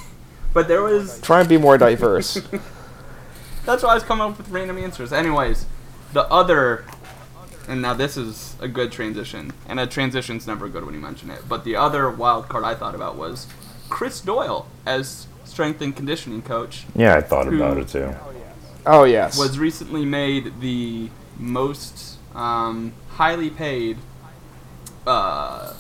But 0.54 0.68
there 0.68 0.82
was. 0.82 1.22
Try 1.22 1.42
and 1.42 1.50
be 1.50 1.58
more 1.58 1.78
diverse. 1.78 2.42
That's 3.66 3.84
why 3.84 3.92
I 3.92 3.94
was 3.96 4.04
coming 4.04 4.28
up 4.28 4.38
with 4.38 4.50
random 4.50 4.78
answers. 4.78 5.14
Anyways, 5.14 5.66
the 6.14 6.24
other. 6.32 6.86
And 7.68 7.82
now 7.82 7.94
this 7.94 8.16
is 8.16 8.56
a 8.62 8.68
good 8.68 8.92
transition. 8.92 9.52
And 9.68 9.80
a 9.80 9.86
transition's 9.86 10.48
never 10.48 10.70
good 10.70 10.86
when 10.86 10.96
you 10.96 11.02
mention 11.02 11.30
it. 11.30 11.44
But 11.48 11.66
the 11.66 11.76
other 11.76 12.10
wild 12.10 12.48
card 12.48 12.64
I 12.64 12.76
thought 12.76 12.96
about 12.96 13.18
was 13.18 13.46
Chris 13.90 14.22
Doyle 14.22 14.68
as 14.86 15.28
strength 15.48 15.82
and 15.82 15.96
conditioning 15.96 16.42
coach. 16.42 16.86
Yeah, 16.96 17.16
I 17.16 17.22
thought 17.22 17.48
about 17.48 17.78
it 17.78 17.88
too. 17.88 18.14
Oh 18.86 19.04
yes. 19.04 19.38
was 19.38 19.58
recently 19.58 20.06
made 20.06 20.62
the 20.62 21.10
most 21.38 22.18
um, 22.36 22.94
highly 23.10 23.50
paid 23.50 23.98
uh, 25.06 25.74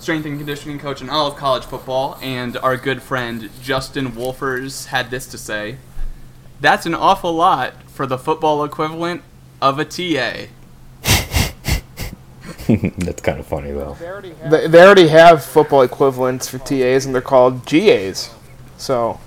strength 0.00 0.26
and 0.26 0.38
conditioning 0.38 0.78
coach 0.78 1.00
in 1.00 1.10
all 1.10 1.26
of 1.26 1.36
college 1.36 1.64
football, 1.64 2.18
and 2.22 2.56
our 2.58 2.76
good 2.76 3.02
friend 3.02 3.50
Justin 3.62 4.12
Wolfers 4.12 4.86
had 4.86 5.10
this 5.10 5.26
to 5.28 5.38
say: 5.38 5.76
"That's 6.60 6.86
an 6.86 6.94
awful 6.94 7.32
lot 7.32 7.74
for 7.90 8.06
the 8.06 8.18
football 8.18 8.64
equivalent 8.64 9.22
of 9.60 9.78
a 9.78 9.84
TA." 9.84 10.48
That's 12.98 13.22
kind 13.22 13.40
of 13.40 13.46
funny 13.46 13.72
though. 13.72 13.96
They, 14.50 14.66
they 14.66 14.82
already 14.82 15.08
have 15.08 15.44
football 15.44 15.82
equivalents 15.82 16.48
for 16.48 16.58
TAs, 16.58 17.06
and 17.06 17.14
they're 17.14 17.22
called 17.22 17.66
GAs. 17.66 18.34
So, 18.78 19.20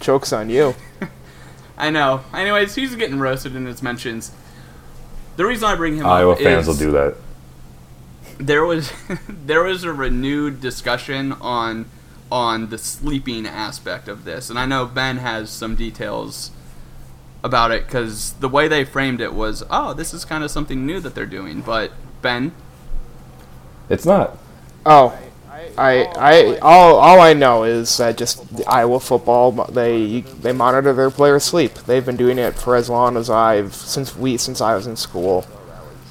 jokes 0.00 0.32
on 0.32 0.50
you. 0.50 0.74
I 1.76 1.90
know. 1.90 2.22
Anyways, 2.32 2.74
he's 2.76 2.94
getting 2.94 3.18
roasted 3.18 3.56
in 3.56 3.66
his 3.66 3.82
mentions. 3.82 4.30
The 5.36 5.44
reason 5.44 5.68
I 5.68 5.74
bring 5.74 5.96
him 5.96 6.06
up. 6.06 6.12
Iowa 6.12 6.32
up 6.34 6.38
fans 6.38 6.68
will 6.68 6.76
do 6.76 6.92
that. 6.92 7.16
there 8.38 8.64
was 8.64 8.92
there 9.28 9.64
was 9.64 9.82
a 9.82 9.92
renewed 9.92 10.60
discussion 10.60 11.32
on 11.32 11.86
on 12.30 12.70
the 12.70 12.78
sleeping 12.78 13.46
aspect 13.46 14.06
of 14.08 14.24
this, 14.24 14.50
and 14.50 14.58
I 14.58 14.66
know 14.66 14.86
Ben 14.86 15.16
has 15.18 15.50
some 15.50 15.74
details 15.76 16.50
about 17.42 17.70
it 17.70 17.86
because 17.86 18.32
the 18.34 18.48
way 18.48 18.68
they 18.68 18.84
framed 18.84 19.20
it 19.20 19.34
was, 19.34 19.62
oh, 19.70 19.92
this 19.92 20.14
is 20.14 20.24
kind 20.24 20.42
of 20.42 20.50
something 20.50 20.86
new 20.86 20.98
that 21.00 21.14
they're 21.14 21.26
doing. 21.26 21.60
But 21.60 21.92
Ben, 22.22 22.52
It's 23.90 24.06
not. 24.06 24.38
Oh, 24.86 25.16
I, 25.76 26.04
I, 26.04 26.58
all, 26.58 26.96
all 26.96 27.20
I 27.20 27.32
know 27.32 27.64
is 27.64 27.96
that 27.98 28.16
just 28.16 28.56
the 28.56 28.64
Iowa 28.66 29.00
football, 29.00 29.52
they, 29.52 30.20
they 30.20 30.52
monitor 30.52 30.92
their 30.92 31.10
players' 31.10 31.44
sleep. 31.44 31.74
They've 31.74 32.04
been 32.04 32.16
doing 32.16 32.38
it 32.38 32.54
for 32.54 32.76
as 32.76 32.88
long 32.88 33.16
as 33.16 33.30
I've, 33.30 33.74
since 33.74 34.16
we, 34.16 34.36
since 34.36 34.60
I 34.60 34.74
was 34.74 34.86
in 34.86 34.96
school. 34.96 35.46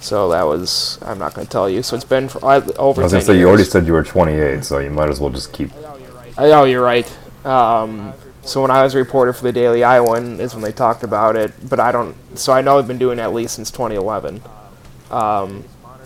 So 0.02 0.30
that 0.30 0.44
was, 0.44 1.00
I'm 1.02 1.18
not 1.18 1.34
going 1.34 1.48
to 1.48 1.52
tell 1.52 1.70
you. 1.70 1.82
So 1.82 1.96
it's 1.96 2.06
been 2.06 2.28
for 2.28 2.44
uh, 2.44 2.62
over. 2.78 3.02
I 3.02 3.06
was 3.06 3.14
gonna 3.14 3.22
10 3.22 3.22
say 3.22 3.40
you 3.40 3.48
already 3.48 3.64
said 3.64 3.88
you 3.88 3.94
were 3.94 4.04
28, 4.04 4.66
so 4.66 4.80
you 4.80 4.90
might 4.90 5.10
as 5.10 5.20
well 5.20 5.30
just 5.30 5.54
keep. 5.54 5.72
Oh, 6.38 6.66
you're 6.66 6.84
right. 6.84 7.10
Um, 7.46 8.14
so 8.42 8.62
when 8.62 8.72
I 8.72 8.84
was 8.84 8.96
a 8.96 8.98
reporter 8.98 9.32
for 9.32 9.44
the 9.44 9.54
Daily 9.54 9.84
Iowan 9.84 10.42
is 10.42 10.54
when 10.54 10.64
they 10.64 10.74
talked 10.74 11.04
about 11.04 11.38
it, 11.38 11.54
but 11.70 11.80
I 11.80 11.94
don't. 11.94 12.16
So 12.38 12.52
I 12.52 12.60
know 12.62 12.78
they've 12.78 12.88
been 12.88 12.98
doing 12.98 13.20
it 13.20 13.22
at 13.22 13.34
least 13.34 13.56
since 13.56 13.72
2011, 13.72 14.42
um, 15.12 15.64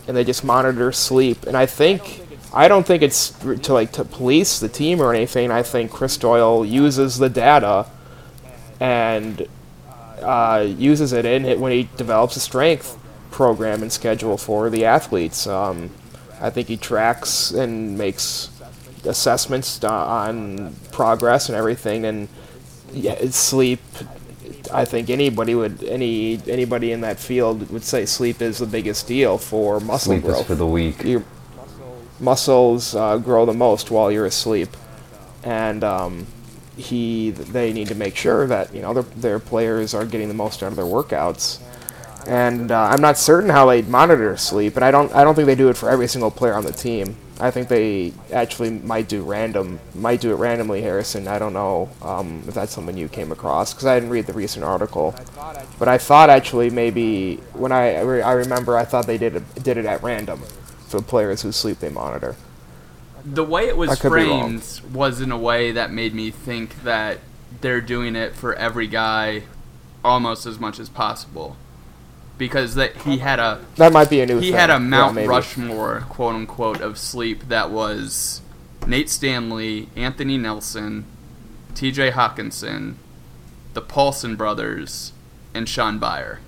and 0.08 0.16
they 0.16 0.24
just 0.24 0.44
monitor 0.44 0.92
sleep. 0.92 1.48
And 1.48 1.58
I 1.58 1.66
think 1.66 2.27
I 2.54 2.68
don't 2.68 2.86
think 2.86 3.04
it's 3.04 3.30
to 3.30 3.74
like 3.74 3.92
to 3.94 4.06
police 4.06 4.60
the 4.60 4.70
team 4.70 5.02
or 5.02 5.14
anything. 5.14 5.52
I 5.52 5.64
think 5.64 5.92
Chris 5.92 6.18
Doyle 6.18 6.66
uses 6.66 7.18
the 7.18 7.30
data 7.30 7.86
and 8.80 9.48
uh, 10.22 10.66
uses 10.68 11.14
it 11.14 11.26
in 11.26 11.46
it 11.46 11.60
when 11.60 11.72
he 11.72 11.90
develops 11.98 12.36
a 12.36 12.40
strength 12.40 12.98
program 13.32 13.82
and 13.82 13.92
schedule 13.92 14.38
for 14.38 14.70
the 14.70 14.86
athletes. 14.86 15.46
Um, 15.46 15.92
I 16.40 16.50
think 16.50 16.68
he 16.68 16.78
tracks 16.78 17.52
and 17.52 17.98
makes 17.98 18.50
assessments 19.04 19.84
on 19.84 20.76
progress 20.92 21.50
and 21.50 21.58
everything, 21.58 22.06
and 22.06 22.28
yeah, 22.94 23.16
sleep. 23.30 23.80
I 24.74 24.86
think 24.86 25.10
anybody 25.10 25.56
would 25.56 25.84
any 25.84 26.40
anybody 26.48 26.92
in 26.92 27.02
that 27.02 27.20
field 27.20 27.70
would 27.72 27.84
say 27.84 28.06
sleep 28.06 28.42
is 28.42 28.60
the 28.60 28.66
biggest 28.66 29.08
deal 29.08 29.38
for 29.38 29.80
muscle 29.80 30.14
Sleep 30.14 30.26
is 30.26 30.30
growth. 30.30 30.48
for 30.48 30.56
the 30.56 30.66
weak. 30.66 31.04
Your 31.04 31.24
muscles 32.20 32.96
uh, 32.96 33.18
grow 33.18 33.46
the 33.46 33.54
most 33.54 33.92
while 33.92 34.12
you're 34.12 34.26
asleep, 34.26 34.70
and 35.44 35.84
um, 35.84 36.28
he 36.76 37.32
they 37.32 37.74
need 37.74 37.88
to 37.88 37.96
make 37.96 38.16
sure 38.16 38.48
that 38.48 38.74
you 38.74 38.82
know 38.82 38.94
their, 38.94 39.04
their 39.04 39.40
players 39.40 39.94
are 39.94 40.06
getting 40.06 40.28
the 40.28 40.34
most 40.34 40.64
out 40.64 40.68
of 40.72 40.76
their 40.76 40.86
workouts. 40.86 41.62
And 42.28 42.72
uh, 42.72 42.90
I'm 42.92 43.00
not 43.00 43.18
certain 43.18 43.50
how 43.50 43.66
they 43.68 43.84
monitor 43.84 44.36
sleep, 44.36 44.76
and 44.76 44.84
I 44.84 44.92
don't 44.92 45.14
I 45.14 45.24
don't 45.24 45.36
think 45.36 45.46
they 45.46 45.56
do 45.56 45.70
it 45.70 45.78
for 45.78 45.90
every 45.90 46.08
single 46.08 46.32
player 46.32 46.54
on 46.54 46.66
the 46.66 46.74
team. 46.74 47.16
I 47.40 47.52
think 47.52 47.68
they 47.68 48.14
actually 48.34 48.72
might 48.72 49.08
do 49.08 49.22
random, 49.22 49.80
might 49.94 50.22
do 50.22 50.32
it 50.32 50.38
randomly, 50.38 50.82
Harrison. 50.82 51.28
I 51.28 51.38
don't 51.38 51.54
know 51.54 51.88
um, 52.02 52.42
if 52.48 52.56
that's 52.56 52.74
something 52.74 52.98
you 52.98 53.08
came 53.08 53.32
across 53.32 53.74
because 53.74 53.86
I 53.86 53.96
didn't 53.96 54.10
read 54.10 54.26
the 54.26 54.34
recent 54.34 54.66
article. 54.66 55.14
But 55.78 55.88
I 55.88 56.00
thought 56.00 56.30
actually 56.32 56.70
maybe 56.72 57.36
when 57.54 57.72
I 57.72 57.96
I 57.96 58.32
remember 58.34 58.76
I 58.76 58.86
thought 58.86 59.06
they 59.08 59.18
did 59.18 59.36
it 59.36 59.64
did 59.64 59.78
it 59.78 59.86
at 59.86 60.04
random 60.04 60.42
for 60.88 61.02
players 61.02 61.42
whose 61.42 61.56
sleep 61.56 61.80
they 61.80 61.90
monitor. 61.90 62.36
the 63.26 63.44
way 63.44 63.68
it 63.68 63.76
was 63.78 64.00
could 64.00 64.14
be 64.14 64.24
wrong. 64.24 64.60
framed 64.60 64.82
was 64.94 65.20
in 65.22 65.32
a 65.32 65.38
way 65.38 65.72
that 65.72 65.92
made 65.92 66.14
me 66.14 66.32
think 66.32 66.84
that 66.84 67.20
they're 67.62 67.82
doing 67.82 68.16
it 68.16 68.34
for 68.36 68.54
every 68.56 68.88
guy 68.88 69.44
almost 70.04 70.46
as 70.46 70.60
much 70.60 70.80
as 70.80 70.88
possible 70.90 71.56
because 72.38 72.76
that 72.76 72.96
he 72.98 73.18
had 73.18 73.40
a 73.40 73.60
That 73.78 73.92
might 73.92 74.10
be 74.10 74.22
a 74.22 74.26
new. 74.26 74.38
he 74.40 74.48
thing. 74.52 74.54
had 74.60 74.70
a 74.70 74.74
Yeah, 74.74 74.80
Mount 74.80 75.16
maybe. 75.16 75.28
Rushmore 75.28 76.06
quote 76.10 76.36
unquote 76.36 76.80
of 76.82 76.98
sleep 76.98 77.48
that 77.50 77.70
was 77.72 78.42
Nate 78.86 79.10
Stanley, 79.10 79.90
Anthony 79.96 80.38
Nelson, 80.38 81.04
T.J. 81.76 82.12
Hockenson, 82.12 82.96
the 83.74 83.82
Paulsen 83.82 84.38
brothers, 84.38 85.12
and 85.54 85.68
Shaun 85.68 86.00
Beyer. 86.00 86.40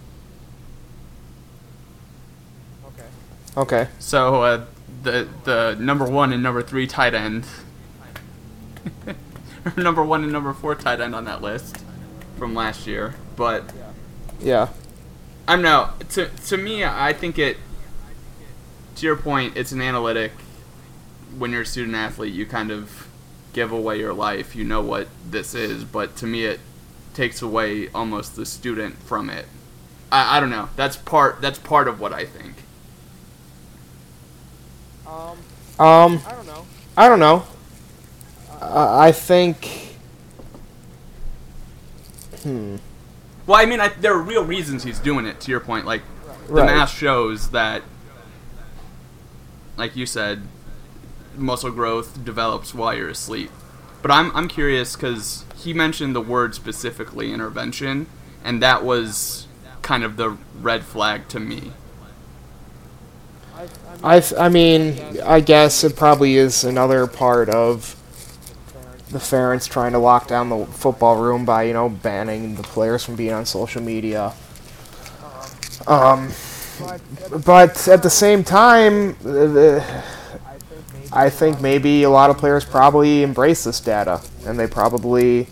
Okay. 3.58 3.88
So 4.00 4.44
uh, 4.44 4.66
the 5.04 5.28
the 5.44 5.76
number 5.80 6.06
one 6.06 6.34
and 6.34 6.42
number 6.44 6.62
three 6.62 6.88
tight 6.88 7.14
end, 7.14 7.46
number 9.78 10.04
one 10.04 10.24
and 10.24 10.32
number 10.32 10.54
four 10.54 10.76
tight 10.76 11.02
end 11.02 11.16
on 11.16 11.26
that 11.26 11.42
list 11.42 11.78
from 12.38 12.54
last 12.54 12.88
year. 12.88 13.16
But 13.36 13.72
Yeah. 14.40 14.70
I'm 15.48 15.62
no 15.62 15.90
to 16.10 16.28
to 16.48 16.58
me. 16.58 16.84
I 16.84 17.14
think 17.14 17.40
it. 17.40 17.58
To 18.96 19.06
your 19.06 19.16
point, 19.16 19.56
it's 19.56 19.72
an 19.72 19.82
analytic. 19.82 20.32
When 21.38 21.52
you're 21.52 21.62
a 21.62 21.66
student 21.66 21.96
athlete, 21.96 22.34
you 22.34 22.46
kind 22.46 22.70
of 22.72 23.08
give 23.54 23.72
away 23.72 23.98
your 23.98 24.14
life. 24.14 24.56
You 24.56 24.64
know 24.64 24.82
what 24.82 25.08
this 25.30 25.56
is, 25.56 25.84
but 25.84 26.16
to 26.18 26.28
me, 26.28 26.46
it 26.46 26.60
takes 27.14 27.42
away 27.42 27.88
almost 27.90 28.36
the 28.36 28.46
student 28.46 28.98
from 29.04 29.30
it. 29.30 29.46
I, 30.12 30.38
I 30.38 30.40
don't 30.40 30.50
know. 30.50 30.70
That's 30.76 30.98
part. 30.98 31.42
That's 31.42 31.60
part 31.60 31.88
of 31.88 32.00
what 32.00 32.14
I 32.14 32.26
think. 32.26 32.56
Um, 35.80 36.22
I 36.28 36.32
don't 36.34 36.46
know. 36.46 36.66
I 36.98 37.08
don't 37.10 37.20
know. 37.20 37.44
Uh, 38.62 38.98
I 39.00 39.12
think. 39.12 39.96
Hmm. 42.44 42.78
Well, 43.46 43.60
I 43.60 43.66
mean, 43.66 43.80
I, 43.80 43.90
there 43.90 44.14
are 44.14 44.22
real 44.22 44.44
reasons 44.44 44.84
he's 44.84 45.00
doing 45.00 45.26
it. 45.26 45.40
To 45.42 45.52
your 45.52 45.60
point, 45.60 45.86
like 45.86 46.02
the 46.48 46.54
Right. 46.54 46.66
math 46.66 46.90
shows 46.92 47.50
that, 47.52 47.84
like 49.78 49.96
you 49.96 50.06
said, 50.06 50.44
muscle 51.36 51.72
growth 51.72 52.24
develops 52.24 52.74
while 52.74 52.94
you're 52.94 53.10
asleep. 53.10 53.52
But 54.02 54.12
I'm 54.12 54.36
I'm 54.36 54.48
curious 54.48 54.96
because 54.96 55.46
he 55.56 55.74
mentioned 55.74 56.16
the 56.16 56.22
word 56.22 56.56
specifically 56.56 57.32
intervention, 57.34 58.08
and 58.44 58.62
that 58.62 58.84
was 58.84 59.48
kind 59.82 60.04
of 60.04 60.18
the 60.18 60.38
red 60.62 60.84
flag 60.84 61.28
to 61.30 61.40
me. 61.40 61.72
I, 64.04 64.24
I 64.38 64.50
mean, 64.50 64.98
I 65.24 65.42
guess 65.42 65.84
it 65.84 65.96
probably 65.96 66.36
is 66.36 66.64
another 66.64 67.06
part 67.08 67.50
of 67.50 67.96
the 69.12 69.20
Ferentz 69.20 69.68
trying 69.68 69.92
to 69.94 70.00
lock 70.00 70.28
down 70.28 70.50
the 70.50 70.66
football 70.66 71.22
room 71.22 71.46
by, 71.46 71.64
you 71.64 71.74
know, 71.74 71.90
banning 71.90 72.56
the 72.56 72.64
players 72.64 73.04
from 73.04 73.16
being 73.16 73.34
on 73.34 73.46
social 73.46 73.82
media. 73.82 74.34
Um, 75.88 76.30
but 77.46 77.88
at 77.88 78.04
the 78.04 78.10
same 78.10 78.44
time, 78.44 79.16
I 81.12 81.30
think 81.30 81.60
maybe 81.60 82.04
a 82.04 82.10
lot 82.10 82.30
of 82.30 82.38
players 82.38 82.64
probably 82.64 83.24
embrace 83.24 83.64
this 83.64 83.80
data, 83.82 84.22
and 84.46 84.60
they 84.60 84.68
probably, 84.68 85.48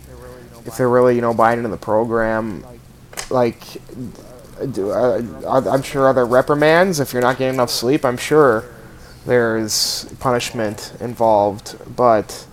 if 0.66 0.78
they're 0.78 0.90
really, 0.90 1.16
you 1.16 1.22
know, 1.22 1.34
buying 1.34 1.58
into 1.58 1.70
the 1.70 1.78
program, 1.78 2.64
like 3.30 3.62
I'm 4.60 5.82
sure 5.84 6.08
other 6.10 6.26
reprimands 6.26 7.00
if 7.00 7.14
you're 7.14 7.22
not 7.22 7.38
getting 7.38 7.56
enough 7.56 7.70
sleep. 7.70 8.06
I'm 8.06 8.18
sure 8.18 8.66
there's 9.26 10.06
punishment 10.20 10.94
involved, 11.00 11.76
but 11.96 12.46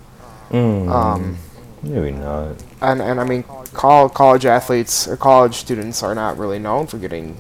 Mm, 0.51 0.89
um, 0.91 1.37
maybe 1.83 2.13
not. 2.13 2.57
and 2.81 3.01
and 3.03 3.21
I 3.21 3.25
mean, 3.25 3.45
col- 3.73 4.09
college 4.09 4.47
athletes 4.47 5.09
or 5.09 5.17
college 5.17 5.55
students 5.57 6.03
are 6.03 6.15
not 6.15 6.39
really 6.39 6.59
known 6.59 6.87
for 6.87 6.99
getting 6.99 7.37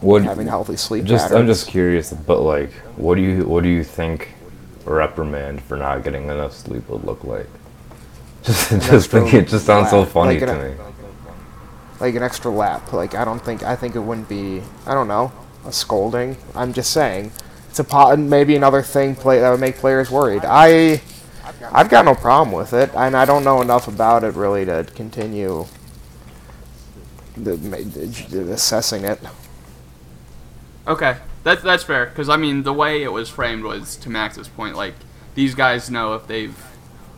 What? 0.00 0.22
having 0.22 0.46
healthy 0.46 0.76
sleep 0.76 1.04
Just 1.04 1.32
I'm 1.32 1.46
just 1.46 1.66
curious, 1.68 2.12
but 2.12 2.40
like, 2.42 2.72
what 2.96 3.14
do 3.16 3.22
you 3.22 3.44
what 3.46 3.62
do 3.62 3.68
you 3.68 3.84
think 3.84 4.30
a 4.86 4.92
reprimand 4.92 5.62
for 5.62 5.76
not 5.76 6.04
getting 6.04 6.24
enough 6.24 6.54
sleep 6.54 6.88
would 6.88 7.04
look 7.04 7.24
like? 7.24 7.48
Just 8.44 8.70
just 8.70 9.10
think 9.10 9.34
it 9.34 9.48
just 9.48 9.66
sounds 9.66 9.90
so 9.90 10.04
funny 10.04 10.38
like 10.38 10.46
to 10.46 10.54
me. 10.54 10.74
Like 12.00 12.14
an 12.14 12.22
extra 12.22 12.50
lap. 12.50 12.92
Like 12.92 13.14
I 13.14 13.24
don't 13.24 13.44
think 13.44 13.62
I 13.62 13.76
think 13.76 13.96
it 13.96 14.00
wouldn't 14.00 14.28
be 14.28 14.62
I 14.86 14.94
don't 14.94 15.08
know 15.08 15.32
a 15.64 15.72
scolding. 15.72 16.36
I'm 16.54 16.72
just 16.72 16.92
saying 16.92 17.32
it's 17.68 17.78
a 17.78 17.84
po- 17.84 18.16
maybe 18.16 18.56
another 18.56 18.82
thing 18.82 19.14
play 19.14 19.40
that 19.40 19.50
would 19.50 19.60
make 19.60 19.76
players 19.76 20.10
worried. 20.10 20.42
I 20.44 21.00
I've 21.72 21.88
got 21.88 22.04
no 22.04 22.14
problem 22.14 22.52
with 22.52 22.72
it, 22.72 22.90
and 22.94 23.16
I 23.16 23.24
don't 23.24 23.44
know 23.44 23.60
enough 23.60 23.88
about 23.88 24.24
it 24.24 24.34
really 24.34 24.64
to 24.66 24.86
continue 24.94 25.66
the, 27.36 27.56
the, 27.56 28.52
assessing 28.52 29.04
it. 29.04 29.20
Okay, 30.86 31.16
that's 31.42 31.62
that's 31.62 31.84
fair 31.84 32.06
because 32.06 32.28
I 32.28 32.36
mean 32.36 32.62
the 32.62 32.72
way 32.72 33.02
it 33.02 33.12
was 33.12 33.28
framed 33.28 33.64
was 33.64 33.96
to 33.96 34.10
Max's 34.10 34.48
point. 34.48 34.76
Like 34.76 34.94
these 35.34 35.54
guys 35.54 35.90
know 35.90 36.14
if 36.14 36.26
they've 36.26 36.56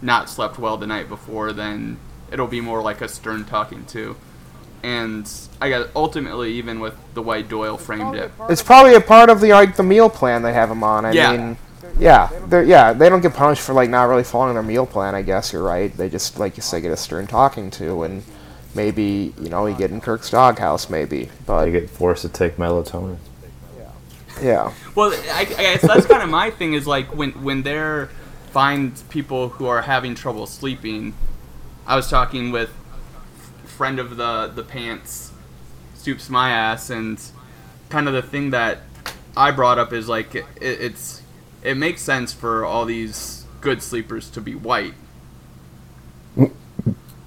not 0.03 0.29
slept 0.29 0.59
well 0.59 0.77
the 0.77 0.87
night 0.87 1.09
before, 1.09 1.53
then 1.53 1.99
it'll 2.33 2.47
be 2.47 2.61
more 2.61 2.83
like 2.83 3.01
a 3.01 3.09
stern 3.09 3.45
talking 3.45 3.85
to. 3.87 4.17
And 4.83 5.31
I 5.61 5.69
guess 5.69 5.89
ultimately, 5.95 6.53
even 6.55 6.81
with 6.81 6.95
the 7.15 7.23
way 7.23 7.43
Doyle 7.43 7.77
framed 7.77 8.15
it, 8.17 8.31
It's 8.49 8.63
probably 8.63 8.95
a 8.95 9.01
part 9.01 9.29
of 9.29 9.41
the 9.41 9.51
like 9.53 9.77
the 9.77 9.83
meal 9.83 10.09
plan 10.09 10.43
they 10.43 10.55
have 10.55 10.69
them 10.71 10.83
on. 10.83 11.05
I 11.05 11.13
Yeah. 11.13 11.33
mean, 11.37 11.57
yeah, 11.99 12.31
they're 12.47 12.63
yeah 12.63 12.93
they 12.95 13.09
don't 13.11 13.21
get 13.21 13.35
punished 13.35 13.61
for 13.63 13.75
like 13.75 13.91
not 13.91 14.05
really 14.05 14.25
following 14.25 14.55
their 14.55 14.63
meal 14.63 14.87
plan. 14.87 15.15
I 15.15 15.23
guess 15.23 15.53
you're 15.53 15.63
right. 15.63 15.95
They 15.95 16.09
just 16.09 16.39
like 16.39 16.57
you 16.57 16.63
say 16.63 16.81
get 16.81 16.93
a 16.93 16.97
stern 16.97 17.27
talking 17.27 17.71
to, 17.73 18.05
and 18.05 18.23
maybe 18.75 19.35
you 19.39 19.51
know 19.51 19.67
you 19.67 19.75
get 19.77 19.91
in 19.91 20.01
Kirk's 20.01 20.31
doghouse 20.31 20.89
maybe, 20.89 21.29
but 21.47 21.67
They 21.67 21.73
get 21.73 21.91
forced 21.91 22.23
to 22.23 22.29
take 22.31 22.57
melatonin. 22.57 23.19
yeah. 24.43 24.73
Well, 24.95 25.13
I, 25.33 25.41
I 25.41 25.45
guess 25.45 25.83
that's 25.83 26.07
kind 26.07 26.23
of 26.23 26.31
my 26.31 26.51
thing 26.51 26.73
is 26.75 26.87
like 26.87 27.15
when 27.15 27.33
when 27.43 27.63
they're 27.63 28.09
find 28.53 29.01
people 29.11 29.51
who 29.51 29.67
are 29.67 29.83
having 29.83 30.15
trouble 30.15 30.47
sleeping. 30.47 31.15
I 31.87 31.97
was 31.97 32.09
talking 32.09 32.51
with 32.53 32.71
friend 33.81 33.99
of 33.99 34.19
the 34.19 34.53
the 34.55 34.63
pants, 34.63 35.33
stoops 35.95 36.29
my 36.29 36.51
ass, 36.51 36.91
and 36.91 37.19
kind 37.89 38.07
of 38.07 38.13
the 38.13 38.21
thing 38.21 38.51
that 38.51 38.81
I 39.35 39.53
brought 39.53 39.79
up 39.79 39.95
is 39.95 40.07
like 40.07 40.35
it, 40.35 40.45
it's 40.61 41.23
it 41.63 41.79
makes 41.79 42.03
sense 42.03 42.31
for 42.31 42.63
all 42.63 42.85
these 42.85 43.47
good 43.63 43.83
sleepers 43.83 44.29
to 44.33 44.43
be 44.43 44.55
white, 44.55 44.93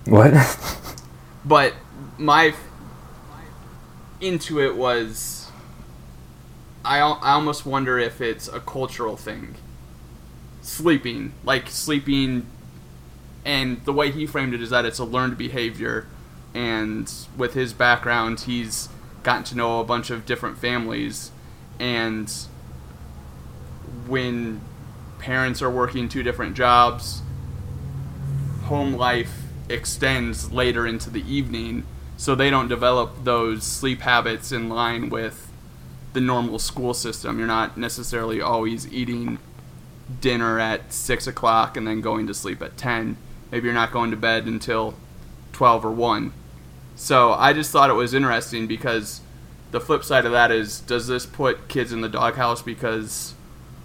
What? 0.05 0.33
but 1.43 1.73
my 2.19 2.53
into 4.21 4.61
it 4.61 4.75
was 4.75 5.49
I, 6.85 6.99
I 6.99 7.31
almost 7.31 7.65
wonder 7.65 7.97
if 7.97 8.21
it's 8.21 8.47
a 8.47 8.59
cultural 8.59 9.17
thing. 9.17 9.55
Sleeping 10.61 11.33
like 11.43 11.67
sleeping 11.71 12.45
and 13.43 13.83
the 13.85 13.93
way 13.93 14.11
he 14.11 14.27
framed 14.27 14.53
it 14.53 14.61
is 14.61 14.69
that 14.69 14.85
it's 14.85 14.99
a 14.99 15.03
learned 15.03 15.35
behavior 15.35 16.05
and 16.53 17.11
with 17.37 17.53
his 17.53 17.73
background 17.73 18.41
he's 18.41 18.89
gotten 19.23 19.43
to 19.43 19.55
know 19.55 19.79
a 19.79 19.83
bunch 19.83 20.09
of 20.09 20.25
different 20.25 20.57
families. 20.57 21.31
And 21.79 22.31
when 24.07 24.61
parents 25.19 25.61
are 25.61 25.69
working 25.69 26.09
two 26.09 26.21
different 26.23 26.55
jobs 26.55 27.21
home 28.63 28.93
life 28.93 29.43
extends 29.69 30.51
later 30.51 30.85
into 30.85 31.09
the 31.09 31.21
evening 31.31 31.83
so 32.17 32.35
they 32.35 32.49
don't 32.49 32.67
develop 32.67 33.23
those 33.23 33.63
sleep 33.63 34.01
habits 34.01 34.51
in 34.51 34.69
line 34.69 35.09
with 35.09 35.51
the 36.13 36.21
normal 36.21 36.59
school 36.59 36.93
system. 36.93 37.37
You're 37.37 37.47
not 37.47 37.77
necessarily 37.77 38.39
always 38.39 38.91
eating 38.91 39.39
dinner 40.21 40.59
at 40.59 40.93
6 40.93 41.27
o'clock 41.27 41.75
and 41.77 41.87
then 41.87 42.01
going 42.01 42.27
to 42.27 42.33
sleep 42.33 42.61
at 42.61 42.75
10 42.77 43.15
maybe 43.51 43.65
you're 43.65 43.73
not 43.73 43.91
going 43.91 44.11
to 44.11 44.17
bed 44.17 44.45
until 44.45 44.93
12 45.53 45.85
or 45.85 45.91
1 45.91 46.33
so 46.95 47.33
i 47.33 47.53
just 47.53 47.71
thought 47.71 47.89
it 47.89 47.93
was 47.93 48.13
interesting 48.13 48.67
because 48.67 49.21
the 49.73 49.81
flip 49.81 50.03
side 50.03 50.25
of 50.25 50.31
that 50.31 50.51
is 50.51 50.81
does 50.81 51.07
this 51.07 51.25
put 51.25 51.67
kids 51.67 51.91
in 51.91 52.01
the 52.01 52.07
doghouse 52.07 52.61
because 52.61 53.33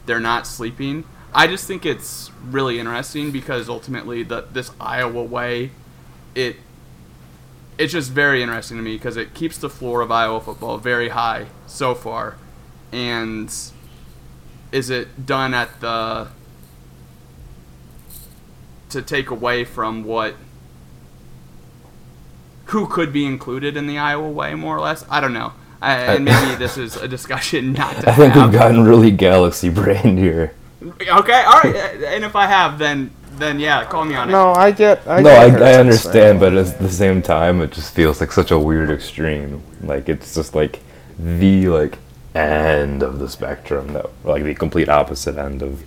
they're 0.05 0.21
not 0.21 0.47
sleeping? 0.47 1.05
I 1.33 1.47
just 1.47 1.67
think 1.67 1.87
it's 1.87 2.31
really 2.45 2.79
interesting 2.79 3.31
because 3.31 3.71
ultimately 3.71 4.23
the, 4.23 4.43
this 4.53 4.71
iowa 4.79 5.23
way 5.23 5.71
it 6.35 6.57
it's 7.79 7.93
just 7.93 8.11
very 8.11 8.43
interesting 8.43 8.77
to 8.77 8.83
me 8.83 8.97
because 8.97 9.17
it 9.17 9.33
keeps 9.33 9.57
the 9.57 9.71
floor 9.71 10.03
of 10.03 10.11
iowa 10.11 10.41
football 10.41 10.77
very 10.77 11.09
high 11.09 11.47
so 11.67 11.95
far. 11.95 12.37
And 12.93 13.55
is 14.71 14.91
it 14.91 15.25
done 15.25 15.55
at 15.55 15.81
the 15.81 16.29
to 18.91 19.01
take 19.01 19.31
away 19.31 19.65
from 19.65 20.05
what 20.05 20.35
who 22.69 22.87
could 22.87 23.13
be 23.13 23.25
included 23.25 23.77
in 23.77 23.87
the 23.87 23.99
Iowa 23.99 24.29
way, 24.29 24.55
more 24.55 24.77
or 24.77 24.81
less. 24.81 25.05
I 25.11 25.21
don't 25.21 25.33
know. 25.33 25.53
I, 25.81 25.95
and 25.95 26.25
maybe 26.25 26.57
this 26.57 26.77
is 26.77 26.97
a 26.97 27.07
discussion 27.07 27.73
not 27.75 27.97
to 28.01 28.11
I 28.11 28.15
think 28.15 28.35
have. 28.35 28.51
we've 28.51 28.53
gotten 28.53 28.85
really 28.85 29.11
galaxy 29.11 29.69
brained 29.69 30.19
here. 30.19 30.55
Okay, 30.83 31.43
all 31.45 31.61
right. 31.61 31.75
Uh, 31.75 32.07
and 32.07 32.25
if 32.25 32.37
I 32.37 32.47
have, 32.47 32.79
then 32.79 33.11
then 33.33 33.61
yeah, 33.61 33.85
call 33.85 34.05
me 34.05 34.15
on 34.15 34.29
it. 34.29 34.33
No, 34.33 34.53
I 34.53 34.71
get. 34.71 35.07
I 35.07 35.21
no, 35.21 35.31
get 35.31 35.63
I, 35.63 35.71
I 35.73 35.75
understand, 35.75 36.41
but 36.41 36.55
at 36.55 36.79
the 36.79 36.91
same 36.91 37.23
time, 37.23 37.61
it 37.61 37.73
just 37.73 37.95
feels 37.95 38.21
like 38.21 38.33
such 38.33 38.51
a 38.51 38.59
weird 38.59 38.91
extreme. 38.91 39.63
Like 39.83 40.09
it's 40.09 40.35
just 40.35 40.55
like 40.55 40.81
the 41.19 41.69
like 41.69 41.99
end 42.35 43.03
of 43.03 43.19
the 43.19 43.29
spectrum, 43.29 43.93
that 43.95 44.07
like 44.25 44.45
the 44.45 44.55
complete 44.55 44.89
opposite 44.89 45.37
end 45.37 45.63
of. 45.63 45.83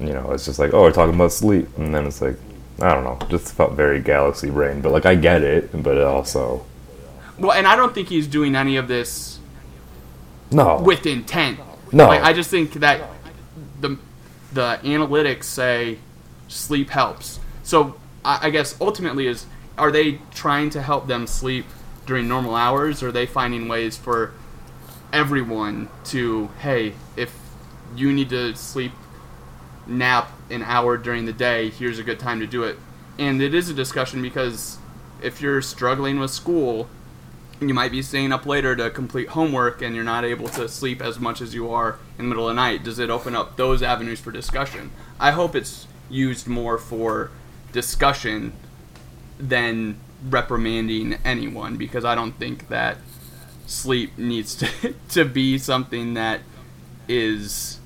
You 0.00 0.12
know, 0.12 0.30
it's 0.30 0.44
just 0.44 0.60
like, 0.60 0.72
oh, 0.74 0.82
we're 0.82 0.92
talking 0.92 1.16
about 1.16 1.32
sleep, 1.32 1.68
and 1.76 1.92
then 1.92 2.06
it's 2.06 2.22
like, 2.22 2.36
I 2.80 2.94
don't 2.94 3.04
know, 3.04 3.18
just 3.28 3.54
felt 3.54 3.72
very 3.72 4.00
galaxy 4.00 4.50
brain. 4.50 4.80
But 4.80 4.92
like, 4.92 5.06
I 5.06 5.14
get 5.16 5.42
it, 5.42 5.70
but 5.82 5.96
it 5.96 6.04
also 6.04 6.64
Well, 7.38 7.52
and 7.52 7.66
I 7.66 7.76
don't 7.76 7.94
think 7.94 8.08
he's 8.08 8.26
doing 8.26 8.54
any 8.54 8.76
of 8.76 8.88
this 8.88 9.38
no, 10.50 10.80
with 10.80 11.06
intent. 11.06 11.60
no. 11.92 12.06
Like 12.08 12.22
I 12.22 12.32
just 12.32 12.50
think 12.50 12.72
that 12.74 13.02
the 13.80 13.98
the 14.52 14.78
analytics 14.82 15.44
say 15.44 15.98
sleep 16.48 16.90
helps. 16.90 17.38
So 17.62 17.96
I, 18.24 18.46
I 18.46 18.50
guess 18.50 18.76
ultimately 18.80 19.26
is 19.26 19.46
are 19.76 19.90
they 19.90 20.20
trying 20.34 20.70
to 20.70 20.82
help 20.82 21.06
them 21.06 21.26
sleep 21.26 21.66
during 22.06 22.28
normal 22.28 22.54
hours? 22.54 23.02
Or 23.02 23.08
are 23.08 23.12
they 23.12 23.26
finding 23.26 23.68
ways 23.68 23.96
for 23.96 24.32
everyone 25.12 25.88
to 26.04 26.48
hey, 26.60 26.94
if 27.16 27.34
you 27.96 28.12
need 28.12 28.30
to 28.30 28.54
sleep 28.54 28.92
nap 29.88 30.30
an 30.50 30.62
hour 30.62 30.96
during 30.96 31.24
the 31.26 31.32
day, 31.32 31.70
here's 31.70 31.98
a 31.98 32.02
good 32.02 32.18
time 32.18 32.40
to 32.40 32.46
do 32.46 32.62
it. 32.62 32.76
And 33.18 33.42
it 33.42 33.54
is 33.54 33.68
a 33.68 33.74
discussion 33.74 34.22
because 34.22 34.78
if 35.22 35.40
you're 35.40 35.62
struggling 35.62 36.20
with 36.20 36.30
school, 36.30 36.88
you 37.60 37.74
might 37.74 37.90
be 37.90 38.02
staying 38.02 38.32
up 38.32 38.46
later 38.46 38.76
to 38.76 38.90
complete 38.90 39.30
homework 39.30 39.82
and 39.82 39.94
you're 39.94 40.04
not 40.04 40.24
able 40.24 40.48
to 40.48 40.68
sleep 40.68 41.02
as 41.02 41.18
much 41.18 41.40
as 41.40 41.54
you 41.54 41.70
are 41.70 41.98
in 42.18 42.24
the 42.24 42.28
middle 42.28 42.48
of 42.48 42.54
the 42.54 42.60
night. 42.60 42.84
Does 42.84 42.98
it 42.98 43.10
open 43.10 43.34
up 43.34 43.56
those 43.56 43.82
avenues 43.82 44.20
for 44.20 44.30
discussion? 44.30 44.92
I 45.18 45.32
hope 45.32 45.56
it's 45.56 45.86
used 46.08 46.46
more 46.46 46.78
for 46.78 47.30
discussion 47.72 48.52
than 49.38 49.98
reprimanding 50.28 51.14
anyone 51.24 51.76
because 51.76 52.04
I 52.04 52.14
don't 52.14 52.38
think 52.38 52.68
that 52.68 52.98
sleep 53.66 54.16
needs 54.16 54.54
to, 54.56 54.94
to 55.10 55.24
be 55.24 55.58
something 55.58 56.14
that 56.14 56.40
is 57.08 57.80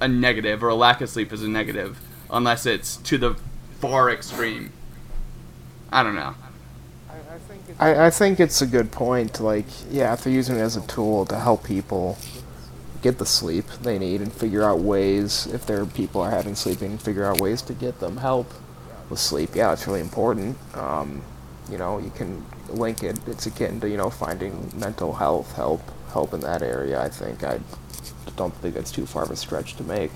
a 0.00 0.08
negative 0.08 0.62
or 0.62 0.68
a 0.68 0.74
lack 0.74 1.00
of 1.00 1.08
sleep 1.08 1.32
is 1.32 1.42
a 1.42 1.48
negative 1.48 2.00
unless 2.30 2.66
it's 2.66 2.96
to 2.96 3.18
the 3.18 3.36
far 3.80 4.10
extreme. 4.10 4.72
I 5.92 6.02
don't 6.02 6.14
know. 6.14 6.34
I, 7.78 8.06
I 8.06 8.10
think 8.10 8.40
it's 8.40 8.60
a 8.60 8.66
good 8.66 8.92
point. 8.92 9.40
Like, 9.40 9.66
yeah, 9.90 10.12
if 10.12 10.24
they're 10.24 10.32
using 10.32 10.56
it 10.56 10.60
as 10.60 10.76
a 10.76 10.86
tool 10.86 11.24
to 11.26 11.38
help 11.38 11.64
people 11.64 12.18
get 13.02 13.18
the 13.18 13.24
sleep 13.26 13.64
they 13.82 13.98
need 13.98 14.20
and 14.20 14.32
figure 14.32 14.62
out 14.62 14.80
ways, 14.80 15.46
if 15.46 15.64
their 15.66 15.86
people 15.86 16.20
are 16.20 16.30
having 16.30 16.54
sleeping, 16.54 16.98
figure 16.98 17.24
out 17.24 17.40
ways 17.40 17.62
to 17.62 17.72
get 17.72 17.98
them 18.00 18.18
help 18.18 18.52
with 19.08 19.18
sleep. 19.18 19.54
Yeah, 19.54 19.72
it's 19.72 19.86
really 19.86 20.00
important. 20.00 20.56
Um, 20.74 21.22
you 21.70 21.78
know, 21.78 21.98
you 21.98 22.10
can 22.10 22.44
link 22.68 23.02
it. 23.02 23.18
It's 23.26 23.46
akin 23.46 23.80
to 23.80 23.88
you 23.88 23.96
know 23.96 24.10
finding 24.10 24.70
mental 24.76 25.14
health 25.14 25.54
help 25.54 25.82
help 26.12 26.34
in 26.34 26.40
that 26.40 26.62
area. 26.62 27.00
I 27.00 27.08
think 27.08 27.42
I 27.44 27.60
don't 28.36 28.54
think 28.56 28.74
that's 28.74 28.90
too 28.92 29.06
far 29.06 29.24
of 29.24 29.30
a 29.30 29.36
stretch 29.36 29.76
to 29.76 29.84
make. 29.84 30.10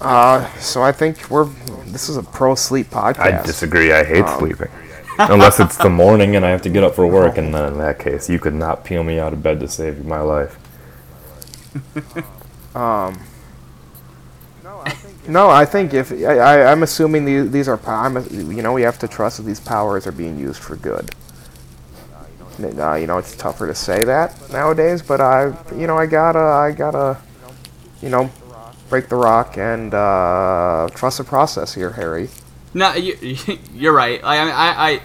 Uh, 0.00 0.48
so 0.58 0.82
I 0.82 0.92
think 0.92 1.30
we're 1.30 1.44
this 1.86 2.08
is 2.08 2.16
a 2.16 2.22
pro 2.22 2.54
sleep 2.54 2.88
podcast. 2.88 3.40
I 3.40 3.42
disagree. 3.46 3.92
I 3.92 4.04
hate 4.04 4.24
Um, 4.24 4.38
sleeping. 4.38 4.68
Unless 5.18 5.60
it's 5.60 5.76
the 5.76 5.90
morning 5.90 6.36
and 6.36 6.44
I 6.44 6.50
have 6.50 6.62
to 6.62 6.70
get 6.70 6.82
up 6.82 6.94
for 6.94 7.06
work, 7.06 7.36
and 7.36 7.54
then 7.54 7.72
in 7.74 7.78
that 7.78 7.98
case, 7.98 8.30
you 8.30 8.38
could 8.38 8.54
not 8.54 8.82
peel 8.84 9.04
me 9.04 9.18
out 9.20 9.32
of 9.32 9.42
bed 9.42 9.60
to 9.60 9.68
save 9.68 10.04
my 10.04 10.20
life. 10.20 10.58
Um, 12.74 13.20
no, 15.28 15.50
I 15.50 15.64
think 15.64 15.92
if 15.94 16.10
I, 16.10 16.38
I, 16.38 16.72
I'm 16.72 16.82
assuming 16.82 17.24
these, 17.26 17.50
these 17.50 17.68
are 17.68 17.78
I'm, 17.86 18.16
you 18.32 18.62
know 18.62 18.72
we 18.72 18.82
have 18.82 18.98
to 19.00 19.08
trust 19.08 19.36
that 19.36 19.42
these 19.44 19.60
powers 19.60 20.06
are 20.06 20.12
being 20.12 20.38
used 20.38 20.62
for 20.62 20.76
good. 20.76 21.10
Uh, 22.64 22.94
you 22.94 23.06
know 23.06 23.18
it's 23.18 23.36
tougher 23.36 23.66
to 23.66 23.74
say 23.74 24.04
that 24.04 24.38
nowadays, 24.50 25.02
but 25.02 25.20
I 25.20 25.54
you 25.76 25.86
know 25.86 25.96
I 25.96 26.06
gotta 26.06 26.38
I 26.38 26.72
gotta 26.72 27.18
you 28.00 28.08
know 28.08 28.30
break 28.92 29.08
the 29.08 29.16
rock 29.16 29.56
and 29.56 29.94
uh, 29.94 30.86
trust 30.94 31.16
the 31.16 31.24
process 31.24 31.72
here, 31.72 31.92
Harry. 31.92 32.28
No, 32.74 32.92
you, 32.92 33.16
you're 33.72 33.94
right. 33.94 34.22
Like, 34.22 34.38
I, 34.38 34.44
mean, 34.44 34.54
I, 34.54 34.92
I, 34.92 35.00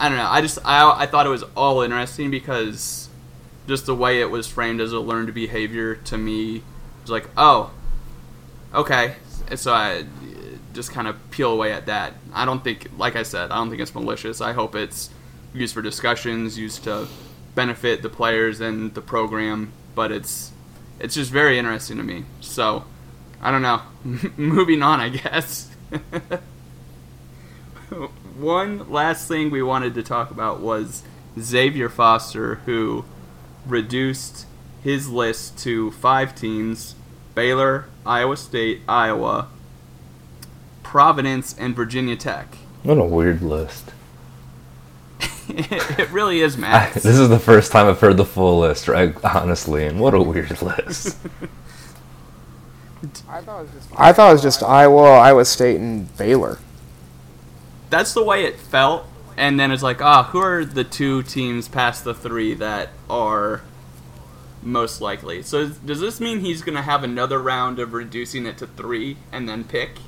I 0.00 0.08
don't 0.08 0.18
know. 0.18 0.26
I 0.28 0.40
just, 0.40 0.58
I, 0.64 1.02
I 1.02 1.06
thought 1.06 1.26
it 1.26 1.30
was 1.30 1.44
all 1.56 1.82
interesting 1.82 2.32
because 2.32 3.08
just 3.68 3.86
the 3.86 3.94
way 3.94 4.20
it 4.20 4.28
was 4.28 4.48
framed 4.48 4.80
as 4.80 4.92
a 4.92 4.98
learned 4.98 5.34
behavior 5.34 5.94
to 5.94 6.18
me 6.18 6.62
was 7.02 7.10
like, 7.12 7.28
oh, 7.36 7.70
okay. 8.74 9.14
So 9.54 9.72
I 9.72 10.04
just 10.72 10.90
kind 10.90 11.06
of 11.06 11.30
peel 11.30 11.52
away 11.52 11.72
at 11.72 11.86
that. 11.86 12.14
I 12.34 12.44
don't 12.44 12.64
think, 12.64 12.90
like 12.98 13.14
I 13.14 13.22
said, 13.22 13.52
I 13.52 13.54
don't 13.54 13.70
think 13.70 13.80
it's 13.80 13.94
malicious. 13.94 14.40
I 14.40 14.52
hope 14.52 14.74
it's 14.74 15.10
used 15.56 15.74
for 15.74 15.82
discussions, 15.82 16.58
used 16.58 16.84
to 16.84 17.08
benefit 17.54 18.02
the 18.02 18.08
players 18.08 18.60
and 18.60 18.94
the 18.94 19.00
program. 19.00 19.72
But 19.94 20.12
it's, 20.12 20.52
it's 21.00 21.14
just 21.14 21.30
very 21.30 21.58
interesting 21.58 21.96
to 21.96 22.02
me. 22.02 22.24
So, 22.40 22.84
I 23.40 23.50
don't 23.50 23.62
know. 23.62 23.82
Moving 24.36 24.82
on, 24.82 25.00
I 25.00 25.08
guess. 25.08 25.70
One 28.36 28.90
last 28.90 29.28
thing 29.28 29.50
we 29.50 29.62
wanted 29.62 29.94
to 29.94 30.02
talk 30.02 30.30
about 30.30 30.60
was 30.60 31.02
Xavier 31.38 31.88
Foster, 31.88 32.56
who 32.66 33.04
reduced 33.66 34.46
his 34.82 35.08
list 35.08 35.58
to 35.58 35.90
five 35.92 36.34
teams 36.34 36.94
Baylor, 37.34 37.86
Iowa 38.04 38.36
State, 38.36 38.82
Iowa, 38.88 39.48
Providence, 40.82 41.54
and 41.58 41.74
Virginia 41.76 42.16
Tech. 42.16 42.56
What 42.82 42.98
a 42.98 43.04
weird 43.04 43.42
list. 43.42 43.92
it 45.98 46.10
really 46.10 46.40
is, 46.40 46.60
I, 46.62 46.90
this 46.90 47.04
is 47.04 47.28
the 47.28 47.38
first 47.38 47.72
time 47.72 47.86
I've 47.86 48.00
heard 48.00 48.16
the 48.16 48.24
full 48.24 48.60
list, 48.60 48.88
right? 48.88 49.14
Honestly, 49.24 49.86
and 49.86 50.00
what 50.00 50.14
a 50.14 50.20
weird 50.20 50.60
list. 50.62 51.16
I 53.96 54.12
thought 54.12 54.30
it 54.30 54.32
was 54.32 54.42
just 54.42 54.62
Iowa, 54.62 55.18
Iowa 55.18 55.44
State, 55.44 55.78
and 55.78 56.14
Baylor. 56.16 56.58
That's 57.90 58.12
the 58.14 58.24
way 58.24 58.44
it 58.44 58.58
felt. 58.58 59.06
And 59.36 59.60
then 59.60 59.70
it's 59.70 59.82
like, 59.82 60.00
ah, 60.00 60.24
who 60.24 60.38
are 60.38 60.64
the 60.64 60.84
two 60.84 61.22
teams 61.22 61.68
past 61.68 62.04
the 62.04 62.14
three 62.14 62.54
that 62.54 62.88
are 63.10 63.62
most 64.62 65.00
likely? 65.00 65.42
So 65.42 65.68
does 65.68 66.00
this 66.00 66.20
mean 66.20 66.40
he's 66.40 66.62
going 66.62 66.76
to 66.76 66.82
have 66.82 67.04
another 67.04 67.40
round 67.40 67.78
of 67.78 67.92
reducing 67.92 68.46
it 68.46 68.56
to 68.58 68.66
three 68.66 69.18
and 69.30 69.48
then 69.48 69.62
pick? 69.64 69.98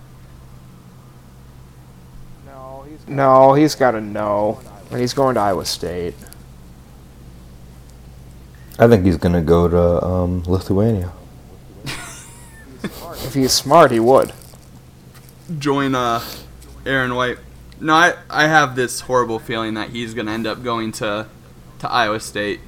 No, 3.07 3.55
he's 3.55 3.74
got 3.74 3.93
to 3.93 4.01
know. 4.01 4.61
And 4.91 5.01
he's 5.01 5.14
going 5.14 5.34
to 5.34 5.41
Iowa 5.41 5.64
State. 5.64 6.14
I 8.78 8.86
think 8.86 9.05
he's 9.05 9.16
gonna 9.16 9.43
go 9.43 9.68
to 9.68 10.05
um, 10.05 10.43
Lithuania. 10.45 11.12
If 13.24 13.34
he's 13.34 13.53
smart, 13.53 13.91
he 13.91 13.99
would. 13.99 14.32
join 15.59 15.95
uh, 15.95 16.22
Aaron 16.86 17.14
White. 17.14 17.39
No, 17.80 17.93
I, 17.93 18.14
I 18.30 18.47
have 18.47 18.76
this 18.76 19.01
horrible 19.01 19.39
feeling 19.39 19.74
that 19.74 19.91
he's 19.91 20.14
going 20.14 20.26
to 20.26 20.32
end 20.32 20.47
up 20.47 20.62
going 20.62 20.93
to 20.93 21.26
to 21.80 21.91
Iowa 21.91 22.20
State. 22.20 22.61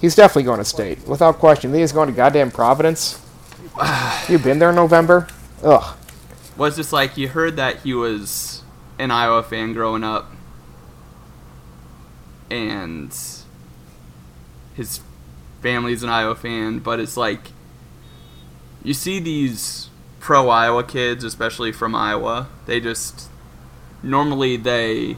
He's 0.00 0.14
definitely 0.14 0.42
going 0.42 0.58
to 0.58 0.64
state, 0.64 1.06
without 1.06 1.38
question. 1.38 1.72
He's 1.72 1.92
going 1.92 2.08
to 2.08 2.14
goddamn 2.14 2.50
Providence? 2.50 3.24
you 4.28 4.38
been 4.38 4.58
there 4.58 4.70
in 4.70 4.76
November? 4.76 5.28
Ugh. 5.62 5.96
Was 6.56 6.76
just 6.76 6.92
like 6.92 7.16
you 7.16 7.28
heard 7.28 7.56
that 7.56 7.80
he 7.80 7.94
was 7.94 8.61
an 8.98 9.10
Iowa 9.10 9.42
fan 9.42 9.72
growing 9.72 10.04
up, 10.04 10.32
and 12.50 13.16
his 14.74 15.00
family's 15.60 16.02
an 16.02 16.08
Iowa 16.08 16.34
fan, 16.34 16.80
but 16.80 17.00
it's 17.00 17.16
like 17.16 17.52
you 18.82 18.94
see 18.94 19.20
these 19.20 19.88
pro 20.20 20.48
Iowa 20.48 20.84
kids, 20.84 21.24
especially 21.24 21.72
from 21.72 21.94
Iowa. 21.94 22.48
They 22.66 22.80
just 22.80 23.28
normally 24.02 24.56
they 24.56 25.16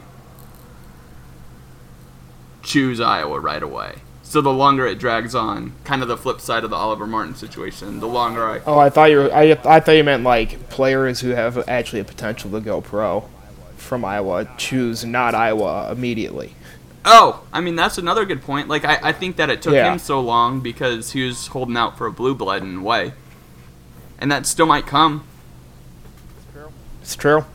choose 2.61 2.99
Iowa 2.99 3.39
right 3.39 3.63
away. 3.63 3.95
So 4.23 4.41
the 4.41 4.51
longer 4.51 4.87
it 4.87 4.97
drags 4.97 5.35
on, 5.35 5.73
kind 5.83 6.01
of 6.01 6.07
the 6.07 6.17
flip 6.17 6.41
side 6.41 6.63
of 6.63 6.69
the 6.69 6.75
Oliver 6.75 7.05
Martin 7.05 7.35
situation, 7.35 7.99
the 7.99 8.07
longer 8.07 8.43
I 8.43 8.61
Oh, 8.65 8.79
I 8.79 8.89
thought 8.89 9.11
you 9.11 9.17
were. 9.17 9.33
I, 9.33 9.51
I 9.63 9.79
thought 9.79 9.91
you 9.91 10.03
meant 10.03 10.23
like 10.23 10.69
players 10.69 11.19
who 11.21 11.29
have 11.29 11.57
actually 11.69 11.99
a 11.99 12.05
potential 12.05 12.49
to 12.51 12.59
go 12.59 12.81
pro 12.81 13.29
from 13.77 14.03
Iowa 14.05 14.47
choose 14.57 15.03
not 15.05 15.35
Iowa 15.35 15.91
immediately. 15.91 16.55
Oh, 17.03 17.43
I 17.53 17.61
mean 17.61 17.75
that's 17.75 17.97
another 17.97 18.25
good 18.25 18.41
point. 18.41 18.67
Like 18.67 18.83
I, 18.85 18.99
I 19.03 19.11
think 19.11 19.35
that 19.35 19.49
it 19.49 19.61
took 19.61 19.73
Yeah. 19.73 19.91
him 19.93 19.99
so 19.99 20.19
long 20.19 20.59
because 20.61 21.11
he 21.11 21.23
was 21.25 21.47
holding 21.47 21.77
out 21.77 21.97
for 21.97 22.07
a 22.07 22.11
blue 22.11 22.33
blood 22.33 22.63
in 22.63 22.77
a 22.77 22.81
way, 22.81 23.13
and 24.17 24.31
that 24.31 24.45
still 24.47 24.65
might 24.65 24.87
come. 24.87 25.23
It's 26.39 26.51
true. 26.53 26.71
It's 27.01 27.15
true. 27.15 27.45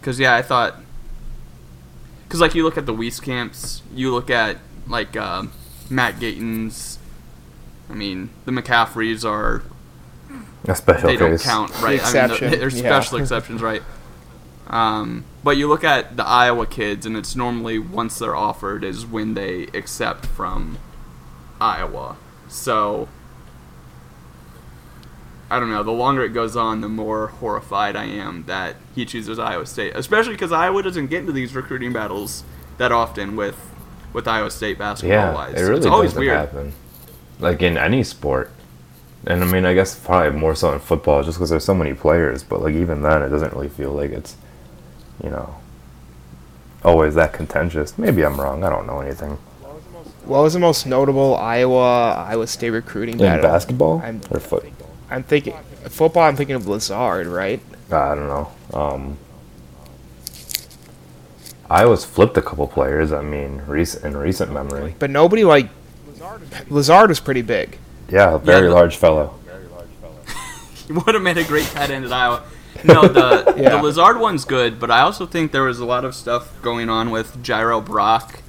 Because 0.00 0.20
yeah, 0.20 0.34
I 0.34 0.42
thought. 0.42 0.76
Because 2.24 2.40
like 2.40 2.54
you 2.54 2.64
look 2.64 2.76
at 2.76 2.86
the 2.86 2.92
Weiss 2.94 3.20
camps, 3.20 3.82
you 3.94 4.12
look 4.12 4.30
at 4.30 4.58
like 4.86 5.16
um 5.16 5.52
Matt 5.88 6.16
Gatens. 6.16 6.98
I 7.88 7.94
mean, 7.94 8.30
the 8.44 8.52
McCaffreys 8.52 9.24
are 9.28 9.62
A 10.68 10.74
special 10.74 11.08
they 11.08 11.16
don't 11.16 11.30
case. 11.32 11.44
count, 11.44 11.70
right? 11.80 12.00
I 12.00 12.02
exception, 12.02 12.50
mean, 12.50 12.60
there's 12.60 12.80
yeah. 12.80 12.88
special 13.00 13.18
exceptions, 13.18 13.62
right? 13.62 13.82
Um, 14.68 15.24
but 15.44 15.56
you 15.56 15.68
look 15.68 15.84
at 15.84 16.16
the 16.16 16.26
Iowa 16.26 16.66
kids, 16.66 17.06
and 17.06 17.16
it's 17.16 17.36
normally 17.36 17.78
once 17.78 18.18
they're 18.18 18.34
offered 18.34 18.82
is 18.82 19.06
when 19.06 19.34
they 19.34 19.64
accept 19.74 20.26
from 20.26 20.78
Iowa. 21.60 22.16
So 22.48 23.08
I 25.48 25.60
don't 25.60 25.70
know. 25.70 25.84
The 25.84 25.92
longer 25.92 26.24
it 26.24 26.30
goes 26.30 26.56
on, 26.56 26.80
the 26.80 26.88
more 26.88 27.28
horrified 27.28 27.94
I 27.94 28.06
am 28.06 28.44
that 28.46 28.74
he 28.94 29.04
chooses 29.04 29.38
Iowa 29.38 29.66
State, 29.66 29.92
especially 29.94 30.32
because 30.32 30.50
Iowa 30.50 30.82
doesn't 30.82 31.06
get 31.06 31.20
into 31.20 31.32
these 31.32 31.54
recruiting 31.54 31.92
battles 31.92 32.42
that 32.78 32.90
often 32.90 33.36
with 33.36 33.56
with 34.12 34.26
Iowa 34.26 34.50
State 34.50 34.78
basketball 34.78 35.16
Yeah, 35.16 35.34
wise. 35.34 35.54
it 35.54 35.60
really 35.62 35.76
it's 35.76 35.86
always 35.86 36.10
doesn't 36.10 36.20
weird. 36.24 36.36
happen. 36.36 36.72
Like 37.38 37.62
in 37.62 37.76
any 37.78 38.02
sport. 38.02 38.50
And 39.26 39.42
I 39.42 39.46
mean, 39.50 39.64
I 39.66 39.74
guess 39.74 39.98
probably 39.98 40.38
more 40.38 40.54
so 40.54 40.72
in 40.72 40.78
football, 40.78 41.22
just 41.24 41.36
because 41.38 41.50
there's 41.50 41.64
so 41.64 41.74
many 41.74 41.94
players. 41.94 42.42
But 42.44 42.62
like 42.62 42.74
even 42.74 43.02
then, 43.02 43.22
it 43.22 43.28
doesn't 43.30 43.52
really 43.52 43.68
feel 43.68 43.90
like 43.92 44.10
it's, 44.12 44.36
you 45.22 45.30
know, 45.30 45.56
always 46.84 47.14
that 47.16 47.32
contentious. 47.32 47.98
Maybe 47.98 48.24
I'm 48.24 48.40
wrong. 48.40 48.62
I 48.62 48.70
don't 48.70 48.86
know 48.86 49.00
anything. 49.00 49.38
What 50.24 50.42
was 50.42 50.54
the 50.54 50.60
most 50.60 50.86
notable 50.86 51.36
Iowa 51.36 52.12
Iowa 52.14 52.46
State 52.46 52.70
recruiting 52.70 53.14
In 53.14 53.20
battle? 53.20 53.42
basketball 53.42 54.00
I'm- 54.00 54.20
or 54.30 54.40
foot, 54.40 54.64
I'm 55.10 55.22
thinking 55.22 55.54
football. 55.88 56.24
I'm 56.24 56.36
thinking 56.36 56.56
of 56.56 56.66
Lazard, 56.66 57.26
right? 57.26 57.60
I 57.92 58.14
don't 58.14 58.26
know. 58.28 58.50
Um, 58.74 59.16
Iowa's 61.70 62.04
flipped 62.04 62.36
a 62.36 62.42
couple 62.42 62.66
players. 62.68 63.12
I 63.12 63.22
mean, 63.22 63.62
recent 63.66 64.04
in 64.04 64.16
recent 64.16 64.52
memory. 64.52 64.94
But 64.98 65.10
nobody 65.10 65.44
like 65.44 65.68
Lazard 66.70 67.08
was 67.08 67.20
pretty 67.20 67.42
big. 67.42 67.78
Yeah, 68.08 68.34
a 68.34 68.38
very 68.38 68.68
the- 68.68 68.74
large 68.74 68.96
fellow. 68.96 69.34
He 70.86 70.92
would 70.94 71.14
have 71.14 71.22
made 71.22 71.38
a 71.38 71.44
great 71.44 71.66
tight 71.66 71.90
end 71.90 72.04
at 72.04 72.12
Iowa. 72.12 72.42
No, 72.84 73.08
the 73.08 73.54
Yeah. 73.60 73.70
the 73.70 73.82
Lazard 73.82 74.18
one's 74.20 74.44
good, 74.44 74.78
but 74.78 74.90
I 74.90 75.00
also 75.00 75.26
think 75.26 75.50
there 75.50 75.62
was 75.64 75.80
a 75.80 75.84
lot 75.84 76.04
of 76.04 76.14
stuff 76.14 76.52
going 76.62 76.88
on 76.88 77.10
with 77.10 77.42
Gyro 77.42 77.80
Brock, 77.80 78.40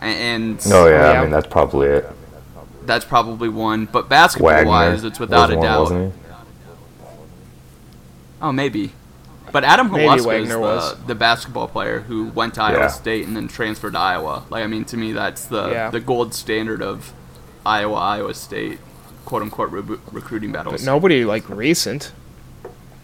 A- 0.00 0.04
and 0.04 0.60
Oh 0.66 0.86
yeah, 0.88 1.12
yeah. 1.12 1.20
I 1.20 1.22
mean 1.22 1.30
that's 1.30 1.46
probably 1.46 1.86
it. 1.88 2.06
that's 2.84 3.04
probably 3.06 3.48
one. 3.48 3.86
But 3.86 4.08
basketball 4.10 4.50
Wagner 4.50 4.70
wise, 4.70 5.04
it's 5.04 5.18
without 5.20 5.48
was 5.48 5.54
a 5.54 5.58
one, 5.58 5.64
doubt. 5.66 5.80
wasn't 5.80 6.12
he? 6.14 6.20
Oh, 8.42 8.52
maybe. 8.52 8.92
But 9.52 9.64
Adam 9.64 9.90
Maybe 9.90 10.04
is 10.14 10.24
the, 10.48 10.58
was. 10.58 10.94
the 11.06 11.14
basketball 11.16 11.66
player 11.66 12.00
who 12.00 12.26
went 12.28 12.54
to 12.54 12.62
Iowa 12.62 12.78
Yeah. 12.82 12.86
State 12.88 13.26
and 13.26 13.36
then 13.36 13.48
transferred 13.48 13.94
to 13.94 13.98
Iowa. 13.98 14.44
Like, 14.48 14.62
I 14.62 14.68
mean, 14.68 14.84
to 14.86 14.96
me, 14.96 15.12
that's 15.12 15.44
the 15.46 15.70
Yeah. 15.70 15.90
the 15.90 15.98
gold 16.00 16.34
standard 16.34 16.80
of 16.82 17.12
Iowa 17.64 17.94
Iowa 17.94 18.34
State 18.34 18.78
quote 19.24 19.42
unquote 19.42 19.70
re- 19.70 19.98
recruiting 20.12 20.52
But 20.52 20.64
battles. 20.64 20.84
nobody 20.84 21.24
like 21.24 21.48
recent. 21.48 22.12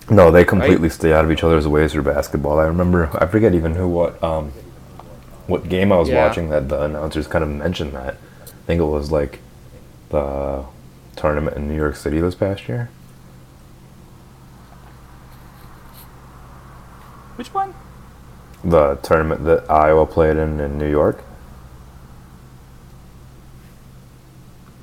No, 0.08 0.30
they 0.30 0.44
completely 0.44 0.88
stay 0.88 1.12
out 1.12 1.24
of 1.24 1.32
each 1.32 1.42
other's 1.42 1.66
ways 1.66 1.92
for 1.92 2.02
basketball. 2.02 2.58
I 2.60 2.64
remember, 2.66 3.10
I 3.20 3.26
forget 3.26 3.54
even 3.54 3.74
who, 3.74 3.88
what, 3.88 4.22
um, 4.22 4.52
what 5.48 5.68
game 5.68 5.90
I 5.92 5.96
was 5.98 6.08
Yeah. 6.08 6.26
watching 6.26 6.48
that 6.50 6.68
the 6.68 6.80
announcers 6.82 7.26
kind 7.26 7.42
of 7.42 7.50
mentioned 7.50 7.92
that. 7.94 8.14
I 8.44 8.66
think 8.66 8.80
it 8.80 8.84
was 8.84 9.10
like 9.10 9.40
the 10.10 10.64
tournament 11.16 11.56
in 11.56 11.66
New 11.68 11.74
York 11.74 11.96
City 11.96 12.20
this 12.20 12.34
past 12.36 12.68
year. 12.68 12.88
Which 17.36 17.52
one? 17.52 17.74
The 18.64 18.96
tournament 19.02 19.44
that 19.44 19.70
Iowa 19.70 20.06
played 20.06 20.36
in 20.36 20.58
in 20.60 20.78
New 20.78 20.88
York. 20.90 21.22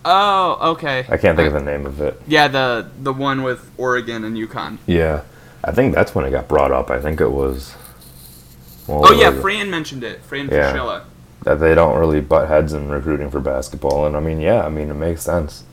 Oh, 0.05 0.71
okay. 0.73 1.05
I 1.09 1.17
can't 1.17 1.37
think 1.37 1.47
of 1.47 1.53
the 1.53 1.61
name 1.61 1.85
of 1.85 2.01
it. 2.01 2.19
Yeah, 2.27 2.47
the 2.49 2.89
the 3.01 3.13
one 3.13 3.41
with 3.43 3.71
Oregon 3.77 4.23
and 4.25 4.35
UConn. 4.37 4.77
Yeah, 4.85 5.21
I 5.63 5.71
think 5.71 5.95
that's 5.95 6.13
when 6.13 6.25
it 6.25 6.31
got 6.31 6.47
brought 6.47 6.71
up. 6.71 6.89
I 6.89 6.99
think 6.99 7.21
it 7.21 7.29
was. 7.29 7.73
well, 8.87 9.01
Oh 9.07 9.11
yeah, 9.13 9.29
was- 9.29 9.41
Fran 9.41 9.69
mentioned 9.71 10.03
it. 10.03 10.21
Fran 10.23 10.49
Yeah. 10.49 10.73
Fraschilla. 10.73 11.03
that 11.43 11.59
they 11.59 11.73
don't 11.75 11.97
really 11.97 12.21
butt 12.21 12.47
heads 12.49 12.73
in 12.73 12.89
recruiting 12.89 13.29
for 13.29 13.39
basketball, 13.39 14.05
and 14.05 14.15
I 14.15 14.19
mean, 14.19 14.39
yeah, 14.41 14.65
I 14.65 14.69
mean, 14.69 14.89
it 14.89 14.93
makes 14.95 15.23
sense. 15.23 15.63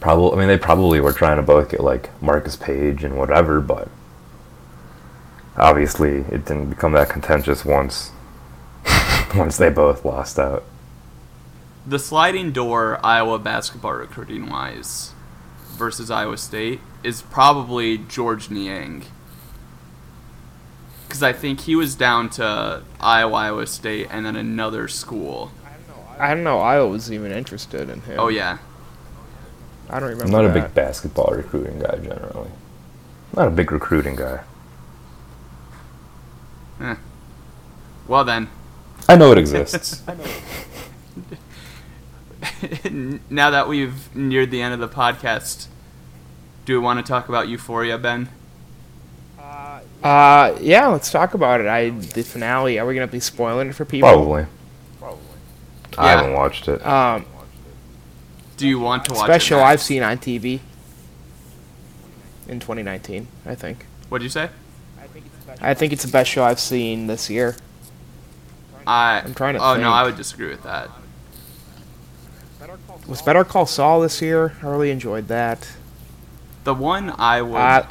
Probably, 0.00 0.32
I 0.36 0.38
mean, 0.38 0.48
they 0.48 0.58
probably 0.58 1.00
were 1.00 1.12
trying 1.12 1.36
to 1.36 1.42
both 1.42 1.70
get 1.70 1.80
like 1.80 2.10
Marcus 2.22 2.56
Paige 2.56 3.04
and 3.04 3.18
whatever, 3.18 3.60
but 3.60 3.88
obviously, 5.56 6.18
it 6.30 6.44
didn't 6.46 6.70
become 6.70 6.92
that 6.92 7.08
contentious 7.10 7.64
once 7.64 8.10
once 9.36 9.56
they 9.56 9.68
both 9.68 10.04
lost 10.04 10.38
out. 10.38 10.64
The 11.90 11.98
sliding 11.98 12.52
door 12.52 13.04
Iowa 13.04 13.40
basketball 13.40 13.94
recruiting 13.94 14.48
wise 14.48 15.12
versus 15.72 16.08
Iowa 16.08 16.36
State 16.36 16.78
is 17.02 17.20
probably 17.20 17.98
Georges 17.98 18.48
Niang. 18.48 19.06
Because 21.02 21.24
I 21.24 21.32
think 21.32 21.62
he 21.62 21.74
was 21.74 21.96
down 21.96 22.30
to 22.30 22.84
Iowa, 23.00 23.34
Iowa 23.34 23.66
State, 23.66 24.06
and 24.08 24.24
then 24.24 24.36
another 24.36 24.86
school. 24.86 25.50
I 26.16 26.32
don't 26.32 26.44
know. 26.44 26.60
Iowa 26.60 26.86
was 26.88 27.10
even 27.10 27.32
interested 27.32 27.90
in 27.90 28.02
him. 28.02 28.20
Oh 28.20 28.28
yeah, 28.28 28.58
I 29.88 29.98
don't 29.98 30.10
remember. 30.10 30.26
I'm 30.26 30.44
not 30.44 30.48
a 30.48 30.60
big 30.62 30.72
basketball 30.72 31.34
recruiting 31.34 31.80
guy 31.80 31.96
generally. 31.96 32.52
Not 33.34 33.48
a 33.48 33.50
big 33.50 33.72
recruiting 33.72 34.14
guy. 34.14 34.44
Eh. 36.82 36.94
well 38.06 38.22
then. 38.22 38.48
I 39.08 39.16
know 39.16 39.32
it 39.32 39.38
exists. 39.38 40.04
now 43.30 43.50
that 43.50 43.68
we've 43.68 44.14
neared 44.14 44.50
the 44.50 44.60
end 44.62 44.74
of 44.74 44.80
the 44.80 44.88
podcast, 44.88 45.66
do 46.64 46.72
we 46.74 46.78
want 46.78 47.04
to 47.04 47.08
talk 47.08 47.28
about 47.28 47.48
Euphoria, 47.48 47.98
Ben? 47.98 48.28
Uh, 50.02 50.56
yeah, 50.60 50.86
let's 50.86 51.10
talk 51.10 51.34
about 51.34 51.60
it. 51.60 51.66
I 51.66 51.90
the 51.90 52.22
finale. 52.22 52.78
Are 52.78 52.86
we 52.86 52.94
gonna 52.94 53.06
be 53.06 53.20
spoiling 53.20 53.68
it 53.68 53.74
for 53.74 53.84
people? 53.84 54.08
Probably. 54.08 54.46
Probably. 54.98 55.20
I 55.98 56.12
haven't 56.12 56.32
watched 56.32 56.68
it. 56.68 56.84
Um, 56.86 57.26
Do 58.56 58.66
you 58.66 58.78
want 58.78 59.04
to 59.06 59.12
watch 59.12 59.26
best 59.26 59.44
it? 59.44 59.48
show 59.48 59.56
Matt? 59.58 59.66
I've 59.66 59.82
seen 59.82 60.02
on 60.02 60.16
TV 60.18 60.60
in 62.48 62.60
2019. 62.60 63.26
I 63.44 63.54
think. 63.54 63.84
What'd 64.08 64.22
you 64.22 64.30
say? 64.30 64.48
I 65.60 65.74
think 65.74 65.92
it's 65.92 66.04
the 66.04 66.12
best 66.12 66.30
show 66.30 66.44
I've 66.44 66.60
seen 66.60 67.06
this 67.06 67.28
year. 67.28 67.56
I, 68.86 69.20
I'm 69.22 69.34
trying 69.34 69.54
to 69.54 69.62
Oh 69.62 69.76
no, 69.76 69.90
I 69.90 70.04
would 70.04 70.16
disagree 70.16 70.48
with 70.48 70.62
that. 70.62 70.88
Was 73.08 73.22
Better 73.22 73.44
Call 73.44 73.66
Saul 73.66 74.00
this 74.00 74.22
year? 74.22 74.54
I 74.62 74.66
really 74.66 74.90
enjoyed 74.90 75.28
that. 75.28 75.68
The 76.64 76.74
one 76.74 77.10
I 77.18 77.42
would. 77.42 77.56
Uh, 77.56 77.86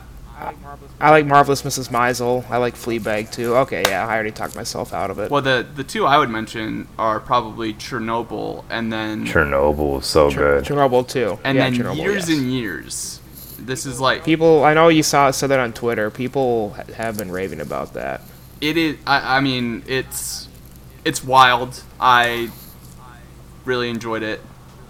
I 1.01 1.09
like 1.09 1.25
Marvelous 1.25 1.63
Mrs. 1.63 1.89
Maisel. 1.89 2.49
I 2.49 2.57
like 2.57 2.75
Fleabag 2.75 3.29
too. 3.29 3.55
Okay, 3.57 3.83
yeah, 3.89 4.07
I 4.07 4.13
already 4.13 4.31
talked 4.31 4.55
myself 4.55 4.93
out 4.93 5.11
of 5.11 5.19
it. 5.19 5.29
Well, 5.29 5.41
the 5.41 5.67
the 5.75 5.83
two 5.83 6.05
I 6.05 6.17
would 6.17 6.29
mention 6.29 6.87
are 6.97 7.19
probably 7.19 7.73
Chernobyl 7.73 8.63
and 8.69 8.93
then 8.93 9.25
Chernobyl 9.25 9.95
was 9.95 10.05
so 10.05 10.29
Cher- 10.29 10.61
good. 10.61 10.65
Chernobyl 10.65 11.05
too. 11.05 11.37
and 11.43 11.57
yeah, 11.57 11.69
then 11.69 11.79
Chernobyl, 11.79 11.97
years 11.97 12.29
yes. 12.29 12.37
and 12.39 12.53
years. 12.53 13.19
This 13.57 13.85
is 13.85 13.99
like 13.99 14.23
People, 14.23 14.63
I 14.63 14.73
know 14.73 14.87
you 14.87 15.03
saw 15.03 15.29
said 15.31 15.47
that 15.47 15.59
on 15.59 15.73
Twitter. 15.73 16.09
People 16.09 16.69
have 16.95 17.17
been 17.17 17.29
raving 17.31 17.59
about 17.59 17.93
that. 17.95 18.21
it 18.61 18.77
is. 18.77 18.95
I, 19.05 19.37
I 19.37 19.39
mean, 19.41 19.83
it's 19.87 20.47
it's 21.03 21.21
wild. 21.21 21.83
I 21.99 22.49
really 23.65 23.89
enjoyed 23.89 24.23
it. 24.23 24.39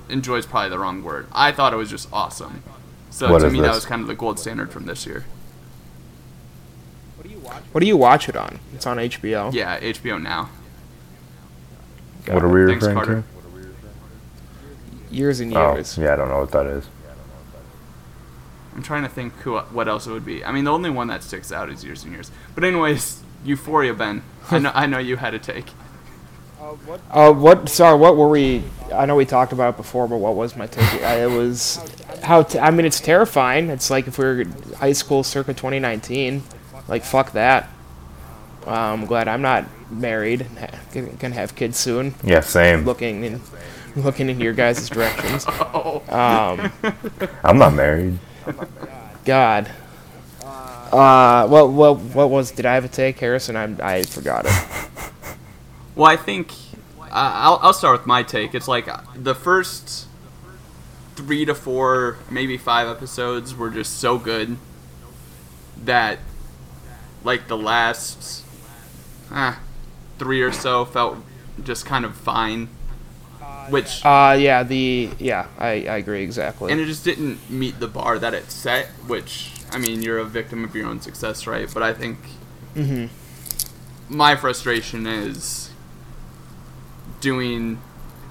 Enjoy 0.09 0.37
is 0.37 0.45
probably 0.45 0.69
the 0.69 0.79
wrong 0.79 1.03
word. 1.03 1.27
I 1.31 1.51
thought 1.51 1.73
it 1.73 1.77
was 1.77 1.89
just 1.89 2.09
awesome. 2.11 2.63
So 3.09 3.31
What 3.31 3.39
to 3.39 3.47
is 3.47 3.53
me, 3.53 3.61
that 3.61 3.73
was 3.73 3.85
kind 3.85 4.01
of 4.01 4.07
the 4.07 4.15
gold 4.15 4.39
standard 4.39 4.71
from 4.71 4.85
this 4.85 5.05
year. 5.05 5.25
What 7.71 7.81
do 7.81 7.87
you 7.87 7.97
watch 7.97 8.29
it 8.29 8.35
on? 8.35 8.59
It's 8.73 8.85
on 8.85 8.97
HBO. 8.97 9.53
Yeah, 9.53 9.79
HBO 9.79 10.21
now. 10.21 10.49
What 12.27 12.43
are 12.43 12.49
we 12.49 12.65
Thanks, 12.65 12.85
referring 12.85 12.95
Carter. 12.95 13.23
Years 15.09 15.39
and 15.39 15.51
to? 15.51 15.59
Oh, 15.59 15.73
years. 15.73 15.97
yeah, 15.97 16.13
I 16.13 16.15
don't 16.15 16.29
know 16.29 16.39
what 16.39 16.51
that 16.51 16.67
is. 16.67 16.85
I'm 18.75 18.83
trying 18.83 19.03
to 19.03 19.09
think 19.09 19.33
who 19.37 19.57
what 19.57 19.87
else 19.87 20.05
it 20.07 20.11
would 20.11 20.25
be. 20.25 20.45
I 20.45 20.51
mean, 20.51 20.63
the 20.63 20.71
only 20.71 20.89
one 20.89 21.07
that 21.07 21.23
sticks 21.23 21.51
out 21.51 21.69
is 21.69 21.83
years 21.83 22.03
and 22.03 22.13
years. 22.13 22.31
But 22.55 22.63
anyways, 22.63 23.21
Euphoria, 23.43 23.93
Ben. 23.93 24.21
I 24.51 24.59
know 24.59 24.71
I 24.73 24.85
know 24.85 24.99
you 24.99 25.17
had 25.17 25.33
a 25.33 25.39
take. 25.39 25.67
Uh, 27.11 27.31
what? 27.33 27.69
Sorry, 27.69 27.97
what 27.97 28.15
were 28.17 28.29
we? 28.29 28.63
I 28.93 29.05
know 29.05 29.15
we 29.15 29.25
talked 29.25 29.53
about 29.53 29.75
it 29.75 29.77
before, 29.77 30.07
but 30.07 30.17
what 30.17 30.35
was 30.35 30.55
my 30.55 30.67
take? 30.67 31.01
I, 31.03 31.23
it 31.23 31.29
was 31.31 31.79
how. 32.23 32.43
T- 32.43 32.59
I 32.59 32.71
mean, 32.71 32.85
it's 32.85 32.99
terrifying. 32.99 33.69
It's 33.69 33.89
like 33.89 34.07
if 34.07 34.17
we 34.17 34.25
were 34.25 34.45
high 34.77 34.93
school 34.93 35.23
circa 35.23 35.53
2019. 35.53 36.43
Like 36.87 37.03
fuck 37.03 37.33
that. 37.33 37.69
Uh, 38.65 38.71
I'm 38.71 39.05
glad 39.05 39.27
I'm 39.27 39.41
not 39.41 39.65
married. 39.91 40.41
and 40.41 40.57
ha- 40.59 40.79
Gonna 40.93 41.07
gonna 41.13 41.35
have 41.35 41.55
kids 41.55 41.77
soon. 41.77 42.15
Yeah, 42.23 42.39
same. 42.41 42.83
Looking 42.85 43.23
in, 43.23 43.41
looking 43.95 44.29
in 44.29 44.39
your 44.39 44.53
guys' 44.53 44.89
directions. 44.89 45.45
Oh, 45.71 46.01
Um, 46.09 46.71
I'm 47.43 47.57
not 47.59 47.73
married. 47.73 48.17
God. 49.25 49.69
Uh, 50.91 51.47
what 51.47 51.69
what 51.69 51.99
what 51.99 52.29
was? 52.31 52.49
Did 52.51 52.65
I 52.65 52.73
have 52.73 52.85
a 52.85 52.87
take, 52.89 53.19
Harrison? 53.19 53.55
I 53.55 53.97
I 53.97 54.03
forgot 54.03 54.45
it. 54.47 54.51
Well, 55.99 56.09
I 56.09 56.15
think 56.15 56.53
uh, 57.01 57.07
I'll 57.11 57.59
I'll 57.61 57.73
start 57.73 57.99
with 57.99 58.07
my 58.07 58.23
take. 58.23 58.55
It's 58.55 58.69
like 58.69 58.87
the 59.21 59.35
first 59.35 60.07
three 61.17 61.43
to 61.43 61.53
four, 61.53 62.19
maybe 62.31 62.55
five 62.55 62.87
episodes 62.87 63.53
were 63.53 63.69
just 63.69 63.99
so 63.99 64.17
good 64.17 64.55
that 65.83 66.19
like 67.25 67.49
the 67.49 67.57
last 67.57 68.45
ah, 69.29 69.59
three 70.17 70.41
or 70.41 70.53
so 70.53 70.85
felt 70.85 71.17
just 71.61 71.85
kind 71.85 72.05
of 72.05 72.15
fine. 72.15 72.69
Which 73.69 73.99
Uh, 74.05 74.37
yeah, 74.39 74.63
the 74.63 75.09
yeah, 75.19 75.47
I 75.57 75.67
I 75.67 75.97
agree 75.97 76.23
exactly. 76.23 76.71
and 76.71 76.79
it 76.79 76.85
just 76.85 77.03
didn't 77.03 77.49
meet 77.49 77.81
the 77.81 77.89
bar 77.89 78.17
that 78.19 78.33
it 78.33 78.51
set. 78.51 78.85
Which 79.05 79.51
I 79.69 79.77
mean, 79.77 80.01
you're 80.01 80.19
a 80.19 80.23
victim 80.23 80.63
of 80.63 80.73
your 80.73 80.87
own 80.87 81.01
success, 81.01 81.45
right? 81.45 81.69
But 81.73 81.83
I 81.83 81.93
think 81.93 82.19
hmm 82.73 83.07
my 84.07 84.37
frustration 84.37 85.05
is 85.05 85.68
doing 87.19 87.81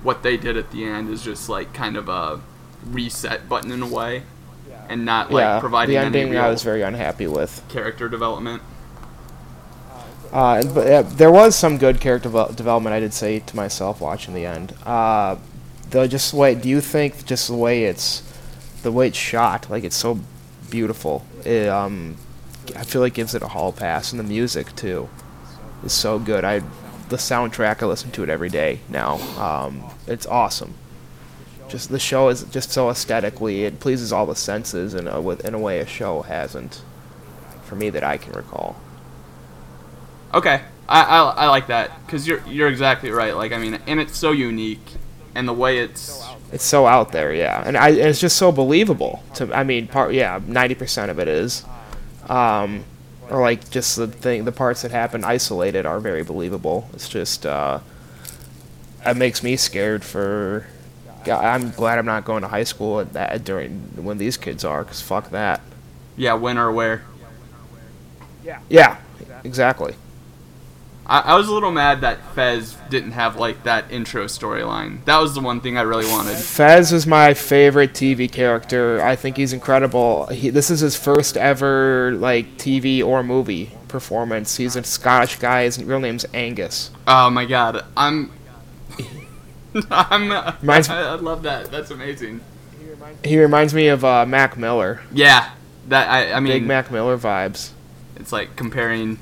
what 0.03 0.22
they 0.22 0.36
did 0.36 0.57
at 0.57 0.70
the 0.70 0.84
end 0.84 1.11
is 1.11 1.22
just 1.22 1.49
like 1.49 1.72
kind 1.74 1.97
of 1.97 2.09
a 2.09 2.41
reset 2.86 3.49
button 3.49 3.70
in 3.72 3.82
a 3.82 3.86
way, 3.89 4.22
and 4.89 5.05
not 5.05 5.30
like 5.32 5.43
yeah, 5.43 5.61
providing 5.61 5.95
the 5.95 5.99
any 5.99 6.07
ending 6.07 6.30
real 6.30 6.43
I 6.43 6.49
was 6.49 6.62
very 6.62 6.82
unhappy 6.82 7.26
with. 7.26 7.62
character 7.68 8.09
development. 8.09 8.62
Uh, 10.32 10.62
but 10.74 10.86
uh, 10.86 11.03
there 11.03 11.30
was 11.30 11.57
some 11.57 11.78
good 11.78 12.01
character 12.01 12.28
development. 12.28 12.95
I 12.95 13.01
did 13.01 13.14
say 13.14 13.41
to 13.41 13.57
myself 13.57 14.01
watching 14.01 14.34
the 14.34 14.45
end. 14.45 14.74
Uh, 14.84 15.36
though, 15.91 16.07
just 16.07 16.32
the 16.32 16.36
way 16.36 16.55
do 16.55 16.68
you 16.68 16.80
think 16.80 17.24
just 17.24 17.49
the 17.49 17.57
way 17.57 17.84
it's 17.84 18.22
the 18.82 18.93
way 18.93 19.09
it's 19.09 19.16
shot, 19.16 19.70
like 19.70 19.84
it's 19.84 19.97
so 19.97 20.20
beautiful. 20.70 21.24
It, 21.45 21.68
um, 21.68 22.16
I 22.76 22.84
feel 22.84 23.01
like 23.01 23.14
gives 23.14 23.34
it 23.34 23.43
a 23.43 23.49
hall 23.49 23.72
pass, 23.72 24.12
and 24.12 24.20
the 24.20 24.24
music 24.24 24.76
too 24.76 25.09
is 25.82 25.93
so 25.93 26.18
good. 26.18 26.45
I 26.45 26.62
the 27.09 27.17
soundtrack 27.17 27.83
I 27.83 27.87
listen 27.87 28.11
to 28.13 28.23
it 28.23 28.29
every 28.29 28.49
day 28.49 28.81
now. 28.89 29.17
Um, 29.39 29.85
it's 30.07 30.27
awesome. 30.27 30.75
Just 31.69 31.91
the 31.91 31.99
show 31.99 32.29
is 32.29 32.45
just 32.45 32.71
so 32.71 32.89
aesthetically 32.89 33.65
it 33.65 33.79
pleases 33.79 34.13
all 34.13 34.27
the 34.27 34.35
senses 34.37 34.95
in 34.95 35.07
a 35.07 35.21
in 35.21 35.55
a 35.55 35.59
way 35.59 35.81
a 35.81 35.87
show 35.87 36.23
hasn't 36.23 36.83
for 37.65 37.77
me 37.77 37.91
that 37.91 38.03
I 38.03 38.17
can 38.17 38.33
recall. 38.33 38.77
Okay, 40.33 40.63
I 40.89 41.03
I, 41.03 41.19
I 41.31 41.47
like 41.49 41.67
that 41.67 41.91
because 42.07 42.27
you're 42.27 42.43
you're 42.47 42.69
exactly 42.69 43.11
right. 43.11 43.37
Like 43.37 43.53
I 43.53 43.59
mean, 43.59 43.79
and 43.87 44.01
it's 44.01 44.17
so 44.17 44.33
unique, 44.33 44.97
and 45.35 45.47
the 45.47 45.53
way 45.53 45.79
it's 45.79 46.25
It's 46.51 46.65
so 46.65 46.87
out 46.87 47.13
there, 47.13 47.35
yeah, 47.35 47.63
and 47.67 47.77
I, 47.77 47.91
it's 47.91 48.21
just 48.21 48.37
so 48.39 48.51
believable. 48.51 49.23
To 49.35 49.55
I 49.55 49.65
mean, 49.65 49.87
part 49.87 50.15
yeah, 50.15 50.41
ninety 50.47 50.75
percent 50.75 51.11
of 51.11 51.19
it 51.19 51.29
is, 51.29 51.65
um, 52.29 52.85
or 53.31 53.41
like 53.41 53.70
just 53.70 53.97
the 53.97 54.07
thing, 54.07 54.45
the 54.45 54.53
parts 54.53 54.83
that 54.83 54.91
happen 54.91 55.24
isolated 55.24 55.87
are 55.87 56.01
very 56.01 56.22
believable. 56.22 56.89
It's 56.93 57.09
just 57.09 57.45
uh, 57.47 57.81
it 59.05 59.16
makes 59.16 59.43
me 59.43 59.57
scared 59.57 60.05
for. 60.05 60.66
God, 61.24 61.45
I'm 61.45 61.70
glad 61.72 61.99
I'm 61.99 62.07
not 62.07 62.24
going 62.24 62.43
to 62.43 62.49
high 62.49 62.64
school 62.64 63.01
at 63.01 63.12
that 63.12 63.45
during 63.45 63.72
when 63.97 64.18
these 64.18 64.37
kids 64.37 64.64
are, 64.64 64.85
cause 64.85 65.01
fuck 65.03 65.31
that. 65.31 65.61
yeah, 66.16 66.35
when 66.35 66.57
or 66.57 66.70
where. 66.72 67.03
Yeah. 68.45 68.61
Yeah, 68.68 68.97
exactly. 69.45 69.95
I, 71.09 71.21
I 71.21 71.35
was 71.37 71.49
a 71.49 71.55
little 71.55 71.73
mad 71.73 72.03
that 72.03 72.19
Fez 72.35 72.77
didn't 72.91 73.13
have 73.13 73.37
like 73.37 73.63
that 73.65 73.91
intro 73.91 74.25
storyline. 74.25 75.05
That 75.07 75.19
was 75.19 75.35
the 75.35 75.41
one 75.41 75.61
thing 75.61 75.79
I 75.79 75.83
really 75.83 76.07
wanted. 76.07 76.37
Fez 76.37 76.93
is 76.93 77.07
my 77.07 77.33
favorite 77.35 77.93
TV 77.95 78.31
character. 78.31 79.01
I 79.03 79.17
think 79.17 79.37
he's 79.39 79.53
incredible. 79.53 80.27
He, 80.27 80.51
this 80.51 80.71
is 80.71 80.81
his 80.81 80.97
first 80.97 81.37
ever 81.37 82.13
like 82.13 82.59
TV 82.59 83.03
or 83.05 83.23
movie 83.23 83.73
performance. 83.89 84.57
He's 84.59 84.77
a 84.77 84.83
Scottish 84.83 85.37
guy. 85.39 85.65
His 85.65 85.83
real 85.83 86.01
name's 86.01 86.27
Angus. 86.35 86.91
Oh 87.07 87.31
my 87.31 87.47
god, 87.47 87.85
I'm. 87.97 88.31
I'm. 89.91 90.31
Reminds- 90.61 90.89
I, 90.91 91.01
I 91.13 91.15
love 91.15 91.43
that. 91.45 91.71
That's 91.71 91.91
amazing. 91.91 92.41
He 93.25 93.39
reminds 93.39 93.73
me 93.73 93.89
of 93.89 94.05
uh, 94.05 94.27
Mac 94.27 94.57
Miller. 94.59 95.01
Yeah, 95.13 95.51
that 95.89 96.09
I. 96.11 96.33
I 96.33 96.41
mean, 96.41 96.53
Big 96.53 96.67
Mac 96.67 96.91
Miller 96.91 97.17
vibes. 97.17 97.71
it's 98.17 98.33
like 98.33 98.57
comparing. 98.57 99.19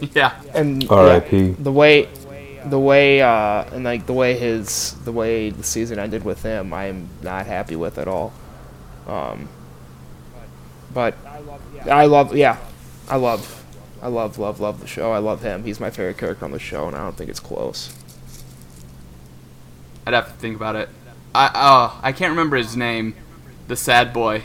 Yeah, 0.14 0.40
And 0.54 0.88
R.I.P.. 0.90 1.38
yeah, 1.38 1.54
the 1.58 1.72
way, 1.72 2.08
the 2.64 2.78
way, 2.78 3.22
uh, 3.22 3.64
and 3.72 3.84
like 3.84 4.06
the 4.06 4.12
way 4.12 4.36
his, 4.36 4.94
the 5.04 5.12
way 5.12 5.50
the 5.50 5.62
season 5.62 5.98
ended 5.98 6.24
with 6.24 6.42
him, 6.42 6.72
I'm 6.72 7.08
not 7.22 7.46
happy 7.46 7.76
with 7.76 7.98
at 7.98 8.08
all. 8.08 8.32
Um, 9.06 9.48
but 10.92 11.14
I 11.90 12.06
love, 12.06 12.36
yeah, 12.36 12.58
I 13.08 13.16
love, 13.16 13.64
I 14.02 14.08
love, 14.08 14.38
love, 14.38 14.60
love 14.60 14.80
the 14.80 14.86
show. 14.86 15.12
I 15.12 15.18
love 15.18 15.42
him. 15.42 15.64
He's 15.64 15.80
my 15.80 15.90
favorite 15.90 16.18
character 16.18 16.44
on 16.44 16.52
the 16.52 16.58
show, 16.58 16.86
and 16.86 16.96
I 16.96 17.02
don't 17.02 17.16
think 17.16 17.30
it's 17.30 17.40
close. 17.40 17.94
I'd 20.06 20.14
have 20.14 20.26
to 20.26 20.34
think 20.34 20.56
about 20.56 20.76
it. 20.76 20.88
I 21.34 21.50
oh, 21.54 22.00
I 22.02 22.12
can't 22.12 22.30
remember 22.30 22.56
his 22.56 22.76
name. 22.76 23.14
The 23.68 23.76
sad 23.76 24.12
boy, 24.12 24.42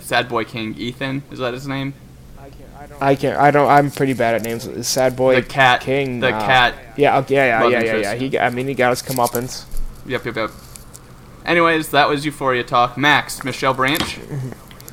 sad 0.00 0.28
boy 0.28 0.44
king 0.44 0.74
Ethan. 0.76 1.22
Is 1.30 1.38
that 1.40 1.54
his 1.54 1.66
name? 1.66 1.94
I 3.00 3.14
can't. 3.14 3.38
I 3.38 3.50
don't. 3.50 3.68
I'm 3.68 3.90
pretty 3.90 4.12
bad 4.12 4.34
at 4.34 4.42
names. 4.42 4.86
Sad 4.86 5.16
boy. 5.16 5.36
The 5.36 5.42
cat 5.42 5.80
King. 5.80 6.20
the 6.20 6.34
uh, 6.34 6.40
cat. 6.46 6.74
Yeah. 6.96 7.18
Okay, 7.18 7.34
yeah. 7.34 7.62
Yeah. 7.66 7.68
Yeah. 7.68 7.82
Yeah. 7.82 7.96
Yeah. 7.96 8.14
He. 8.14 8.38
I 8.38 8.50
mean, 8.50 8.66
he 8.68 8.74
got 8.74 8.90
his 8.90 9.02
comeuppance. 9.02 9.64
Yep, 10.06 10.24
yep, 10.26 10.36
yep. 10.36 10.50
Anyways, 11.44 11.90
that 11.90 12.08
was 12.08 12.24
Euphoria 12.24 12.62
talk. 12.64 12.96
Max, 12.98 13.44
Michelle 13.44 13.74
Branch. 13.74 14.18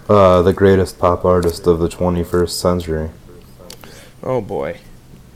Uh, 0.09 0.41
the 0.41 0.53
greatest 0.53 0.97
pop 0.99 1.25
artist 1.25 1.67
of 1.67 1.79
the 1.79 1.89
21st 1.89 2.51
century. 2.51 3.09
Oh 4.23 4.39
boy. 4.39 4.79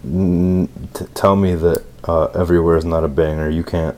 N- 0.06 0.70
t- 0.94 1.04
tell 1.14 1.36
me 1.36 1.56
that 1.56 1.84
uh, 2.06 2.28
Everywhere 2.28 2.78
is 2.78 2.86
not 2.86 3.04
a 3.04 3.10
banger. 3.10 3.50
You 3.50 3.66
can't. 3.66 3.98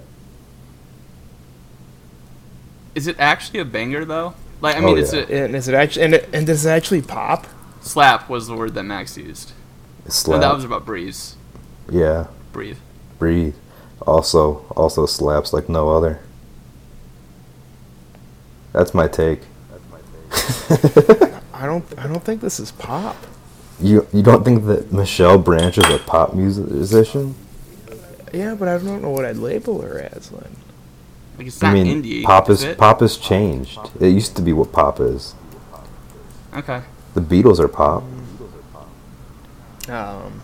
Is 2.96 3.06
it 3.06 3.16
actually 3.20 3.60
a 3.60 3.66
banger 3.66 4.06
though? 4.06 4.34
Like, 4.62 4.76
I 4.78 4.80
mean, 4.80 4.98
Oh, 4.98 5.00
it's 5.00 5.14
yeah. 5.14 5.26
a 5.30 5.46
And 5.46 5.56
is 5.56 5.68
it 5.68 5.76
actually? 5.76 6.06
And, 6.06 6.14
it, 6.16 6.30
and 6.34 6.48
does 6.48 6.66
it 6.66 6.70
actually 6.70 7.02
pop? 7.04 7.46
Slap 7.84 8.30
was 8.30 8.48
the 8.48 8.56
word 8.56 8.74
that 8.74 8.84
Max 8.84 9.18
used. 9.18 9.52
Slap. 10.08 10.36
And 10.36 10.44
that 10.44 10.54
was 10.56 10.64
about 10.64 10.86
breeze. 10.86 11.36
yeah, 11.90 12.28
Breathe. 12.52 12.78
breathe. 13.20 13.56
Also, 14.06 14.66
also 14.76 15.06
slaps 15.06 15.54
like 15.54 15.70
no 15.70 15.90
other. 15.90 16.20
That's 18.74 18.94
my 18.94 19.08
take. 19.08 19.42
That's 19.70 19.84
my 19.92 21.20
take. 21.22 21.34
I 21.54 21.66
don't. 21.66 21.86
I 21.98 22.08
don't 22.08 22.24
think 22.24 22.42
this 22.42 22.60
is 22.60 22.72
pop. 22.72 23.16
You 23.80 24.08
you 24.12 24.22
don't 24.24 24.44
think 24.44 24.66
that 24.66 24.92
Michelle 24.92 25.38
Branch 25.38 25.78
is 25.78 25.90
a 25.90 26.00
pop 26.00 26.34
musician? 26.34 27.36
Yeah, 28.34 28.56
but 28.56 28.68
I 28.68 28.78
don't 28.80 29.02
know 29.02 29.12
what 29.12 29.26
I'd 29.26 29.38
label 29.38 29.82
her 29.82 30.00
as. 30.00 30.30
Then. 30.30 30.56
Like, 31.38 31.48
it's 31.48 31.62
not 31.62 31.72
I 31.72 31.74
mean, 31.84 32.04
indie. 32.04 32.24
pop 32.24 32.50
is 32.50 32.64
is 32.64 32.76
pop 32.76 33.00
has 33.00 33.18
changed. 33.18 33.80
It 34.00 34.10
used 34.10 34.36
to 34.36 34.42
be 34.42 34.54
what 34.54 34.72
pop 34.72 35.00
is. 35.00 35.34
Okay. 36.56 36.82
The 37.14 37.22
Beatles 37.22 37.60
are 37.60 37.68
pop. 37.68 38.04
Um, 39.90 40.42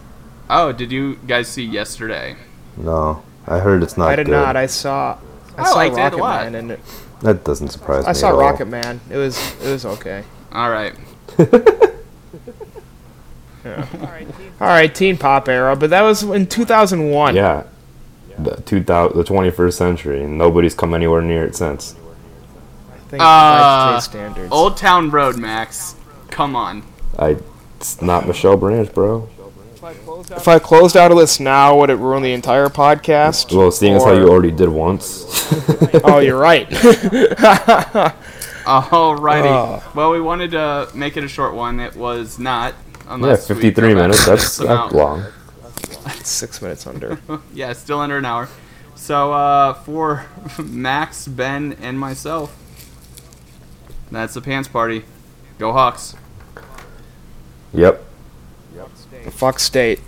Oh, 0.52 0.72
did 0.72 0.92
you 0.92 1.16
guys 1.28 1.48
see 1.48 1.64
yesterday? 1.64 2.36
No, 2.76 3.22
I 3.48 3.60
heard 3.60 3.84
it's 3.84 3.98
not 3.98 4.10
I 4.10 4.16
did 4.16 4.26
good. 4.26 4.32
not. 4.32 4.56
I 4.56 4.66
saw. 4.66 5.18
I, 5.58 5.62
I 5.62 5.66
saw 5.66 5.76
liked 5.76 5.94
it 5.96 6.00
a 6.00 6.04
Rocket 6.04 6.18
lot. 6.18 6.44
Man, 6.46 6.56
and 6.56 6.72
it, 6.72 6.80
that 7.22 7.44
doesn't 7.44 7.68
surprise 7.70 8.04
me. 8.06 8.10
I 8.10 8.14
saw 8.14 8.30
at 8.30 8.34
all. 8.34 8.40
Rocket 8.40 8.66
Man. 8.68 9.00
It 9.12 9.18
was. 9.18 9.38
It 9.64 9.70
was 9.70 9.86
okay. 9.86 10.24
All 10.52 10.70
right. 10.72 10.94
All 13.66 14.68
right, 14.68 14.94
teen 14.94 15.18
pop 15.18 15.48
era, 15.48 15.76
but 15.76 15.90
that 15.92 16.02
was 16.02 16.24
in 16.24 16.48
2001. 16.48 17.36
Yeah, 17.36 17.64
the 18.38 18.56
two 18.62 18.82
thousand, 18.84 19.18
the 19.18 19.24
twenty 19.24 19.52
first 19.52 19.78
century, 19.78 20.24
and 20.24 20.38
nobody's 20.38 20.74
come 20.74 20.94
anywhere 20.94 21.22
near 21.22 21.46
it 21.46 21.56
since. 21.56 21.96
I 22.92 22.98
think 23.10 23.22
Uh, 23.24 24.00
standards. 24.00 24.52
Old 24.52 24.78
Town 24.78 25.12
Road, 25.12 25.38
Max. 25.38 25.96
Come 26.30 26.56
on. 26.56 26.84
I, 27.18 27.38
it's 27.78 28.02
not 28.02 28.28
Michelle 28.28 28.58
Branch, 28.58 28.92
bro. 28.94 29.30
If 30.32 30.48
I 30.48 30.60
closed 30.60 30.96
out 30.98 31.10
a 31.12 31.16
list 31.16 31.40
now, 31.40 31.78
would 31.80 31.90
it 31.90 31.96
ruin 31.96 32.22
the 32.22 32.34
entire 32.34 32.68
podcast? 32.68 33.56
Well, 33.56 33.72
seeing 33.72 33.96
as 33.96 34.04
how 34.04 34.12
you 34.14 34.28
already 34.28 34.52
did 34.52 34.70
once. 34.70 35.26
oh, 36.04 36.20
you're 36.20 36.38
right. 36.40 36.70
Alrighty. 38.70 39.46
Uh. 39.46 39.82
well, 39.96 40.12
we 40.12 40.22
wanted 40.22 40.52
to 40.52 40.90
make 40.94 41.18
it 41.18 41.24
a 41.24 41.28
short 41.28 41.56
one. 41.56 41.80
It 41.80 41.96
was 41.96 42.38
not. 42.38 42.74
yeah, 42.74 43.14
Unless 43.16 43.50
we 43.50 43.56
fifty 43.56 43.72
go 43.72 43.88
back 43.88 43.96
minutes. 43.96 44.26
to 44.26 44.30
That's 44.32 44.52
some 44.52 44.68
that's 44.68 44.80
out. 44.80 44.94
long. 44.94 45.26
Six 46.24 46.62
minutes 46.62 46.86
under. 46.86 47.20
Yeah, 47.54 47.74
still 47.74 48.00
under 48.00 48.18
an 48.18 48.26
hour. 48.26 48.48
So 48.96 49.32
uh, 49.34 49.74
for 49.74 50.26
Max, 50.62 51.28
Ben, 51.28 51.76
and 51.82 52.00
myself, 52.00 52.56
that's 54.12 54.34
the 54.36 54.42
pants 54.42 54.68
party. 54.68 55.04
Go 55.60 55.74
Hawks. 55.74 56.16
Yep. 57.74 58.02
yep. 58.76 58.90
Fuck 59.34 59.60
state. 59.60 60.00